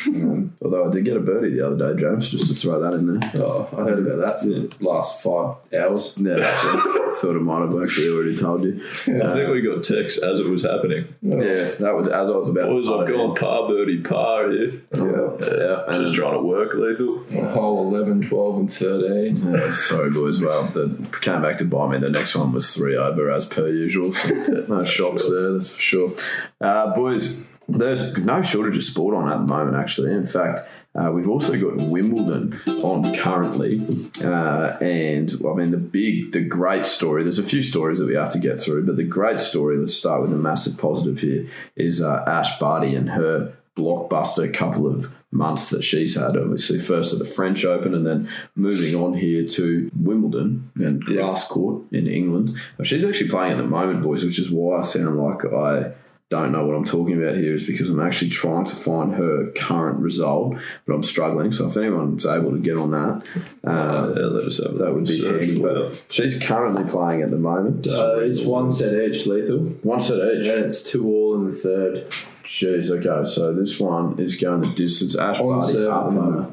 Um, 0.06 0.56
although 0.62 0.88
I 0.88 0.92
did 0.92 1.04
get 1.04 1.16
a 1.16 1.20
birdie 1.20 1.56
the 1.56 1.66
other 1.66 1.94
day, 1.94 2.00
James, 2.00 2.28
just 2.28 2.48
to 2.48 2.54
throw 2.54 2.80
that 2.80 2.94
in 2.94 3.18
there. 3.18 3.42
Oh, 3.42 3.68
I 3.72 3.82
heard 3.82 3.98
about 3.98 4.18
that 4.18 4.40
for 4.40 4.46
the 4.46 4.74
last 4.84 5.22
five 5.22 5.56
hours. 5.78 6.16
Yeah, 6.18 6.36
that's 6.36 7.20
sort 7.20 7.36
of 7.36 7.42
might 7.42 7.60
have 7.60 7.82
actually 7.82 8.08
already 8.10 8.36
told 8.36 8.62
you. 8.62 8.74
I 9.06 9.34
think 9.34 9.50
we 9.50 9.62
got 9.62 9.82
texts 9.84 10.22
as 10.22 10.40
it 10.40 10.46
was 10.46 10.64
happening. 10.64 11.06
Yeah, 11.22 11.70
that 11.78 11.94
was 11.94 12.08
as 12.08 12.30
I 12.30 12.36
was 12.36 12.48
about 12.48 12.68
Boys, 12.68 12.86
to 12.86 12.94
I've 12.98 13.06
putt 13.06 13.16
gone 13.16 13.34
par 13.34 13.68
birdie 13.68 14.02
par 14.02 14.50
here. 14.50 14.72
Yeah, 14.94 15.86
yeah. 15.88 15.98
Just 15.98 16.14
trying 16.14 16.34
to 16.34 16.42
work 16.42 16.74
lethal. 16.74 17.18
Hole 17.50 17.88
11, 17.94 18.28
12, 18.28 18.56
and 18.56 18.72
13. 18.72 19.52
yeah, 19.52 19.70
sorry, 19.70 20.10
boys. 20.10 20.40
Well, 20.40 20.64
that 20.64 21.18
came 21.22 21.42
back 21.42 21.56
to 21.58 21.64
buy 21.64 21.88
me. 21.88 21.98
The 21.98 22.10
next 22.10 22.36
one 22.36 22.52
was 22.52 22.74
three 22.74 22.96
over 22.96 23.30
as 23.30 23.46
per 23.46 23.68
usual. 23.68 24.07
No 24.68 24.84
shocks 24.84 25.28
there, 25.28 25.54
that's 25.54 25.74
for 25.74 25.80
sure. 25.80 26.12
Uh, 26.60 26.94
boys, 26.94 27.48
there's 27.68 28.16
no 28.16 28.42
shortage 28.42 28.76
of 28.76 28.82
sport 28.82 29.14
on 29.14 29.30
at 29.30 29.38
the 29.38 29.46
moment, 29.46 29.76
actually. 29.76 30.12
In 30.12 30.26
fact, 30.26 30.60
uh, 30.94 31.10
we've 31.12 31.28
also 31.28 31.58
got 31.58 31.86
Wimbledon 31.86 32.58
on 32.82 33.14
currently. 33.16 33.78
Uh, 34.24 34.76
and, 34.80 35.30
I 35.46 35.54
mean, 35.54 35.70
the 35.70 35.76
big, 35.76 36.32
the 36.32 36.40
great 36.40 36.86
story, 36.86 37.22
there's 37.22 37.38
a 37.38 37.42
few 37.42 37.62
stories 37.62 37.98
that 37.98 38.06
we 38.06 38.14
have 38.14 38.32
to 38.32 38.38
get 38.38 38.60
through, 38.60 38.86
but 38.86 38.96
the 38.96 39.04
great 39.04 39.40
story, 39.40 39.76
let's 39.76 39.94
start 39.94 40.22
with 40.22 40.32
a 40.32 40.36
massive 40.36 40.78
positive 40.78 41.20
here, 41.20 41.46
is 41.76 42.02
uh, 42.02 42.24
Ash 42.26 42.58
Barty 42.58 42.94
and 42.94 43.10
her 43.10 43.52
blockbuster 43.76 44.52
couple 44.52 44.86
of 44.86 45.16
months 45.30 45.70
that 45.70 45.82
she's 45.82 46.16
had. 46.16 46.36
Obviously, 46.36 46.78
first 46.78 47.12
at 47.12 47.18
the 47.18 47.24
French 47.24 47.64
Open 47.64 47.94
and 47.94 48.06
then 48.06 48.28
moving 48.54 48.94
on 48.94 49.14
here 49.14 49.46
to 49.46 49.90
Wimbledon 49.96 50.70
and 50.76 51.02
grass 51.02 51.46
court 51.46 51.84
in 51.92 52.06
England. 52.06 52.56
She's 52.82 53.04
actually 53.04 53.30
playing 53.30 53.52
at 53.52 53.58
the 53.58 53.64
moment, 53.64 54.02
boys, 54.02 54.24
which 54.24 54.38
is 54.38 54.50
why 54.50 54.78
I 54.78 54.82
sound 54.82 55.18
like 55.18 55.44
I 55.44 55.92
don't 56.30 56.52
know 56.52 56.66
what 56.66 56.76
I'm 56.76 56.84
talking 56.84 57.22
about 57.22 57.36
here 57.36 57.54
is 57.54 57.66
because 57.66 57.88
I'm 57.88 58.00
actually 58.00 58.30
trying 58.30 58.66
to 58.66 58.76
find 58.76 59.14
her 59.14 59.50
current 59.52 59.98
result, 59.98 60.58
but 60.86 60.94
I'm 60.94 61.02
struggling. 61.02 61.52
So 61.52 61.68
if 61.68 61.76
anyone's 61.76 62.26
able 62.26 62.50
to 62.50 62.58
get 62.58 62.76
on 62.76 62.90
that, 62.90 63.28
uh, 63.64 64.12
yeah, 64.14 64.26
let 64.26 64.44
us 64.44 64.62
have 64.62 64.76
that 64.78 64.94
would 64.94 65.06
be 65.06 65.24
handy. 65.24 65.60
But 65.60 66.04
she's 66.10 66.38
currently 66.38 66.84
playing 66.84 67.22
at 67.22 67.30
the 67.30 67.38
moment. 67.38 67.86
Uh, 67.86 68.18
it's 68.18 68.44
one 68.44 68.68
set 68.68 68.92
each, 69.02 69.26
lethal. 69.26 69.58
One 69.82 70.00
set 70.00 70.16
each. 70.16 70.46
And 70.46 70.66
it's 70.66 70.82
two 70.82 71.06
all 71.06 71.34
in 71.36 71.46
the 71.46 71.52
third. 71.52 72.12
Jeez, 72.48 72.90
okay, 72.90 73.28
so 73.28 73.52
this 73.52 73.78
one 73.78 74.18
is 74.18 74.34
going 74.36 74.62
the 74.62 74.68
distance. 74.68 75.14
Ash 75.14 75.38
On 75.38 75.58
Barty 75.58 75.72
serve 75.72 75.92
up 75.92 76.08
in 76.08 76.14
the 76.14 76.22
the. 76.22 76.48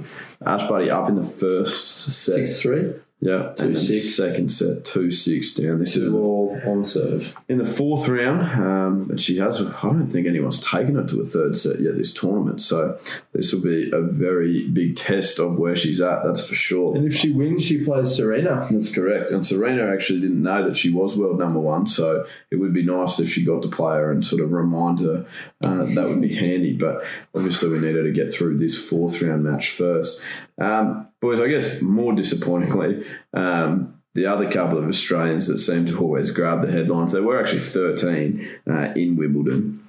Ash 0.45 0.67
Barty 0.67 0.89
up 0.89 1.07
in 1.07 1.15
the 1.15 1.23
first 1.23 1.95
set. 2.09 2.35
6 2.45 2.61
3. 2.61 2.93
Yeah, 3.21 3.53
Two 3.55 3.63
and 3.67 3.77
six. 3.77 4.13
second 4.15 4.49
set 4.51 4.83
two 4.85 5.09
six 5.09 5.53
down. 5.55 5.79
This 5.79 5.95
is 5.95 6.11
all 6.13 6.59
on 6.67 6.83
serve. 6.83 7.35
in 7.47 7.57
the 7.57 7.65
fourth 7.65 8.07
round, 8.07 8.41
um, 8.61 9.09
and 9.09 9.19
she 9.19 9.37
has. 9.37 9.59
I 9.61 9.87
don't 9.89 10.07
think 10.09 10.27
anyone's 10.27 10.59
taken 10.59 10.97
it 10.99 11.07
to 11.09 11.21
a 11.21 11.25
third 11.25 11.55
set 11.55 11.79
yet 11.79 11.97
this 11.97 12.13
tournament. 12.13 12.61
So 12.61 12.99
this 13.31 13.51
will 13.53 13.63
be 13.63 13.89
a 13.91 14.01
very 14.01 14.67
big 14.67 14.95
test 14.97 15.39
of 15.39 15.57
where 15.57 15.75
she's 15.75 16.01
at. 16.01 16.23
That's 16.23 16.47
for 16.47 16.55
sure. 16.55 16.95
And 16.95 17.05
if 17.07 17.15
she 17.15 17.31
wins, 17.31 17.63
she 17.63 17.83
plays 17.83 18.13
Serena. 18.15 18.67
That's 18.69 18.93
correct. 18.93 19.31
And 19.31 19.45
Serena 19.45 19.91
actually 19.91 20.19
didn't 20.19 20.41
know 20.41 20.63
that 20.67 20.75
she 20.77 20.89
was 20.91 21.17
world 21.17 21.39
number 21.39 21.59
one, 21.59 21.87
so 21.87 22.27
it 22.51 22.57
would 22.57 22.73
be 22.73 22.83
nice 22.83 23.19
if 23.19 23.29
she 23.31 23.43
got 23.45 23.63
to 23.63 23.69
play 23.69 23.95
her 23.95 24.11
and 24.11 24.25
sort 24.25 24.41
of 24.43 24.51
remind 24.51 24.99
her. 24.99 25.25
Uh, 25.63 25.85
that 25.85 26.07
would 26.07 26.21
be 26.21 26.35
handy. 26.35 26.73
But 26.73 27.03
obviously, 27.33 27.69
we 27.69 27.79
needed 27.79 28.03
to 28.03 28.11
get 28.11 28.31
through 28.31 28.57
this 28.59 28.77
fourth 28.77 29.21
round 29.21 29.43
match 29.45 29.71
first. 29.71 30.21
Um, 30.57 31.07
boys, 31.19 31.39
I 31.41 31.47
guess 31.49 31.81
more 31.81 32.13
disappointingly, 32.13 33.04
um, 33.33 34.01
the 34.13 34.25
other 34.25 34.49
couple 34.49 34.77
of 34.77 34.87
Australians 34.87 35.47
that 35.47 35.59
seem 35.59 35.85
to 35.87 35.99
always 35.99 36.31
grab 36.31 36.61
the 36.61 36.71
headlines, 36.71 37.11
they 37.11 37.19
were 37.19 37.39
actually 37.39 37.59
13 37.59 38.47
uh, 38.67 38.93
in 38.95 39.17
Wimbledon. 39.17 39.85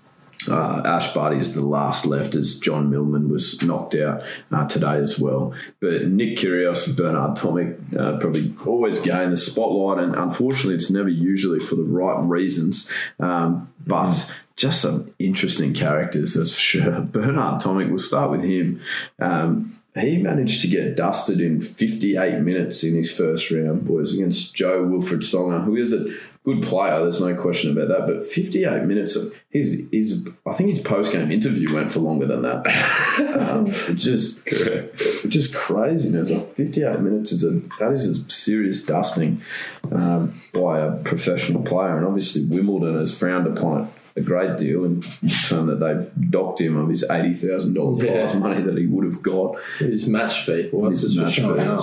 Uh, 0.48 0.83
Ash 0.85 1.12
Barty 1.12 1.38
is 1.38 1.55
the 1.55 1.62
last 1.62 2.07
left 2.07 2.35
as 2.35 2.59
John 2.59 2.90
Millman 2.90 3.31
was 3.31 3.61
knocked 3.62 3.94
out 3.94 4.22
uh, 4.52 4.66
today 4.66 4.96
as 4.98 5.18
well. 5.18 5.55
But 5.81 6.07
Nick 6.09 6.38
Kyrgios 6.38 6.87
and 6.87 6.96
Bernard 6.96 7.37
Tomic 7.37 7.98
uh, 7.98 8.18
probably 8.18 8.55
always 8.64 9.00
gain 9.00 9.31
the 9.31 9.38
spotlight, 9.38 10.02
and 10.02 10.14
unfortunately, 10.14 10.74
it's 10.74 10.90
never 10.90 11.09
usually 11.09 11.59
for 11.59 11.74
the 11.74 11.85
right 11.85 12.20
reasons. 12.22 12.92
Um, 13.18 13.72
but 13.87 14.33
just 14.57 14.83
some 14.83 15.12
interesting 15.18 15.74
characters, 15.74 16.35
that's 16.35 16.55
for 16.55 16.61
sure. 16.61 17.00
Bernard 17.12 17.61
Tomic, 17.61 17.88
we'll 17.88 17.98
start 17.98 18.31
with 18.31 18.44
him. 18.44 18.81
Um, 19.18 19.75
he 19.96 20.18
managed 20.18 20.61
to 20.61 20.68
get 20.68 20.94
dusted 20.94 21.40
in 21.40 21.61
58 21.61 22.40
minutes 22.40 22.85
in 22.85 22.94
his 22.94 23.11
first 23.11 23.50
round, 23.50 23.87
boys, 23.87 24.12
against 24.12 24.54
Jo-Wilfried 24.54 25.20
Tsonga, 25.20 25.64
who 25.64 25.76
is 25.76 25.92
a 25.94 26.12
good 26.44 26.62
player. 26.62 27.00
There's 27.00 27.20
no 27.20 27.35
question 27.35 27.72
about 27.72 27.88
that. 27.88 28.06
But 28.06 28.24
58 28.24 28.85
minutes, 28.85 29.16
of 29.16 29.40
his, 29.48 29.88
his 29.90 30.28
I 30.46 30.52
think 30.52 30.70
his 30.70 30.80
post 30.80 31.12
game 31.12 31.32
interview 31.32 31.74
went 31.74 31.90
for 31.90 32.00
longer 32.00 32.26
than 32.26 32.42
that. 32.42 32.66
um, 33.40 33.66
just, 33.96 34.44
just 35.28 35.54
crazy. 35.54 36.11
You 36.11 36.16
know, 36.16 36.22
like 36.22 36.54
58 36.54 37.00
minutes 37.00 37.32
is 37.32 37.44
a 37.44 37.61
that 37.78 37.92
is 37.92 38.06
a 38.06 38.30
serious 38.30 38.85
dusting 38.85 39.40
um, 39.90 40.40
by 40.52 40.80
a 40.80 40.96
professional 41.04 41.62
player, 41.62 41.96
and 41.96 42.06
obviously 42.06 42.44
Wimbledon 42.44 42.98
has 42.98 43.18
frowned 43.18 43.46
upon 43.46 43.85
it 43.85 43.88
a 44.16 44.20
great 44.22 44.57
deal 44.57 44.85
in 44.85 45.02
term 45.48 45.66
that 45.66 45.79
they've 45.81 46.31
docked 46.31 46.61
him 46.61 46.76
of 46.76 46.88
his 46.88 47.05
eighty 47.11 47.35
thousand 47.35 47.74
dollar 47.74 48.02
Yeah. 48.05 48.12
prize 48.12 48.35
money 48.37 48.62
that 48.62 48.76
he 48.79 48.87
would 48.87 49.05
have 49.05 49.22
got. 49.22 49.57
His 49.79 50.09
match 50.09 50.42
fee. 50.46 50.70
Well, 50.72 50.90
that's 50.90 51.02
His 51.02 51.14
for 51.16 51.22
match 51.24 51.33
showing 51.35 51.61
fee. 51.61 51.66
up. 51.66 51.81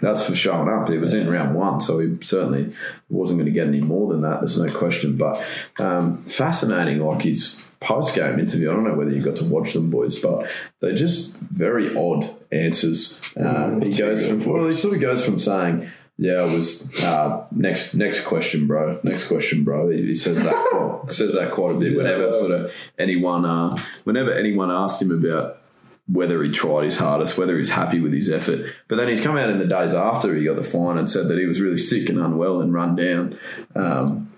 That's 0.00 0.26
for 0.26 0.34
showing 0.34 0.68
up. 0.68 0.88
He 0.88 0.98
was 0.98 1.14
in 1.14 1.30
round 1.30 1.54
one, 1.54 1.80
so 1.80 2.00
he 2.00 2.16
certainly 2.20 2.72
wasn't 3.08 3.38
going 3.38 3.46
to 3.46 3.52
get 3.52 3.68
any 3.68 3.80
more 3.80 4.10
than 4.12 4.22
that. 4.22 4.40
There's 4.40 4.58
no 4.58 4.68
question. 4.72 5.16
But 5.16 5.42
um, 5.78 6.22
fascinating, 6.24 6.98
like 7.00 7.22
his 7.22 7.66
post 7.80 8.14
game 8.14 8.38
interview. 8.40 8.70
I 8.70 8.74
don't 8.74 8.84
know 8.84 8.94
whether 8.94 9.10
you 9.12 9.20
got 9.20 9.36
to 9.36 9.44
watch 9.44 9.72
them, 9.72 9.90
boys, 9.90 10.18
but 10.18 10.48
they're 10.80 10.94
just 10.96 11.38
very 11.40 11.94
odd 11.96 12.28
answers. 12.50 13.22
Um, 13.36 13.82
he 13.82 13.92
goes 13.92 14.26
from 14.26 14.44
well, 14.44 14.66
he 14.66 14.74
sort 14.74 14.94
of 14.94 15.00
goes 15.00 15.24
from 15.24 15.38
saying. 15.38 15.88
Yeah, 16.16 16.44
it 16.46 16.56
was 16.56 17.02
uh, 17.02 17.44
next 17.50 17.94
next 17.94 18.24
question, 18.24 18.66
bro. 18.66 19.00
Next 19.02 19.26
question, 19.26 19.64
bro. 19.64 19.90
He, 19.90 20.02
he 20.02 20.14
says 20.14 20.42
that 20.42 20.54
quite, 20.54 21.12
says 21.12 21.34
that 21.34 21.50
quite 21.50 21.74
a 21.74 21.78
bit. 21.78 21.96
Whenever 21.96 22.32
sort 22.32 22.52
of 22.52 22.72
anyone, 22.98 23.44
uh, 23.44 23.76
whenever 24.04 24.32
anyone 24.32 24.70
asked 24.70 25.02
him 25.02 25.10
about 25.10 25.58
whether 26.06 26.42
he 26.42 26.50
tried 26.50 26.84
his 26.84 26.98
hardest, 26.98 27.38
whether 27.38 27.56
he's 27.58 27.70
happy 27.70 27.98
with 27.98 28.12
his 28.12 28.30
effort. 28.30 28.72
But 28.88 28.96
then 28.96 29.08
he's 29.08 29.22
come 29.22 29.36
out 29.36 29.50
in 29.50 29.58
the 29.58 29.66
days 29.66 29.94
after 29.94 30.34
he 30.34 30.44
got 30.44 30.56
the 30.56 30.62
fine 30.62 30.98
and 30.98 31.08
said 31.08 31.28
that 31.28 31.38
he 31.38 31.46
was 31.46 31.60
really 31.60 31.78
sick 31.78 32.08
and 32.08 32.18
unwell 32.18 32.60
and 32.60 32.74
run 32.74 32.94
down. 32.94 33.38
Um, 33.74 34.32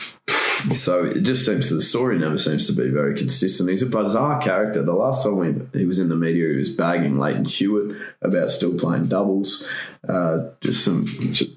so 0.57 1.05
it 1.05 1.23
just 1.23 1.45
seems 1.45 1.71
the 1.71 1.83
story 1.83 2.19
never 2.19 2.38
seems 2.38 2.66
to 2.66 2.73
be 2.73 2.90
very 2.90 3.16
consistent. 3.16 3.69
He's 3.69 3.83
a 3.83 3.87
bizarre 3.87 4.40
character. 4.40 4.83
The 4.83 4.92
last 4.95 5.23
time 5.23 5.37
we, 5.37 5.79
he 5.79 5.87
was 5.87 5.99
in 5.99 6.09
the 6.09 6.16
media, 6.16 6.49
he 6.49 6.57
was 6.57 6.75
bagging 6.75 7.19
Lleyton 7.19 7.45
Hewitt 7.45 7.97
about 8.23 8.51
still 8.51 8.79
playing 8.79 9.07
doubles. 9.07 9.69
Uh, 10.09 10.51
just 10.61 10.85
some 10.85 11.05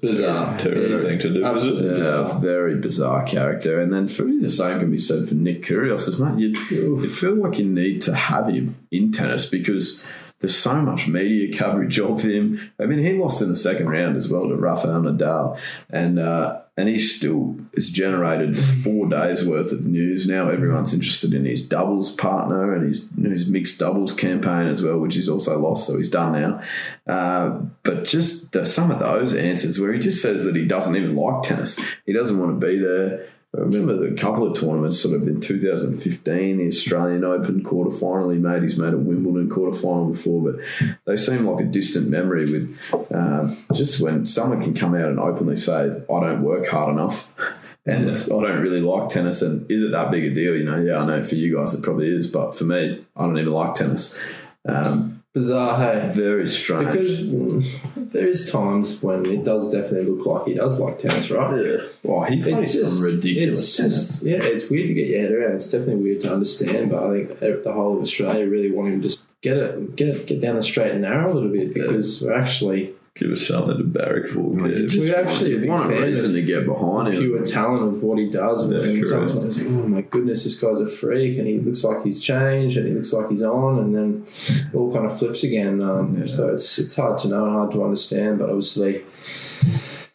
Bizarre. 0.00 0.58
Terrible 0.58 0.98
thing 0.98 1.18
to 1.20 1.32
do, 1.32 1.38
is? 1.38 1.44
Absolutely 1.44 1.88
yeah, 1.88 1.94
bizarre. 1.94 2.40
very 2.40 2.76
bizarre 2.76 3.24
character. 3.24 3.80
And 3.80 3.92
then 3.92 4.08
probably 4.08 4.38
the 4.38 4.50
same 4.50 4.80
can 4.80 4.90
be 4.90 4.98
said 4.98 5.28
for 5.28 5.34
Nick 5.34 5.62
Kyrgios. 5.62 6.08
As 6.08 6.18
much 6.18 6.38
you, 6.38 6.48
you 6.70 7.08
feel 7.08 7.34
like 7.36 7.58
you 7.58 7.66
need 7.66 8.02
to 8.02 8.14
have 8.14 8.48
him 8.48 8.76
in 8.90 9.12
tennis 9.12 9.48
because 9.48 10.29
there's 10.40 10.56
so 10.56 10.80
much 10.80 11.06
media 11.06 11.56
coverage 11.56 11.98
of 12.00 12.22
him. 12.22 12.72
I 12.78 12.86
mean, 12.86 12.98
he 12.98 13.12
lost 13.12 13.42
in 13.42 13.48
the 13.48 13.56
second 13.56 13.88
round 13.88 14.16
as 14.16 14.30
well 14.30 14.48
to 14.48 14.56
Rafael 14.56 15.02
Nadal, 15.02 15.58
and 15.90 16.18
uh, 16.18 16.60
and 16.76 16.88
he 16.88 16.98
still 16.98 17.56
has 17.74 17.90
generated 17.90 18.56
four 18.56 19.06
days 19.06 19.44
worth 19.44 19.70
of 19.70 19.86
news. 19.86 20.26
Now 20.26 20.48
everyone's 20.48 20.94
interested 20.94 21.34
in 21.34 21.44
his 21.44 21.68
doubles 21.68 22.14
partner 22.14 22.74
and 22.74 22.88
his 22.88 23.10
his 23.22 23.48
mixed 23.48 23.78
doubles 23.78 24.14
campaign 24.14 24.66
as 24.66 24.82
well, 24.82 24.98
which 24.98 25.14
he's 25.14 25.28
also 25.28 25.58
lost, 25.58 25.86
so 25.86 25.96
he's 25.96 26.10
done 26.10 26.32
now. 26.32 26.62
Uh, 27.06 27.60
but 27.82 28.04
just 28.04 28.52
the, 28.52 28.64
some 28.64 28.90
of 28.90 28.98
those 28.98 29.34
answers 29.34 29.78
where 29.78 29.92
he 29.92 30.00
just 30.00 30.22
says 30.22 30.44
that 30.44 30.56
he 30.56 30.64
doesn't 30.64 30.96
even 30.96 31.14
like 31.14 31.42
tennis, 31.42 31.78
he 32.06 32.12
doesn't 32.12 32.38
want 32.38 32.58
to 32.58 32.66
be 32.66 32.78
there. 32.78 33.26
I 33.56 33.62
remember 33.62 34.06
a 34.06 34.14
couple 34.14 34.46
of 34.46 34.58
tournaments, 34.58 35.00
sort 35.00 35.20
of 35.20 35.26
in 35.26 35.40
2015, 35.40 36.58
the 36.58 36.66
Australian 36.68 37.24
Open 37.24 37.64
quarterfinal 37.64 38.32
he 38.32 38.38
made. 38.38 38.62
He's 38.62 38.78
made 38.78 38.94
a 38.94 38.96
Wimbledon 38.96 39.48
quarterfinal 39.48 40.12
before, 40.12 40.52
but 40.52 40.96
they 41.04 41.16
seem 41.16 41.46
like 41.46 41.64
a 41.64 41.68
distant 41.68 42.08
memory. 42.08 42.44
With 42.44 43.12
um, 43.12 43.56
just 43.74 44.00
when 44.00 44.24
someone 44.24 44.62
can 44.62 44.74
come 44.74 44.94
out 44.94 45.08
and 45.08 45.18
openly 45.18 45.56
say, 45.56 45.74
"I 45.82 46.20
don't 46.20 46.42
work 46.42 46.68
hard 46.68 46.92
enough." 46.92 47.34
And 47.86 48.10
I 48.10 48.14
don't 48.14 48.60
really 48.60 48.82
like 48.82 49.08
tennis, 49.08 49.40
and 49.40 49.68
is 49.70 49.82
it 49.82 49.90
that 49.92 50.10
big 50.10 50.24
a 50.24 50.34
deal? 50.34 50.54
You 50.54 50.64
know, 50.64 50.78
yeah, 50.78 50.98
I 50.98 51.06
know 51.06 51.22
for 51.22 51.34
you 51.34 51.56
guys 51.56 51.74
it 51.74 51.82
probably 51.82 52.14
is, 52.14 52.30
but 52.30 52.54
for 52.54 52.64
me, 52.64 53.02
I 53.16 53.26
don't 53.26 53.38
even 53.38 53.54
like 53.54 53.72
tennis. 53.72 54.22
Um, 54.68 55.19
Bizarre, 55.32 55.78
hey. 55.78 56.12
very 56.12 56.48
strange. 56.48 56.90
Because 56.92 57.80
there 57.96 58.26
is 58.26 58.50
times 58.50 59.00
when 59.00 59.24
it 59.26 59.44
does 59.44 59.70
definitely 59.70 60.10
look 60.10 60.26
like 60.26 60.46
he 60.48 60.54
does 60.54 60.80
like 60.80 60.98
tennis, 60.98 61.30
right? 61.30 61.64
Yeah. 61.64 61.76
well, 62.02 62.24
he 62.24 62.42
plays 62.42 62.74
It's 62.74 62.98
some 62.98 63.06
ridiculous 63.14 63.58
It's 63.60 63.76
tennis. 63.76 64.08
just, 64.08 64.26
yeah, 64.26 64.38
it's 64.42 64.68
weird 64.68 64.88
to 64.88 64.94
get 64.94 65.06
your 65.06 65.20
head 65.20 65.30
around. 65.30 65.54
It's 65.54 65.70
definitely 65.70 66.02
weird 66.02 66.22
to 66.22 66.32
understand, 66.32 66.90
but 66.90 67.02
I 67.04 67.24
think 67.24 67.38
the 67.62 67.72
whole 67.72 67.94
of 67.96 68.02
Australia 68.02 68.46
really 68.48 68.72
want 68.72 68.88
him 68.88 69.02
to 69.02 69.08
just 69.08 69.40
get 69.40 69.56
it, 69.56 69.94
get 69.94 70.08
it, 70.08 70.26
get 70.26 70.40
down 70.40 70.56
the 70.56 70.62
straight 70.64 70.90
and 70.92 71.02
narrow 71.02 71.32
a 71.32 71.34
little 71.34 71.50
bit 71.50 71.72
because 71.74 72.22
we're 72.22 72.34
actually 72.34 72.92
Give 73.16 73.32
us 73.32 73.46
something 73.46 73.76
to 73.76 73.84
barrack 73.84 74.28
for. 74.28 74.38
You 74.40 74.62
Kev. 74.62 74.88
just 74.88 75.08
We're 75.08 75.16
actually 75.24 75.54
a 75.56 75.58
big 75.58 75.68
want 75.68 75.86
a 75.86 75.88
fan 75.88 76.02
reason 76.02 76.30
of 76.30 76.36
to 76.36 76.42
get 76.42 76.64
behind 76.64 77.12
him. 77.12 77.20
pure 77.22 77.44
talent 77.44 77.96
of 77.96 78.02
what 78.02 78.18
he 78.18 78.30
does. 78.30 78.62
And 78.64 78.72
That's 78.72 79.10
sometimes, 79.10 79.58
oh 79.58 79.88
my 79.88 80.02
goodness, 80.02 80.44
this 80.44 80.58
guy's 80.58 80.80
a 80.80 80.86
freak, 80.86 81.36
and 81.38 81.46
he 81.46 81.58
looks 81.58 81.82
like 81.84 82.04
he's 82.04 82.20
changed, 82.22 82.76
and 82.76 82.86
he 82.86 82.94
looks 82.94 83.12
like 83.12 83.28
he's 83.28 83.42
on, 83.42 83.78
and 83.80 83.94
then 83.94 84.24
it 84.26 84.74
all 84.74 84.92
kind 84.92 85.06
of 85.06 85.18
flips 85.18 85.42
again. 85.42 85.82
Um, 85.82 86.26
So 86.28 86.54
it's 86.54 86.78
it's 86.78 86.96
hard 86.96 87.18
to 87.18 87.28
know 87.28 87.44
and 87.46 87.52
hard 87.54 87.72
to 87.72 87.82
understand, 87.84 88.38
but 88.38 88.48
obviously 88.48 89.02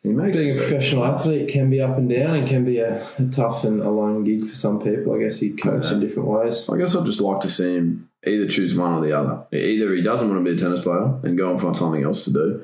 He 0.01 0.09
makes 0.09 0.37
being 0.37 0.55
a 0.57 0.61
professional 0.61 1.03
athlete 1.03 1.49
can 1.49 1.69
be 1.69 1.81
up 1.81 1.97
and 1.97 2.09
down, 2.09 2.35
and 2.35 2.47
can 2.47 2.63
be 2.63 2.77
a, 2.79 3.05
a 3.19 3.25
tough 3.31 3.63
and 3.65 3.81
a 3.81 3.89
long 3.89 4.23
gig 4.23 4.45
for 4.47 4.55
some 4.55 4.79
people. 4.81 5.13
I 5.15 5.19
guess 5.19 5.39
he 5.39 5.51
copes 5.51 5.91
in 5.91 5.99
different 5.99 6.29
ways. 6.29 6.69
I 6.69 6.77
guess 6.77 6.95
I'd 6.95 7.05
just 7.05 7.21
like 7.21 7.39
to 7.41 7.49
see 7.49 7.73
him 7.75 8.09
either 8.27 8.47
choose 8.47 8.75
one 8.75 8.93
or 8.93 9.01
the 9.01 9.17
other. 9.17 9.45
Either 9.51 9.93
he 9.93 10.01
doesn't 10.01 10.29
want 10.29 10.43
to 10.43 10.49
be 10.49 10.55
a 10.55 10.59
tennis 10.59 10.81
player 10.81 11.19
and 11.23 11.37
go 11.37 11.51
and 11.51 11.61
find 11.61 11.75
something 11.75 12.03
else 12.03 12.25
to 12.25 12.33
do, 12.33 12.63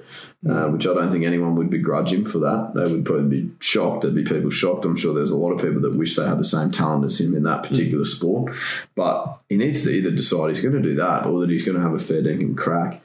uh, 0.50 0.68
which 0.68 0.88
I 0.88 0.94
don't 0.94 1.12
think 1.12 1.24
anyone 1.24 1.56
would 1.56 1.70
begrudge 1.70 2.12
him 2.12 2.26
for 2.26 2.40
that. 2.40 2.72
They 2.74 2.92
would 2.92 3.06
probably 3.06 3.42
be 3.42 3.52
shocked. 3.60 4.02
There'd 4.02 4.16
be 4.16 4.24
people 4.24 4.50
shocked. 4.50 4.86
I'm 4.86 4.96
sure 4.96 5.14
there's 5.14 5.32
a 5.32 5.38
lot 5.38 5.52
of 5.52 5.62
people 5.62 5.82
that 5.82 5.96
wish 5.96 6.16
they 6.16 6.26
had 6.28 6.40
the 6.40 6.46
same 6.46 6.72
talent 6.72 7.06
as 7.06 7.20
him 7.20 7.36
in 7.36 7.44
that 7.44 7.64
particular 7.64 8.06
sport. 8.06 8.54
But 8.96 9.42
he 9.50 9.58
needs 9.58 9.84
to 9.84 9.92
either 9.92 10.12
decide 10.12 10.50
he's 10.50 10.62
going 10.62 10.76
to 10.76 10.82
do 10.82 10.96
that 10.96 11.26
or 11.26 11.40
that 11.42 11.50
he's 11.50 11.66
going 11.66 11.78
to 11.78 11.84
have 11.84 11.94
a 11.94 12.00
fair 12.00 12.22
dinkum 12.22 12.58
crack. 12.58 13.02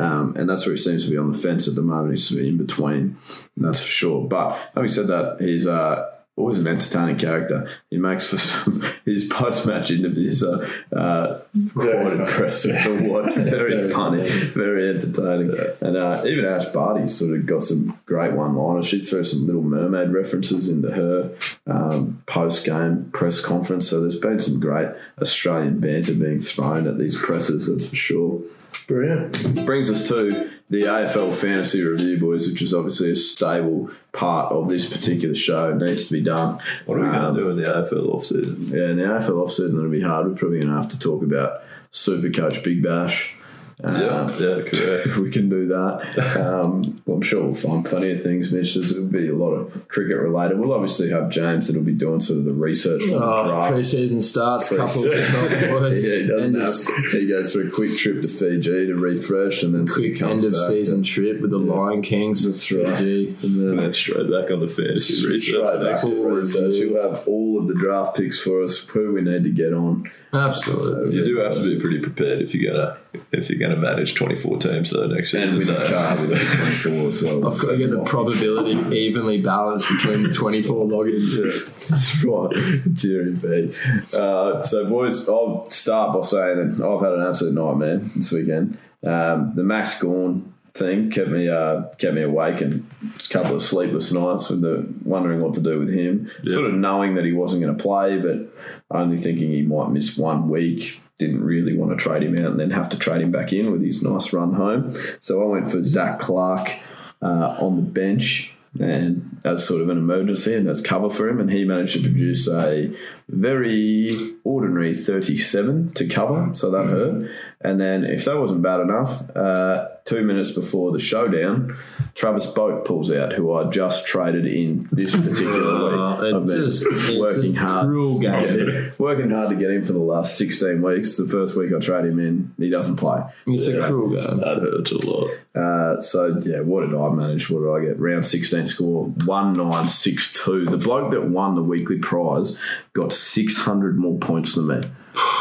Um, 0.00 0.34
and 0.36 0.48
that's 0.48 0.66
where 0.66 0.74
he 0.74 0.80
seems 0.80 1.04
to 1.04 1.10
be 1.10 1.18
on 1.18 1.30
the 1.32 1.38
fence 1.38 1.68
at 1.68 1.74
the 1.74 1.82
moment. 1.82 2.12
He's 2.12 2.32
in 2.36 2.56
between. 2.56 3.16
That's 3.56 3.80
for 3.82 3.88
sure. 3.90 4.28
But 4.28 4.58
having 4.74 4.90
said 4.90 5.06
that, 5.08 5.36
he's. 5.40 5.66
Uh, 5.66 6.10
Always 6.40 6.58
an 6.58 6.66
entertaining 6.66 7.18
character. 7.18 7.68
He 7.90 7.98
makes 7.98 8.30
for 8.30 8.38
some. 8.38 8.82
His 9.04 9.26
post-match 9.26 9.90
interviews 9.90 10.42
are 10.42 10.64
uh, 10.90 11.40
quite 11.74 11.92
funny. 11.92 12.20
impressive 12.22 12.82
to 12.84 13.08
watch. 13.08 13.34
Very, 13.34 13.76
Very 13.76 13.90
funny, 13.90 14.28
very 14.28 14.88
entertaining. 14.88 15.54
And 15.82 15.96
uh, 15.98 16.22
even 16.24 16.46
Ash 16.46 16.64
Barty 16.66 17.06
sort 17.08 17.38
of 17.38 17.44
got 17.44 17.62
some 17.62 17.98
great 18.06 18.32
one-liners. 18.32 18.86
She 18.86 19.00
threw 19.00 19.22
some 19.22 19.44
Little 19.44 19.62
Mermaid 19.62 20.10
references 20.12 20.68
into 20.70 20.90
her 20.90 21.36
um, 21.66 22.22
post-game 22.26 23.10
press 23.12 23.40
conference. 23.40 23.90
So 23.90 24.00
there's 24.00 24.18
been 24.18 24.40
some 24.40 24.60
great 24.60 24.88
Australian 25.20 25.78
banter 25.78 26.14
being 26.14 26.40
thrown 26.40 26.86
at 26.86 26.98
these 26.98 27.18
presses. 27.18 27.68
That's 27.70 27.90
for 27.90 27.96
sure 27.96 28.40
Brilliant. 28.86 29.66
brings 29.66 29.90
us 29.90 30.08
to 30.08 30.50
the 30.70 30.82
AFL 30.82 31.34
Fantasy 31.34 31.82
Review, 31.82 32.18
boys, 32.18 32.46
which 32.48 32.62
is 32.62 32.72
obviously 32.72 33.10
a 33.10 33.16
stable 33.16 33.90
part 34.12 34.52
of 34.52 34.68
this 34.68 34.90
particular 34.90 35.34
show. 35.34 35.70
It 35.70 35.76
needs 35.78 36.06
to 36.08 36.14
be 36.14 36.22
done. 36.22 36.60
What 36.86 36.98
are 36.98 37.00
we 37.02 37.06
Um, 37.08 37.12
going 37.12 37.34
to 37.34 37.40
do 37.40 37.50
in 37.50 37.56
the 37.56 37.64
AFL 37.64 38.14
offseason? 38.14 38.70
Yeah, 38.72 38.90
in 38.90 38.96
the 38.98 39.02
AFL 39.04 39.44
offseason, 39.44 39.70
it'll 39.78 39.90
be 39.90 40.00
hard. 40.00 40.26
We're 40.28 40.34
probably 40.34 40.60
going 40.60 40.72
to 40.72 40.80
have 40.80 40.90
to 40.90 40.98
talk 40.98 41.22
about 41.24 41.62
Super 41.90 42.30
Coach 42.30 42.62
Big 42.62 42.82
Bash. 42.82 43.34
Um, 43.82 43.94
Yeah, 44.00 44.30
yeah, 44.38 44.62
correct. 44.62 45.06
if 45.06 45.16
we 45.18 45.30
can 45.30 45.48
do 45.48 45.66
that. 45.68 46.36
Um, 46.40 47.02
I'm 47.06 47.22
sure 47.22 47.42
we'll 47.44 47.54
find 47.54 47.84
plenty 47.84 48.10
of 48.12 48.22
things, 48.22 48.52
Mitch. 48.52 48.74
There's 48.74 48.92
will 48.98 49.08
be 49.08 49.28
a 49.28 49.34
lot 49.34 49.50
of 49.52 49.88
cricket 49.88 50.16
related. 50.18 50.58
We'll 50.58 50.72
obviously 50.72 51.10
have 51.10 51.30
James 51.30 51.68
that'll 51.68 51.82
be 51.82 51.92
doing 51.92 52.20
sort 52.20 52.40
of 52.40 52.44
the 52.44 52.54
research 52.54 53.02
for 53.02 53.18
the 53.18 53.24
Oh, 53.24 53.46
draft. 53.48 53.72
pre-season 53.72 54.20
starts, 54.20 54.68
couple 54.68 55.04
of 55.04 55.10
weeks 55.10 55.42
off, 55.42 55.50
boys. 55.70 56.06
yeah, 56.08 56.16
he 56.16 56.26
doesn't 56.26 56.56
End 56.56 56.62
have, 56.62 57.12
He 57.12 57.26
goes 57.26 57.52
for 57.52 57.66
a 57.66 57.70
quick 57.70 57.96
trip 57.96 58.22
to 58.22 58.28
Fiji 58.28 58.86
to 58.86 58.94
refresh, 58.94 59.62
and 59.62 59.74
then 59.74 59.86
sort 59.86 60.00
quick 60.00 60.18
comes 60.18 60.44
end 60.44 60.52
of 60.54 60.58
back 60.60 60.68
season 60.70 61.02
trip 61.02 61.40
with 61.40 61.50
the 61.50 61.58
Lion 61.58 62.02
Kings. 62.02 62.44
That's 62.44 62.70
right. 62.72 62.86
Fiji. 62.98 63.28
And 63.28 63.44
And 63.44 63.68
then 63.68 63.76
then 63.76 63.92
straight 63.92 64.30
back 64.30 64.50
on 64.50 64.60
the 64.60 64.66
fantasy 64.68 65.26
research. 65.28 65.54
Straight 65.56 65.80
back 65.80 66.00
to 66.02 66.24
research. 66.28 66.74
You'll 66.74 67.02
have 67.02 67.26
all 67.26 67.58
of 67.58 67.68
the 67.68 67.74
draft 67.74 68.16
picks 68.16 68.40
for 68.40 68.62
us, 68.62 68.86
who 68.88 69.12
we 69.12 69.22
need 69.22 69.44
to 69.44 69.50
get 69.50 69.72
on. 69.72 70.10
Absolutely. 70.32 71.16
You 71.16 71.24
do 71.24 71.36
have 71.38 71.54
to 71.54 71.62
be 71.62 71.80
pretty 71.80 71.98
prepared 72.00 72.40
if 72.42 72.54
you're 72.54 72.72
gonna 72.72 72.96
if 73.32 73.50
you're 73.50 73.58
gonna 73.58 73.80
manage 73.80 74.14
24 74.14 74.58
teams 74.58 74.90
though 74.90 75.06
next 75.06 75.34
And 75.34 75.50
season. 75.50 75.58
with 75.58 75.66
the 75.68 75.72
though. 75.74 75.88
car, 75.88 76.16
with 76.20 76.30
24 76.30 77.08
as 77.08 77.22
well. 77.22 77.36
I've 77.48 77.60
got 77.60 77.70
to 77.70 77.76
get 77.78 77.90
the 77.90 78.02
probability 78.04 78.96
evenly 78.96 79.40
balanced 79.40 79.88
between 79.88 80.22
the 80.22 80.32
24 80.32 80.86
logins. 80.86 81.88
That's 81.88 82.24
right, 82.24 82.94
Jerry 82.94 83.32
B. 83.32 83.74
Uh, 84.16 84.62
so, 84.62 84.88
boys, 84.88 85.28
I'll 85.28 85.68
start 85.70 86.14
by 86.14 86.22
saying 86.26 86.76
that 86.76 86.86
I've 86.86 87.00
had 87.00 87.12
an 87.14 87.26
absolute 87.26 87.54
nightmare 87.54 87.98
this 88.16 88.32
weekend. 88.32 88.78
Um, 89.04 89.52
the 89.56 89.62
Max 89.64 90.00
Gawn 90.00 90.52
thing 90.80 91.10
kept 91.10 91.28
me 91.28 91.48
uh, 91.48 91.82
kept 91.98 92.14
me 92.14 92.22
awake 92.22 92.60
and 92.60 92.84
a 93.02 93.32
couple 93.32 93.54
of 93.54 93.62
sleepless 93.62 94.12
nights 94.12 94.50
with 94.50 94.62
the 94.62 94.92
wondering 95.04 95.40
what 95.40 95.54
to 95.54 95.62
do 95.62 95.78
with 95.78 95.92
him. 95.92 96.28
Sort 96.46 96.66
of 96.66 96.74
knowing 96.74 97.14
that 97.14 97.24
he 97.24 97.32
wasn't 97.32 97.62
going 97.62 97.76
to 97.76 97.82
play, 97.82 98.18
but 98.18 98.52
only 98.90 99.16
thinking 99.16 99.50
he 99.50 99.62
might 99.62 99.90
miss 99.90 100.16
one 100.16 100.48
week. 100.48 101.00
Didn't 101.18 101.44
really 101.44 101.76
want 101.76 101.90
to 101.90 102.02
trade 102.02 102.22
him 102.22 102.34
out 102.38 102.52
and 102.52 102.58
then 102.58 102.70
have 102.70 102.88
to 102.88 102.98
trade 102.98 103.20
him 103.20 103.30
back 103.30 103.52
in 103.52 103.70
with 103.70 103.82
his 103.82 104.02
nice 104.02 104.32
run 104.32 104.54
home. 104.54 104.94
So 105.20 105.42
I 105.42 105.46
went 105.46 105.70
for 105.70 105.82
Zac 105.84 106.18
Clarke 106.18 106.80
uh, 107.22 107.56
on 107.60 107.76
the 107.76 107.82
bench 107.82 108.54
and 108.78 109.40
as 109.44 109.66
sort 109.66 109.82
of 109.82 109.88
an 109.88 109.98
emergency 109.98 110.54
and 110.54 110.68
as 110.68 110.80
cover 110.80 111.10
for 111.10 111.28
him. 111.28 111.40
And 111.40 111.50
he 111.50 111.64
managed 111.64 111.94
to 111.94 112.02
produce 112.02 112.48
a 112.48 112.94
very 113.28 114.16
ordinary 114.44 114.94
37 114.94 115.92
to 115.94 116.08
cover, 116.08 116.54
so 116.54 116.70
that 116.70 116.86
hurt. 116.86 117.30
And 117.60 117.80
then, 117.80 118.04
if 118.04 118.24
that 118.26 118.38
wasn't 118.38 118.62
bad 118.62 118.80
enough, 118.80 119.28
uh, 119.36 119.88
two 120.10 120.22
minutes 120.24 120.50
before 120.50 120.90
the 120.92 120.98
showdown, 120.98 121.76
Travis 122.14 122.52
Boak 122.52 122.84
pulls 122.84 123.10
out, 123.12 123.32
who 123.32 123.52
I 123.52 123.70
just 123.70 124.06
traded 124.06 124.44
in 124.46 124.88
this 124.90 125.14
particular 125.14 125.52
Oh, 125.62 126.16
week. 126.20 126.32
it 126.32 126.34
I've 126.36 126.46
been 126.46 126.56
just- 126.66 126.84
it's 126.88 127.18
working 127.18 127.56
a 127.56 127.60
hard. 127.60 127.86
cruel 127.86 128.18
game. 128.18 128.58
Yeah, 128.58 128.90
working 128.98 129.30
hard 129.30 129.50
to 129.50 129.56
get 129.56 129.70
him 129.70 129.84
for 129.84 129.92
the 129.92 129.98
last 130.00 130.36
16 130.36 130.82
weeks. 130.82 131.16
The 131.16 131.26
first 131.26 131.56
week 131.56 131.70
I 131.74 131.78
trade 131.78 132.06
him 132.06 132.18
in, 132.18 132.52
he 132.58 132.70
doesn't 132.70 132.96
play. 132.96 133.22
It's 133.46 133.68
a 133.68 133.86
cruel 133.86 134.10
game. 134.10 134.38
That 134.38 134.58
hurts 134.60 134.92
a 134.92 135.06
lot. 135.08 135.30
Uh, 135.54 136.00
so 136.00 136.36
yeah, 136.44 136.60
what 136.60 136.80
did 136.86 136.94
I 136.94 137.08
manage? 137.10 137.48
What 137.50 137.60
did 137.60 137.70
I 137.70 137.90
get? 137.92 138.00
Round 138.00 138.24
sixteen 138.26 138.66
score 138.66 139.04
one 139.06 139.52
nine 139.52 139.88
six 139.88 140.32
two. 140.32 140.64
The 140.66 140.76
bloke 140.76 141.10
that 141.12 141.24
won 141.28 141.54
the 141.54 141.62
weekly 141.62 141.98
prize 141.98 142.58
got 142.92 143.12
six 143.12 143.56
hundred 143.58 143.96
more 143.98 144.18
points 144.18 144.54
than 144.54 144.66
me. 144.68 144.80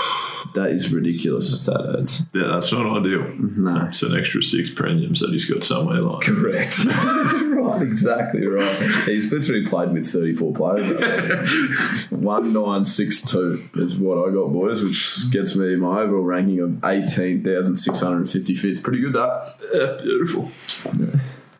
That 0.59 0.71
is 0.71 0.91
ridiculous. 0.91 1.65
That 1.65 1.79
hurts. 1.79 2.23
Yeah, 2.33 2.55
that's 2.55 2.73
not 2.73 2.99
ideal. 2.99 3.23
No. 3.39 3.85
It's 3.85 4.03
an 4.03 4.13
extra 4.13 4.43
six 4.43 4.69
premiums 4.69 5.21
that 5.21 5.29
he's 5.29 5.49
got 5.49 5.63
somewhere 5.63 6.01
like. 6.01 6.23
Correct. 6.23 6.83
right, 6.85 7.81
exactly 7.81 8.45
right. 8.45 8.81
He's 9.05 9.31
literally 9.31 9.65
played 9.65 9.93
with 9.93 10.05
34 10.05 10.53
players. 10.53 10.89
1962 12.09 13.69
is 13.75 13.95
what 13.95 14.17
I 14.17 14.31
got, 14.33 14.51
boys, 14.51 14.83
which 14.83 15.31
gets 15.31 15.55
me 15.55 15.77
my 15.77 16.01
overall 16.01 16.23
ranking 16.23 16.59
of 16.59 16.71
18,655th. 16.71 18.83
Pretty 18.83 18.99
good, 18.99 19.13
that. 19.13 19.63
Yeah, 19.73 19.95
beautiful. 20.03 20.51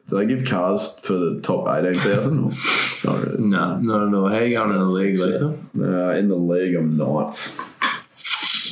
Do 0.09 0.17
they 0.17 0.25
give 0.25 0.43
cars 0.43 0.99
for 0.99 1.13
the 1.13 1.39
top 1.39 1.73
18,000? 1.73 2.53
Not 3.05 3.23
really. 3.23 3.43
No, 3.43 3.77
not 3.77 4.09
at 4.09 4.13
all. 4.13 4.27
How 4.27 4.39
you 4.39 4.57
going 4.57 4.71
in 4.71 4.79
the 4.79 4.83
league, 4.83 5.17
Latham? 5.17 5.69
Uh, 5.79 6.09
in 6.09 6.27
the 6.27 6.35
league, 6.35 6.75
I'm 6.75 6.97
ninth. 6.97 7.61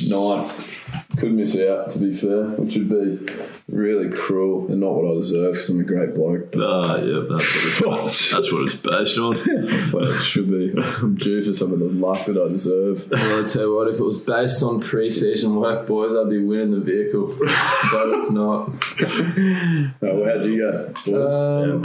Ninth. 0.06 0.74
Could 1.16 1.32
miss 1.32 1.56
out, 1.56 1.90
to 1.90 1.98
be 1.98 2.12
fair, 2.12 2.44
which 2.50 2.76
would 2.76 2.88
be 2.88 3.32
really 3.68 4.08
cruel 4.14 4.68
and 4.70 4.80
not 4.80 4.92
what 4.94 5.10
I 5.10 5.14
deserve 5.16 5.54
because 5.54 5.68
I'm 5.70 5.80
a 5.80 5.84
great 5.84 6.14
bloke. 6.14 6.52
But 6.52 6.60
Ah, 6.62 6.96
yeah, 6.98 7.24
that's 7.28 7.80
what, 7.82 8.04
it's, 8.04 8.30
that's 8.32 8.52
what 8.52 8.62
it's 8.64 8.76
based 8.76 9.18
on. 9.18 9.34
well, 9.92 10.12
it 10.12 10.20
should 10.22 10.48
be. 10.48 10.72
I'm 10.80 11.16
due 11.16 11.42
for 11.42 11.52
some 11.52 11.72
of 11.72 11.80
the 11.80 11.86
luck 11.86 12.24
that 12.26 12.36
I 12.40 12.48
deserve. 12.48 13.10
Well, 13.10 13.42
I 13.42 13.46
tell 13.46 13.62
you 13.62 13.74
what, 13.74 13.88
if 13.88 13.98
it 13.98 14.02
was 14.02 14.18
based 14.18 14.62
on 14.62 14.80
pre-season 14.80 15.56
work, 15.56 15.88
boys, 15.88 16.14
I'd 16.14 16.30
be 16.30 16.38
winning 16.44 16.70
the 16.70 16.80
vehicle. 16.80 17.26
but 17.38 18.08
it's 18.10 18.30
not. 18.30 18.70
Oh, 19.00 19.92
well, 20.00 20.24
how'd 20.24 20.44
you 20.44 20.58
go? 20.58 20.86
boys? 20.88 21.06
Yeah, 21.06 21.72
Um, 21.72 21.82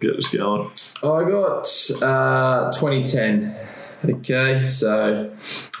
get 0.00 0.16
us 0.16 0.28
going. 0.28 0.70
I 1.02 1.28
got 1.28 1.68
uh, 2.02 2.70
2010. 2.72 3.54
Okay, 4.04 4.64
so 4.66 5.32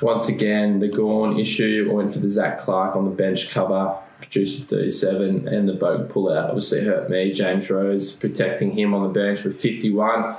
once 0.02 0.28
again, 0.28 0.80
the 0.80 0.88
Gawn 0.88 1.38
issue. 1.38 1.88
I 1.90 1.94
went 1.94 2.12
for 2.12 2.18
the 2.18 2.28
Zac 2.28 2.60
Clarke 2.60 2.96
on 2.96 3.04
the 3.04 3.10
bench 3.10 3.50
cover, 3.50 3.96
produced 4.20 4.68
37, 4.68 5.46
and 5.46 5.68
the 5.68 5.74
Boak 5.74 6.08
pull 6.08 6.32
out 6.32 6.48
obviously 6.48 6.84
hurt 6.84 7.08
me. 7.08 7.32
James 7.32 7.70
Rose 7.70 8.14
protecting 8.14 8.72
him 8.72 8.92
on 8.92 9.04
the 9.04 9.08
bench 9.08 9.44
with 9.44 9.60
51. 9.60 10.36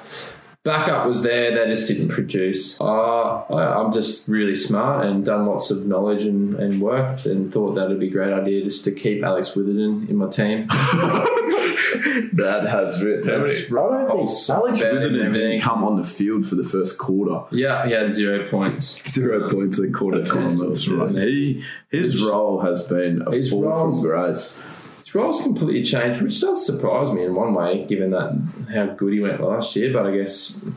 Backup 0.66 1.08
was 1.08 1.24
there, 1.24 1.52
they 1.52 1.72
just 1.72 1.88
didn't 1.88 2.10
produce. 2.10 2.80
Uh, 2.82 3.44
I, 3.44 3.80
I'm 3.80 3.94
just 3.94 4.28
really 4.28 4.56
smart 4.56 5.06
and 5.06 5.24
done 5.24 5.46
lots 5.46 5.72
of 5.72 5.88
knowledge 5.88 6.24
and, 6.24 6.54
and 6.56 6.82
work 6.82 7.26
and 7.26 7.52
thought 7.52 7.76
that 7.76 7.88
would 7.88 8.00
be 8.00 8.10
a 8.10 8.12
great 8.12 8.34
idea 8.34 8.62
just 8.66 8.84
to 8.84 8.92
keep 8.92 9.24
Alex 9.24 9.56
Witherden 9.56 10.10
in 10.10 10.18
my 10.18 10.28
team. 10.28 10.68
that 12.34 12.68
has 12.70 13.04
written. 13.04 13.28
That's 13.28 13.72
I 13.72 13.76
don't 13.76 14.08
think 14.08 14.10
right. 14.10 14.10
Alex 14.10 14.80
Betting 14.82 14.98
and 14.98 15.04
Witherden 15.04 15.14
didn't 15.14 15.28
everything. 15.36 15.60
come 15.62 15.84
on 15.84 15.96
the 15.98 16.04
field 16.04 16.46
for 16.46 16.56
the 16.56 16.64
first 16.64 16.98
quarter. 16.98 17.42
Yeah, 17.56 17.86
he 17.86 17.94
had 17.94 18.12
zero 18.12 18.48
points. 18.50 19.10
Zero 19.10 19.50
points 19.50 19.80
at 19.80 19.94
quarter 19.94 20.24
time. 20.24 20.58
That's 20.58 20.88
right. 20.88 21.12
He 21.16 21.64
his 21.90 22.24
role 22.24 22.62
has 22.62 22.88
been 22.88 23.22
a 23.26 23.32
His 23.32 23.50
fall 23.50 23.64
roles- 23.64 24.02
from 24.02 24.10
grace. 24.10 24.64
His 25.04 25.16
role's 25.16 25.42
completely 25.42 25.84
changed, 25.84 26.22
which 26.22 26.40
does 26.40 26.64
surprise 26.66 27.12
me 27.12 27.24
in 27.24 27.34
one 27.34 27.54
way, 27.56 27.84
given 27.86 28.12
that 28.12 28.40
how 28.74 28.86
good 28.94 29.14
he 29.14 29.20
went 29.20 29.42
last 29.42 29.76
year. 29.76 29.92
But 29.92 30.06
I 30.06 30.16
guess 30.18 30.70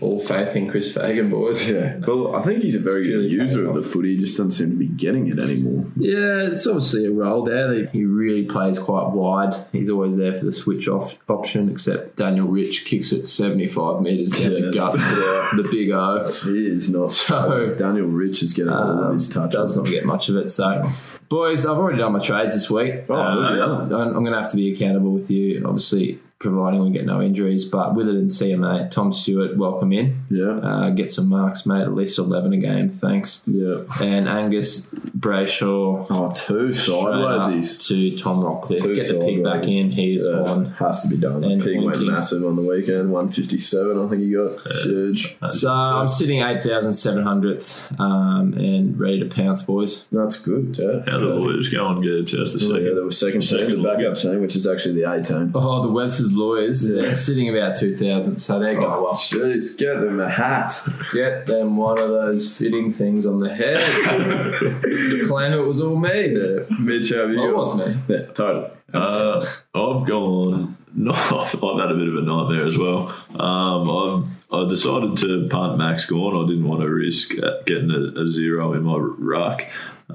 all 0.00 0.18
faith 0.20 0.54
in 0.56 0.68
Chris 0.70 0.92
Fagan, 0.94 1.30
boys. 1.30 1.70
Yeah. 1.70 1.98
Well, 2.08 2.34
I 2.34 2.40
think 2.42 2.62
he's 2.62 2.74
a 2.76 2.80
very 2.80 3.06
good 3.06 3.30
user 3.30 3.68
of 3.68 3.74
the 3.74 3.82
footy. 3.82 4.14
He 4.16 4.20
just 4.20 4.36
doesn't 4.36 4.52
seem 4.52 4.70
to 4.70 4.76
be 4.76 4.86
getting 4.88 5.26
it 5.26 5.38
anymore. 5.38 5.84
Yeah, 5.96 6.48
it's 6.52 6.66
obviously 6.66 7.04
a 7.06 7.10
role 7.10 7.44
there. 7.44 7.68
that 7.68 7.90
He 7.90 8.04
really 8.04 8.44
plays 8.44 8.78
quite 8.78 9.08
wide. 9.10 9.54
He's 9.72 9.90
always 9.90 10.16
there 10.16 10.34
for 10.34 10.44
the 10.46 10.52
switch 10.52 10.88
off 10.88 11.18
option, 11.28 11.68
except 11.70 12.16
Daniel 12.16 12.46
Rich 12.48 12.84
kicks 12.86 13.12
it 13.12 13.26
75 13.26 14.00
metres 14.00 14.32
down 14.40 14.52
Yeah, 14.52 14.60
the 14.66 14.72
gut, 14.72 14.92
the 15.56 15.68
big 15.70 15.90
O. 15.90 16.32
He 16.44 16.66
is 16.66 16.90
not. 16.90 17.10
So- 17.10 17.74
Daniel 17.76 18.06
Rich 18.06 18.42
is 18.42 18.54
getting 18.54 18.72
all 18.72 18.90
of 18.90 19.06
Um, 19.08 19.14
his 19.14 19.28
touches. 19.28 19.52
does 19.52 19.76
not 19.76 19.86
get 19.86 20.04
much 20.06 20.28
of 20.30 20.36
it. 20.36 20.50
So, 20.50 20.82
boys, 21.28 21.66
I've 21.66 21.76
already 21.78 21.98
done 21.98 22.12
my 22.12 22.18
trades 22.20 22.54
this 22.54 22.70
week. 22.70 23.04
Oh, 23.10 23.14
Uh, 23.14 23.54
yeah. 23.54 23.64
I'm, 23.64 23.92
I'm 24.16 24.24
going 24.24 24.32
to 24.32 24.40
have 24.40 24.50
to 24.52 24.56
be 24.56 24.72
accountable 24.72 25.12
with 25.12 25.30
you, 25.30 25.62
obviously, 25.66 26.20
providing 26.38 26.82
we 26.84 26.90
get 26.90 27.04
no 27.04 27.20
injuries. 27.20 27.64
But 27.64 27.94
with 27.94 28.08
it 28.08 28.14
and 28.16 28.28
CMA. 28.28 28.90
Tom 28.90 29.12
Stewart, 29.12 29.56
welcome 29.56 29.92
in. 29.92 30.24
Yeah. 30.30 30.58
Uh, 30.58 30.90
get 30.90 31.10
some 31.10 31.28
marks, 31.28 31.66
mate. 31.66 31.82
At 31.82 31.94
least 31.94 32.18
11 32.18 32.52
a 32.52 32.56
game. 32.58 32.88
Thanks. 32.88 33.46
Yeah. 33.48 33.82
And 34.00 34.28
Angus 34.28 34.92
Brayshaw. 34.94 36.06
Oh, 36.10 36.32
two 36.34 36.72
straight 36.72 36.96
up 36.96 37.40
sideways. 37.42 37.86
to 37.88 38.16
Tom 38.16 38.38
Rockliff. 38.38 38.82
Two 38.82 38.94
Get 38.94 39.08
the 39.08 39.18
pig 39.20 39.42
back 39.42 39.64
in. 39.66 39.90
He 39.90 40.14
is 40.14 40.24
Yeah, 40.24 40.42
on. 40.42 40.66
has 40.72 41.02
to 41.02 41.08
be 41.08 41.16
done. 41.20 41.40
The 41.40 41.48
And 41.48 41.62
pig 41.62 41.76
went 41.78 41.86
winking. 41.98 42.12
massive 42.12 42.44
on 42.44 42.56
the 42.56 42.62
weekend. 42.62 43.10
157, 43.10 43.98
I 43.98 44.08
think 44.08 44.22
he 44.22 44.30
got. 44.32 44.60
Huge. 44.84 45.36
So 45.48 45.70
I'm 45.72 46.08
sitting 46.08 46.40
8,700th 46.40 47.98
um, 48.00 48.52
and 48.54 48.98
ready 48.98 49.20
to 49.20 49.26
pounce, 49.26 49.62
boys. 49.62 50.06
That's 50.08 50.40
good. 50.40 50.76
Yeah. 50.78 51.02
How 51.10 51.18
the 51.18 51.36
Warriors 51.36 51.68
going, 51.68 52.00
Gibbs? 52.02 52.32
How's 52.36 52.52
the 52.52 52.60
second? 52.60 52.84
yeah, 52.84 52.94
there 52.94 53.04
was 53.04 53.18
second 53.18 53.40
team, 53.42 53.58
Second 53.58 53.82
backup 53.82 54.16
team, 54.16 54.40
which 54.40 54.56
is 54.56 54.66
actually 54.66 55.00
the 55.02 55.10
A 55.10 55.22
team. 55.22 55.52
Oh, 55.54 55.82
the 55.82 55.90
Webster's 55.92 56.27
lawyers, 56.34 56.88
they're 56.88 57.14
sitting 57.14 57.48
about 57.48 57.76
2,000, 57.76 58.38
so 58.38 58.58
they're 58.58 58.74
going 58.74 58.86
Oh, 58.86 59.02
well. 59.04 59.14
jeez, 59.14 59.78
get 59.78 60.00
them 60.00 60.20
a 60.20 60.28
hat. 60.28 60.72
Get 61.12 61.46
them 61.46 61.76
one 61.76 61.98
of 61.98 62.08
those 62.10 62.56
fitting 62.56 62.90
things 62.90 63.26
on 63.26 63.40
the 63.40 63.54
head. 63.54 63.78
Claim 65.26 65.52
it 65.52 65.66
was 65.66 65.80
all 65.80 65.96
me. 65.96 66.36
Yeah. 66.36 66.64
Mitch, 66.78 67.10
how 67.10 67.20
have 67.22 67.30
you 67.30 67.48
it 67.48 67.56
was 67.56 67.76
me. 67.78 67.96
Yeah, 68.08 68.26
totally. 68.32 68.70
Uh, 68.92 69.44
I've 69.74 70.06
gone. 70.06 70.76
No, 70.94 71.12
I've 71.14 71.50
had 71.52 71.90
a 71.90 71.94
bit 71.94 72.08
of 72.08 72.16
a 72.16 72.22
nightmare 72.22 72.66
as 72.66 72.78
well. 72.78 73.14
Um, 73.38 73.88
I'm, 73.88 74.36
I 74.50 74.68
decided 74.68 75.16
to 75.18 75.48
punt 75.48 75.76
Max 75.78 76.06
Gawn. 76.06 76.44
I 76.44 76.48
didn't 76.48 76.66
want 76.66 76.80
to 76.80 76.88
risk 76.88 77.38
uh, 77.42 77.60
getting 77.66 77.90
a, 77.90 78.22
a 78.22 78.28
zero 78.28 78.72
in 78.72 78.82
my 78.84 78.96
ruck, 78.96 79.64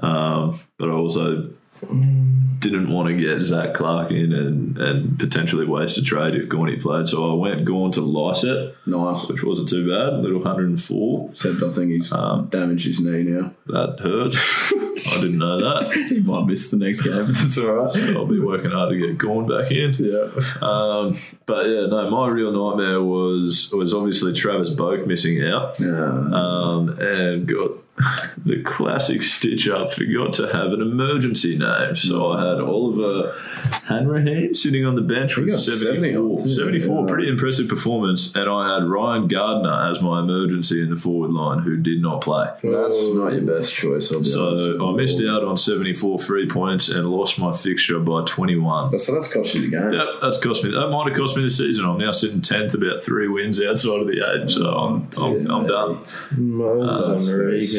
um, 0.02 0.58
but 0.78 0.88
I 0.88 0.92
also 0.92 1.50
didn't 1.80 2.88
want 2.90 3.08
to 3.08 3.14
get 3.14 3.42
Zac 3.42 3.74
Clarke 3.74 4.10
in 4.12 4.32
and, 4.32 4.78
and 4.78 5.18
potentially 5.18 5.66
waste 5.66 5.98
a 5.98 6.02
trade 6.02 6.34
if 6.34 6.48
Gorney 6.48 6.80
played. 6.80 7.08
So 7.08 7.30
I 7.30 7.34
went 7.34 7.64
Gawn 7.64 7.90
to 7.92 8.00
Lycett, 8.00 8.74
Nice. 8.86 9.28
which 9.28 9.42
wasn't 9.42 9.68
too 9.68 9.86
bad. 9.88 10.22
Little 10.22 10.38
104. 10.40 11.30
Except 11.32 11.62
I 11.62 11.68
think 11.68 11.90
he's 11.92 12.10
Um, 12.12 12.46
damaged 12.46 12.86
his 12.86 13.00
knee 13.00 13.22
now. 13.24 13.52
That 13.66 14.00
hurts. 14.00 14.72
I 15.16 15.20
didn't 15.20 15.38
know 15.38 15.58
that. 15.60 15.92
He 16.14 16.20
might 16.20 16.46
miss 16.46 16.70
the 16.70 16.76
next 16.76 17.02
game, 17.02 17.26
but 17.26 17.34
that's 17.34 17.58
all 17.58 17.66
right. 17.72 17.96
I'll 18.16 18.26
be 18.26 18.38
working 18.38 18.70
hard 18.70 18.90
to 18.90 18.96
get 18.96 19.18
Gawn 19.18 19.46
back 19.48 19.70
in. 19.70 19.92
Yeah. 19.98 20.30
Um, 20.62 21.18
but 21.46 21.66
yeah, 21.66 21.86
no, 21.86 22.08
my 22.10 22.28
real 22.28 22.52
nightmare 22.52 23.02
was 23.02 23.72
was 23.76 23.92
obviously 23.92 24.32
Travis 24.32 24.70
Boak 24.70 25.06
missing 25.06 25.42
out, 25.44 25.78
Yeah. 25.80 26.04
um, 26.32 26.90
and 27.00 27.46
got 27.48 27.72
the 28.44 28.60
classic 28.62 29.22
stitch 29.22 29.68
up. 29.68 29.92
Forgot 29.92 30.32
to 30.34 30.52
have 30.52 30.72
an 30.72 30.82
emergency 30.82 31.56
name, 31.56 31.94
so 31.94 32.32
I 32.32 32.40
had 32.40 32.60
Oliver 32.60 33.38
Hanrahan 33.86 34.54
sitting 34.54 34.84
on 34.84 34.96
the 34.96 35.02
bench 35.02 35.36
with 35.36 35.48
got 35.48 35.58
70 35.58 36.00
74. 36.00 36.30
on 36.30 36.38
74, 36.38 37.00
yeah. 37.00 37.06
pretty 37.06 37.28
impressive 37.28 37.68
performance, 37.68 38.34
and 38.34 38.50
I 38.50 38.74
had 38.74 38.84
Ryan 38.88 39.28
Gardner 39.28 39.90
as 39.90 40.02
my 40.02 40.20
emergency 40.20 40.82
in 40.82 40.90
the 40.90 40.96
forward 40.96 41.30
line, 41.30 41.60
who 41.60 41.76
did 41.76 42.02
not 42.02 42.20
play. 42.20 42.46
That's 42.62 43.14
not 43.14 43.32
your 43.32 43.42
best 43.42 43.72
choice, 43.72 44.10
be. 44.10 44.24
So 44.24 44.88
I 44.88 44.96
missed 44.96 45.22
out 45.22 45.44
on 45.44 45.56
74 45.56 46.18
free 46.18 46.48
points 46.48 46.88
and 46.88 47.08
lost 47.08 47.38
my 47.38 47.52
fixture 47.52 48.00
by 48.00 48.24
21. 48.24 48.98
So 48.98 49.14
that's 49.14 49.32
cost 49.32 49.54
you 49.54 49.62
the 49.62 49.70
game. 49.70 49.92
Yep, 49.92 50.06
that's 50.20 50.42
cost 50.42 50.64
me. 50.64 50.72
That 50.72 50.88
might 50.88 51.08
have 51.08 51.16
cost 51.16 51.36
me 51.36 51.44
the 51.44 51.50
season. 51.50 51.84
I'm 51.84 51.98
now 51.98 52.10
sitting 52.10 52.40
tenth, 52.40 52.74
about 52.74 53.02
three 53.02 53.28
wins 53.28 53.62
outside 53.62 54.00
of 54.00 54.06
the 54.08 54.42
eight, 54.42 54.50
so 54.50 54.66
I'm 54.66 55.08
I'm, 55.16 55.50
I'm 55.50 55.66
done. 55.66 56.04
Moses 56.36 56.90
uh, 56.90 57.08
that's 57.12 57.28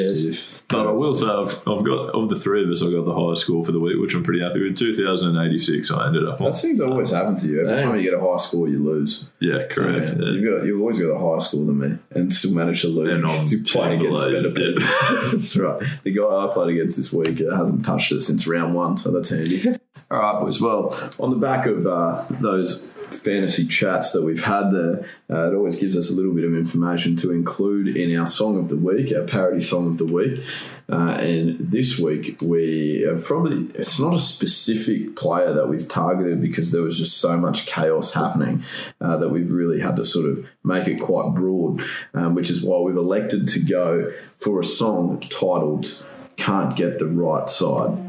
on 0.06 0.12
very 0.12 0.20
Enrique. 0.20 0.28
Yes. 0.28 0.38
stiff. 0.38 0.68
But 0.70 0.88
I 0.88 0.92
will 0.92 1.14
say 1.14 1.26
I've, 1.28 1.54
I've 1.68 1.84
got 1.86 2.10
of 2.16 2.30
the 2.30 2.36
three 2.36 2.64
of 2.64 2.70
us, 2.70 2.82
I 2.82 2.92
got 2.92 3.06
the 3.06 3.14
highest 3.14 3.44
score 3.44 3.64
for 3.66 3.72
the 3.72 3.80
week, 3.80 4.00
which 4.00 4.14
I'm 4.16 4.24
pretty 4.24 4.42
happy 4.42 4.62
with. 4.64 4.78
Two 4.78 4.94
thousand 4.94 5.36
and 5.36 5.48
eighty 5.48 5.60
six. 5.60 5.92
I 5.92 6.08
ended 6.08 6.28
up 6.28 6.40
on. 6.42 6.48
That 6.52 6.56
seems 6.56 6.80
to 6.80 6.86
always 6.86 7.12
happen 7.12 7.36
to 7.38 7.48
you. 7.48 7.62
Every 7.62 7.74
Yeah. 7.78 7.84
time 7.84 7.96
you 7.98 8.04
get 8.04 8.14
a 8.14 8.20
high 8.20 8.38
score, 8.38 8.68
you 8.68 8.84
lose. 8.84 9.30
Yeah, 9.40 9.66
So, 9.70 9.84
correct. 9.84 10.06
yeah, 10.20 10.26
yeah. 10.26 10.32
You've 10.32 10.60
got 10.60 10.66
you've 10.66 10.80
always 10.82 11.00
got 11.00 11.08
a 11.08 11.18
higher 11.20 11.40
score 11.40 11.66
than 11.66 11.78
me, 11.80 11.98
and 12.12 12.34
still 12.34 12.54
managed 12.54 12.82
to 12.82 12.88
lose. 12.90 13.16
And 13.16 13.26
I'm 13.26 13.46
you 13.48 13.64
play 13.64 13.96
against 13.96 14.24
better 14.24 14.52
people. 14.52 14.84
that's 15.32 15.56
right. 15.58 15.82
The 16.04 16.12
guy 16.12 16.24
I 16.24 16.50
played 16.54 16.70
against 16.76 16.98
this 16.98 17.12
week 17.14 17.42
uh, 17.42 17.56
hasn't 17.56 17.86
touched 17.86 18.12
it 18.12 18.22
since 18.22 18.48
round 18.48 18.74
one, 18.76 18.98
so 18.98 19.12
that's 19.12 19.30
handy. 19.30 19.64
All 20.12 20.20
right, 20.20 20.40
boys. 20.40 20.62
Well, 20.62 20.96
on 21.20 21.32
the 21.32 21.36
back 21.38 21.66
of 21.66 21.88
uh, 21.88 22.24
those 22.40 22.88
fantasy 23.06 23.66
chats 23.68 24.12
that 24.12 24.24
we've 24.24 24.44
had 24.44 24.72
there, 24.72 25.06
uh, 25.30 25.52
it 25.52 25.56
always 25.56 25.80
gives 25.80 25.98
us 25.98 26.10
a 26.12 26.14
little 26.14 26.34
bit 26.34 26.44
of 26.44 26.54
information 26.54 27.16
to 27.18 27.32
include 27.32 27.96
in 27.96 28.18
our 28.18 28.28
song 28.28 28.58
of 28.58 28.70
the 28.70 28.78
week, 28.78 29.14
our 29.16 29.24
parody 29.24 29.60
song 29.60 29.88
of 29.88 29.98
the 29.98 30.06
week. 30.06 30.44
Uh, 30.88 31.18
and 31.20 31.60
this 31.60 31.98
week 31.98 32.40
we 32.44 33.04
probably 33.24 33.66
it's 33.80 34.00
not 34.00 34.14
a 34.14 34.20
specific 34.20 35.16
player 35.16 35.52
that 35.52 35.68
we've 35.68 35.88
targeted 35.88 36.40
because 36.40 36.72
there 36.72 36.84
was 36.84 37.00
just 37.00 37.18
so 37.18 37.38
much 37.38 37.66
chaos 37.66 38.14
happening 38.14 38.64
uh, 39.02 39.18
that 39.18 39.30
we've 39.30 39.52
really 39.52 39.80
had 39.80 39.96
to 39.96 40.06
sort 40.06 40.30
of 40.30 40.48
make 40.64 40.88
it 40.88 41.02
quite 41.02 41.34
broad, 41.34 41.82
um, 42.14 42.36
which 42.36 42.52
is 42.52 42.64
why 42.64 42.80
we've 42.80 42.96
elected 42.96 43.48
to 43.48 43.60
go 43.60 44.12
for 44.38 44.60
a 44.60 44.64
song 44.64 45.20
titled 45.22 46.06
"Can't 46.38 46.76
Get 46.76 47.00
the 47.00 47.08
Right 47.08 47.50
Side." 47.50 48.06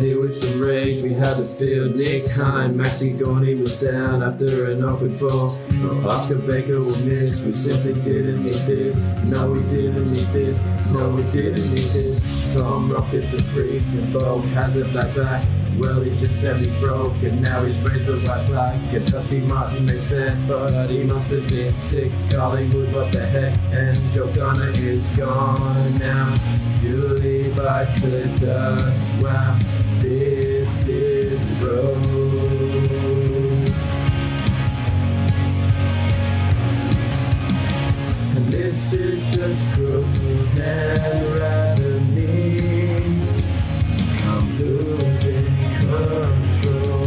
Here 0.00 0.20
with 0.20 0.34
some 0.34 0.60
rage. 0.60 1.02
We 1.02 1.14
had 1.14 1.36
to 1.38 1.44
field 1.44 1.96
Nick 1.96 2.30
Hine. 2.30 2.74
Maxi 2.74 3.16
Gorney 3.16 3.58
was 3.58 3.80
down 3.80 4.22
after 4.22 4.66
an 4.66 4.84
awkward 4.84 5.12
fall. 5.12 5.50
Oscar 6.06 6.36
Baker 6.36 6.80
will 6.80 6.98
miss. 6.98 7.44
We 7.44 7.52
simply 7.52 7.94
didn't 8.02 8.42
need 8.42 8.66
this. 8.66 9.16
No, 9.24 9.50
we 9.52 9.60
didn't 9.70 10.12
need 10.12 10.26
this. 10.28 10.64
No, 10.92 11.10
we 11.10 11.22
didn't 11.30 11.64
need 11.70 11.90
this. 11.96 12.54
Tom 12.54 12.92
Rockets 12.92 13.34
a 13.34 13.42
freak 13.42 13.82
and 13.82 14.12
Bo 14.12 14.40
has 14.40 14.76
it 14.76 14.92
back 14.92 15.14
back. 15.16 15.46
Well, 15.78 16.02
he 16.02 16.10
just 16.16 16.40
said 16.40 16.56
he 16.56 16.80
broke 16.80 17.22
and 17.22 17.42
now 17.42 17.64
he's 17.64 17.80
raised 17.82 18.08
the 18.08 18.16
right 18.16 18.46
flag. 18.46 18.90
Get 18.90 19.06
Dusty 19.06 19.40
Martin, 19.40 19.86
they 19.86 19.98
said, 19.98 20.48
but 20.48 20.88
he 20.88 21.04
must 21.04 21.30
have 21.32 21.46
been 21.48 21.68
sick. 21.68 22.12
Collingwood, 22.30 22.94
what 22.94 23.12
the 23.12 23.24
heck? 23.26 23.58
And 23.74 23.96
Joe 24.12 24.28
is 24.28 25.06
gone 25.16 25.98
now. 25.98 26.34
Julie 26.80 27.52
bites 27.54 28.00
the 28.00 28.26
dust. 28.40 29.10
Wow, 29.20 29.58
this 30.66 30.88
is 30.88 31.60
the 31.60 31.64
road. 31.64 31.94
And 38.34 38.46
this 38.52 38.92
is 38.92 39.36
just 39.36 39.64
cruel 39.74 40.02
and 40.56 42.16
me. 42.16 42.58
I'm 44.26 44.58
losing 44.58 45.46
control. 45.78 47.06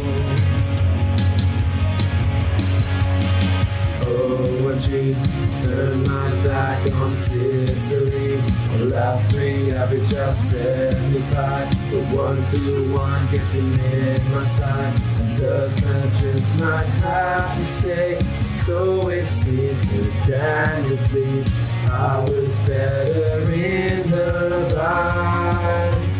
Oh, 4.01 4.47
OMG, 4.63 5.38
turn 5.63 6.03
my 6.03 6.43
back 6.43 6.85
on 7.01 7.13
Sicily. 7.13 8.37
The 8.77 8.85
last 8.85 9.31
three 9.31 9.71
average 9.71 10.13
of 10.13 10.39
75. 10.39 11.69
But 11.91 12.15
one, 12.15 12.45
two, 12.45 12.93
one 12.93 13.27
gets 13.31 13.55
him 13.55 13.79
in 13.79 14.31
my 14.31 14.43
side. 14.43 14.93
And 15.19 15.39
does 15.39 15.83
matches 15.83 16.59
might 16.61 16.85
have 17.03 17.57
to 17.57 17.65
stay. 17.65 18.19
So 18.49 19.09
it 19.09 19.29
seems, 19.29 19.79
but 19.91 20.27
Daniel, 20.27 20.97
please. 21.09 21.49
I 21.91 22.19
was 22.21 22.59
better 22.59 23.51
in 23.51 24.09
the 24.09 24.71
lights. 24.75 26.19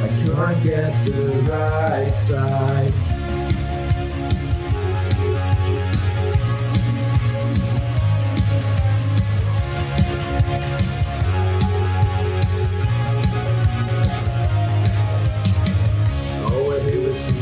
I 0.00 0.08
can't 0.24 0.62
get 0.62 1.06
the 1.06 1.42
right 1.50 2.14
side. 2.14 3.11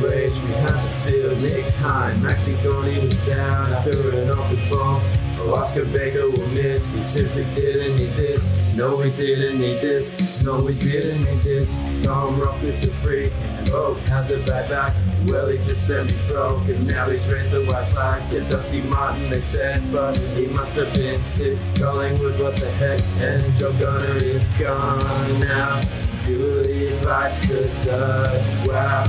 Rage, 0.03 0.35
we 0.43 0.53
had 0.53 0.69
to 0.69 0.91
feel 1.05 1.37
Nick 1.37 1.65
Hine. 1.77 2.19
Maxi 2.21 2.55
Gorney 2.63 3.03
was 3.03 3.27
down 3.27 3.73
after 3.73 4.21
an 4.21 4.31
awkward 4.31 4.67
fall. 4.67 5.01
Oscar 5.49 5.85
Baker 5.87 6.31
will 6.31 6.49
miss. 6.49 6.93
We 6.93 7.01
simply 7.01 7.45
didn't 7.55 7.97
need 7.97 8.11
this. 8.11 8.61
No, 8.75 8.97
we 8.97 9.11
didn't 9.11 9.59
need 9.59 9.81
this. 9.81 10.43
No, 10.45 10.61
we 10.61 10.75
didn't 10.75 11.25
need 11.25 11.43
this. 11.43 11.75
Tom 12.05 12.41
Rockets 12.41 12.85
a 12.85 12.91
freak, 12.91 13.33
and 13.33 13.69
Oak 13.71 13.99
has 14.09 14.31
it 14.31 14.47
back 14.47 14.69
back. 14.69 14.95
Well, 15.27 15.49
he 15.49 15.59
just 15.59 15.87
sent 15.87 16.11
me 16.11 16.17
broke, 16.29 16.69
and 16.69 16.87
now 16.87 17.09
he's 17.09 17.31
raised 17.31 17.53
the 17.53 17.65
white 17.65 17.87
flag. 17.89 18.33
Yeah, 18.33 18.49
Dusty 18.49 18.83
Martin, 18.83 19.23
they 19.25 19.41
said, 19.41 19.91
but 19.93 20.17
he 20.17 20.47
must 20.47 20.77
have 20.77 20.93
been 20.95 21.21
sick. 21.21 21.59
Collingwood, 21.79 22.39
what 22.41 22.57
the 22.57 22.71
heck? 22.73 23.01
And 23.21 23.57
Joe 23.57 23.73
Gunner 23.75 24.17
is 24.17 24.49
gone 24.55 25.41
now. 25.41 25.81
Julie 26.25 26.93
bites 27.03 27.49
the 27.49 27.67
dust. 27.85 28.67
Wow, 28.67 29.05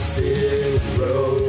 is 0.00 0.82
road. 0.98 1.42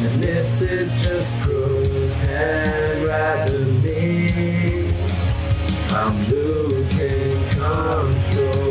And 0.00 0.20
this 0.20 0.62
is 0.62 1.00
just 1.00 1.32
cruel 1.42 1.86
and 2.28 3.04
rather 3.04 3.64
me. 3.66 4.88
I'm 5.90 6.28
losing 6.28 7.48
control. 7.50 8.63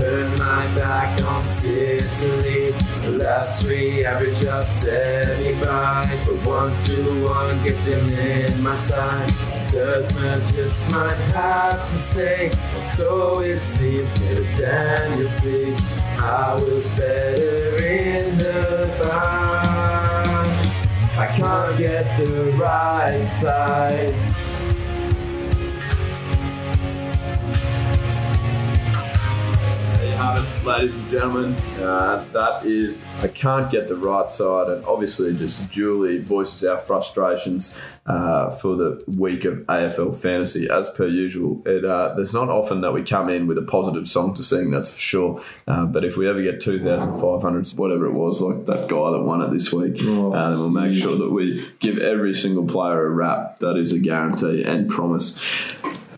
Turn 0.00 0.30
my 0.38 0.66
back 0.74 1.22
on 1.24 1.44
Sicily. 1.44 2.72
Last 3.06 3.62
three 3.62 4.02
average 4.02 4.46
of 4.46 4.66
75. 4.66 6.06
But 6.26 6.46
one, 6.46 6.78
two, 6.78 7.28
one 7.28 7.62
gets 7.62 7.86
him 7.86 8.08
in 8.14 8.62
my 8.62 8.76
side. 8.76 9.28
Desmond 9.70 10.42
just 10.54 10.90
might 10.90 11.20
have 11.34 11.78
to 11.90 11.98
stay. 11.98 12.50
So 12.80 13.40
it 13.40 13.62
seems, 13.62 14.10
get 14.20 14.56
Daniel, 14.56 15.30
please. 15.38 15.98
I 16.18 16.54
was 16.54 16.88
better 16.96 17.76
in 17.84 18.38
the 18.38 18.88
bind. 19.02 20.50
I 21.18 21.26
can't 21.36 21.76
get 21.76 22.18
the 22.18 22.52
right 22.52 23.22
side. 23.26 24.14
There 30.40 30.48
you 30.48 30.54
have 30.54 30.62
it, 30.62 30.66
ladies 30.66 30.96
and 30.96 31.08
gentlemen. 31.08 31.52
Uh, 31.78 32.24
that 32.32 32.64
is, 32.64 33.04
I 33.20 33.28
can't 33.28 33.70
get 33.70 33.88
the 33.88 33.96
right 33.96 34.30
side, 34.32 34.68
and 34.68 34.84
obviously, 34.86 35.34
just 35.36 35.70
Julie 35.70 36.18
voices 36.18 36.64
our 36.64 36.78
frustrations 36.78 37.80
uh, 38.06 38.48
for 38.50 38.74
the 38.76 39.04
week 39.06 39.44
of 39.44 39.58
AFL 39.66 40.16
fantasy. 40.16 40.68
As 40.70 40.88
per 40.90 41.06
usual, 41.06 41.62
it 41.66 41.84
uh, 41.84 42.14
there's 42.14 42.32
not 42.32 42.48
often 42.48 42.80
that 42.80 42.92
we 42.92 43.02
come 43.02 43.28
in 43.28 43.46
with 43.46 43.58
a 43.58 43.62
positive 43.62 44.06
song 44.06 44.34
to 44.34 44.42
sing, 44.42 44.70
that's 44.70 44.92
for 44.92 45.00
sure. 45.00 45.42
Uh, 45.66 45.84
but 45.86 46.04
if 46.04 46.16
we 46.16 46.26
ever 46.28 46.40
get 46.42 46.60
2,500, 46.60 47.68
whatever 47.78 48.06
it 48.06 48.12
was, 48.12 48.40
like 48.40 48.66
that 48.66 48.88
guy 48.88 49.10
that 49.10 49.22
won 49.22 49.42
it 49.42 49.50
this 49.50 49.72
week, 49.72 49.98
Oh, 50.02 50.32
uh, 50.32 50.50
then 50.50 50.58
we'll 50.58 50.70
make 50.70 50.96
sure 50.96 51.16
that 51.16 51.30
we 51.30 51.70
give 51.80 51.98
every 51.98 52.32
single 52.32 52.66
player 52.66 53.06
a 53.06 53.10
rap. 53.10 53.58
That 53.58 53.76
is 53.76 53.92
a 53.92 53.98
guarantee 53.98 54.64
and 54.64 54.88
promise. 54.88 55.38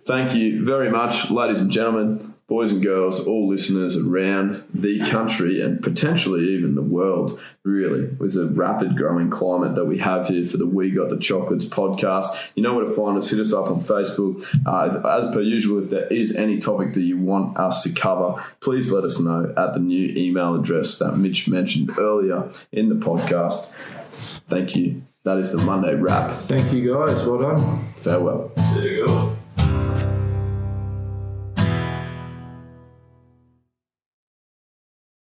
Thank 0.05 0.35
you 0.35 0.65
very 0.65 0.91
much, 0.91 1.31
ladies 1.31 1.61
and 1.61 1.71
gentlemen, 1.71 2.32
boys 2.53 2.71
and 2.71 2.83
girls, 2.83 3.27
all 3.27 3.49
listeners 3.49 3.97
around 3.97 4.63
the 4.75 5.01
country 5.09 5.63
and 5.63 5.83
potentially 5.83 6.51
even 6.51 6.75
the 6.75 6.83
world. 6.83 7.41
Really, 7.65 8.09
with 8.19 8.37
a 8.37 8.47
rapid 8.47 8.95
growing 8.95 9.31
climate 9.31 9.75
that 9.77 9.87
we 9.87 9.99
have 9.99 10.29
here 10.29 10.45
for 10.45 10.59
the 10.59 10.67
We 10.67 10.91
Got 10.91 11.09
the 11.09 11.19
Chocolates 11.19 11.65
podcast. 11.65 12.27
You 12.55 12.63
know 12.63 12.75
where 12.75 12.85
to 12.85 12.93
find 12.93 13.17
us. 13.17 13.31
Hit 13.31 13.41
us 13.41 13.55
up 13.55 13.69
on 13.69 13.81
Facebook. 13.81 14.45
Uh, 14.67 15.01
as 15.09 15.33
per 15.33 15.41
usual, 15.41 15.83
if 15.83 15.89
there 15.89 16.07
is 16.09 16.37
any 16.37 16.59
topic 16.59 16.93
that 16.93 17.03
you 17.03 17.17
want 17.17 17.57
us 17.57 17.85
to 17.85 17.93
cover, 17.99 18.45
please 18.61 18.93
let 18.93 19.05
us 19.05 19.19
know 19.19 19.55
at 19.57 19.73
the 19.73 19.81
new 19.81 20.13
email 20.15 20.55
address 20.55 20.99
that 20.99 21.17
Mitch 21.17 21.49
mentioned 21.49 21.91
earlier 21.99 22.51
in 22.71 22.91
the 22.91 22.97
podcast. 22.97 23.73
Thank 24.49 24.77
you. 24.77 25.05
That 25.23 25.39
is 25.39 25.53
the 25.53 25.63
Monday 25.65 25.95
wrap. 25.95 26.37
Thank 26.37 26.71
you 26.73 26.93
guys. 26.93 27.25
Well 27.25 27.57
done. 27.57 27.79
Farewell. 27.95 28.53
There 28.57 28.89
you 28.89 29.07
go. 29.07 29.37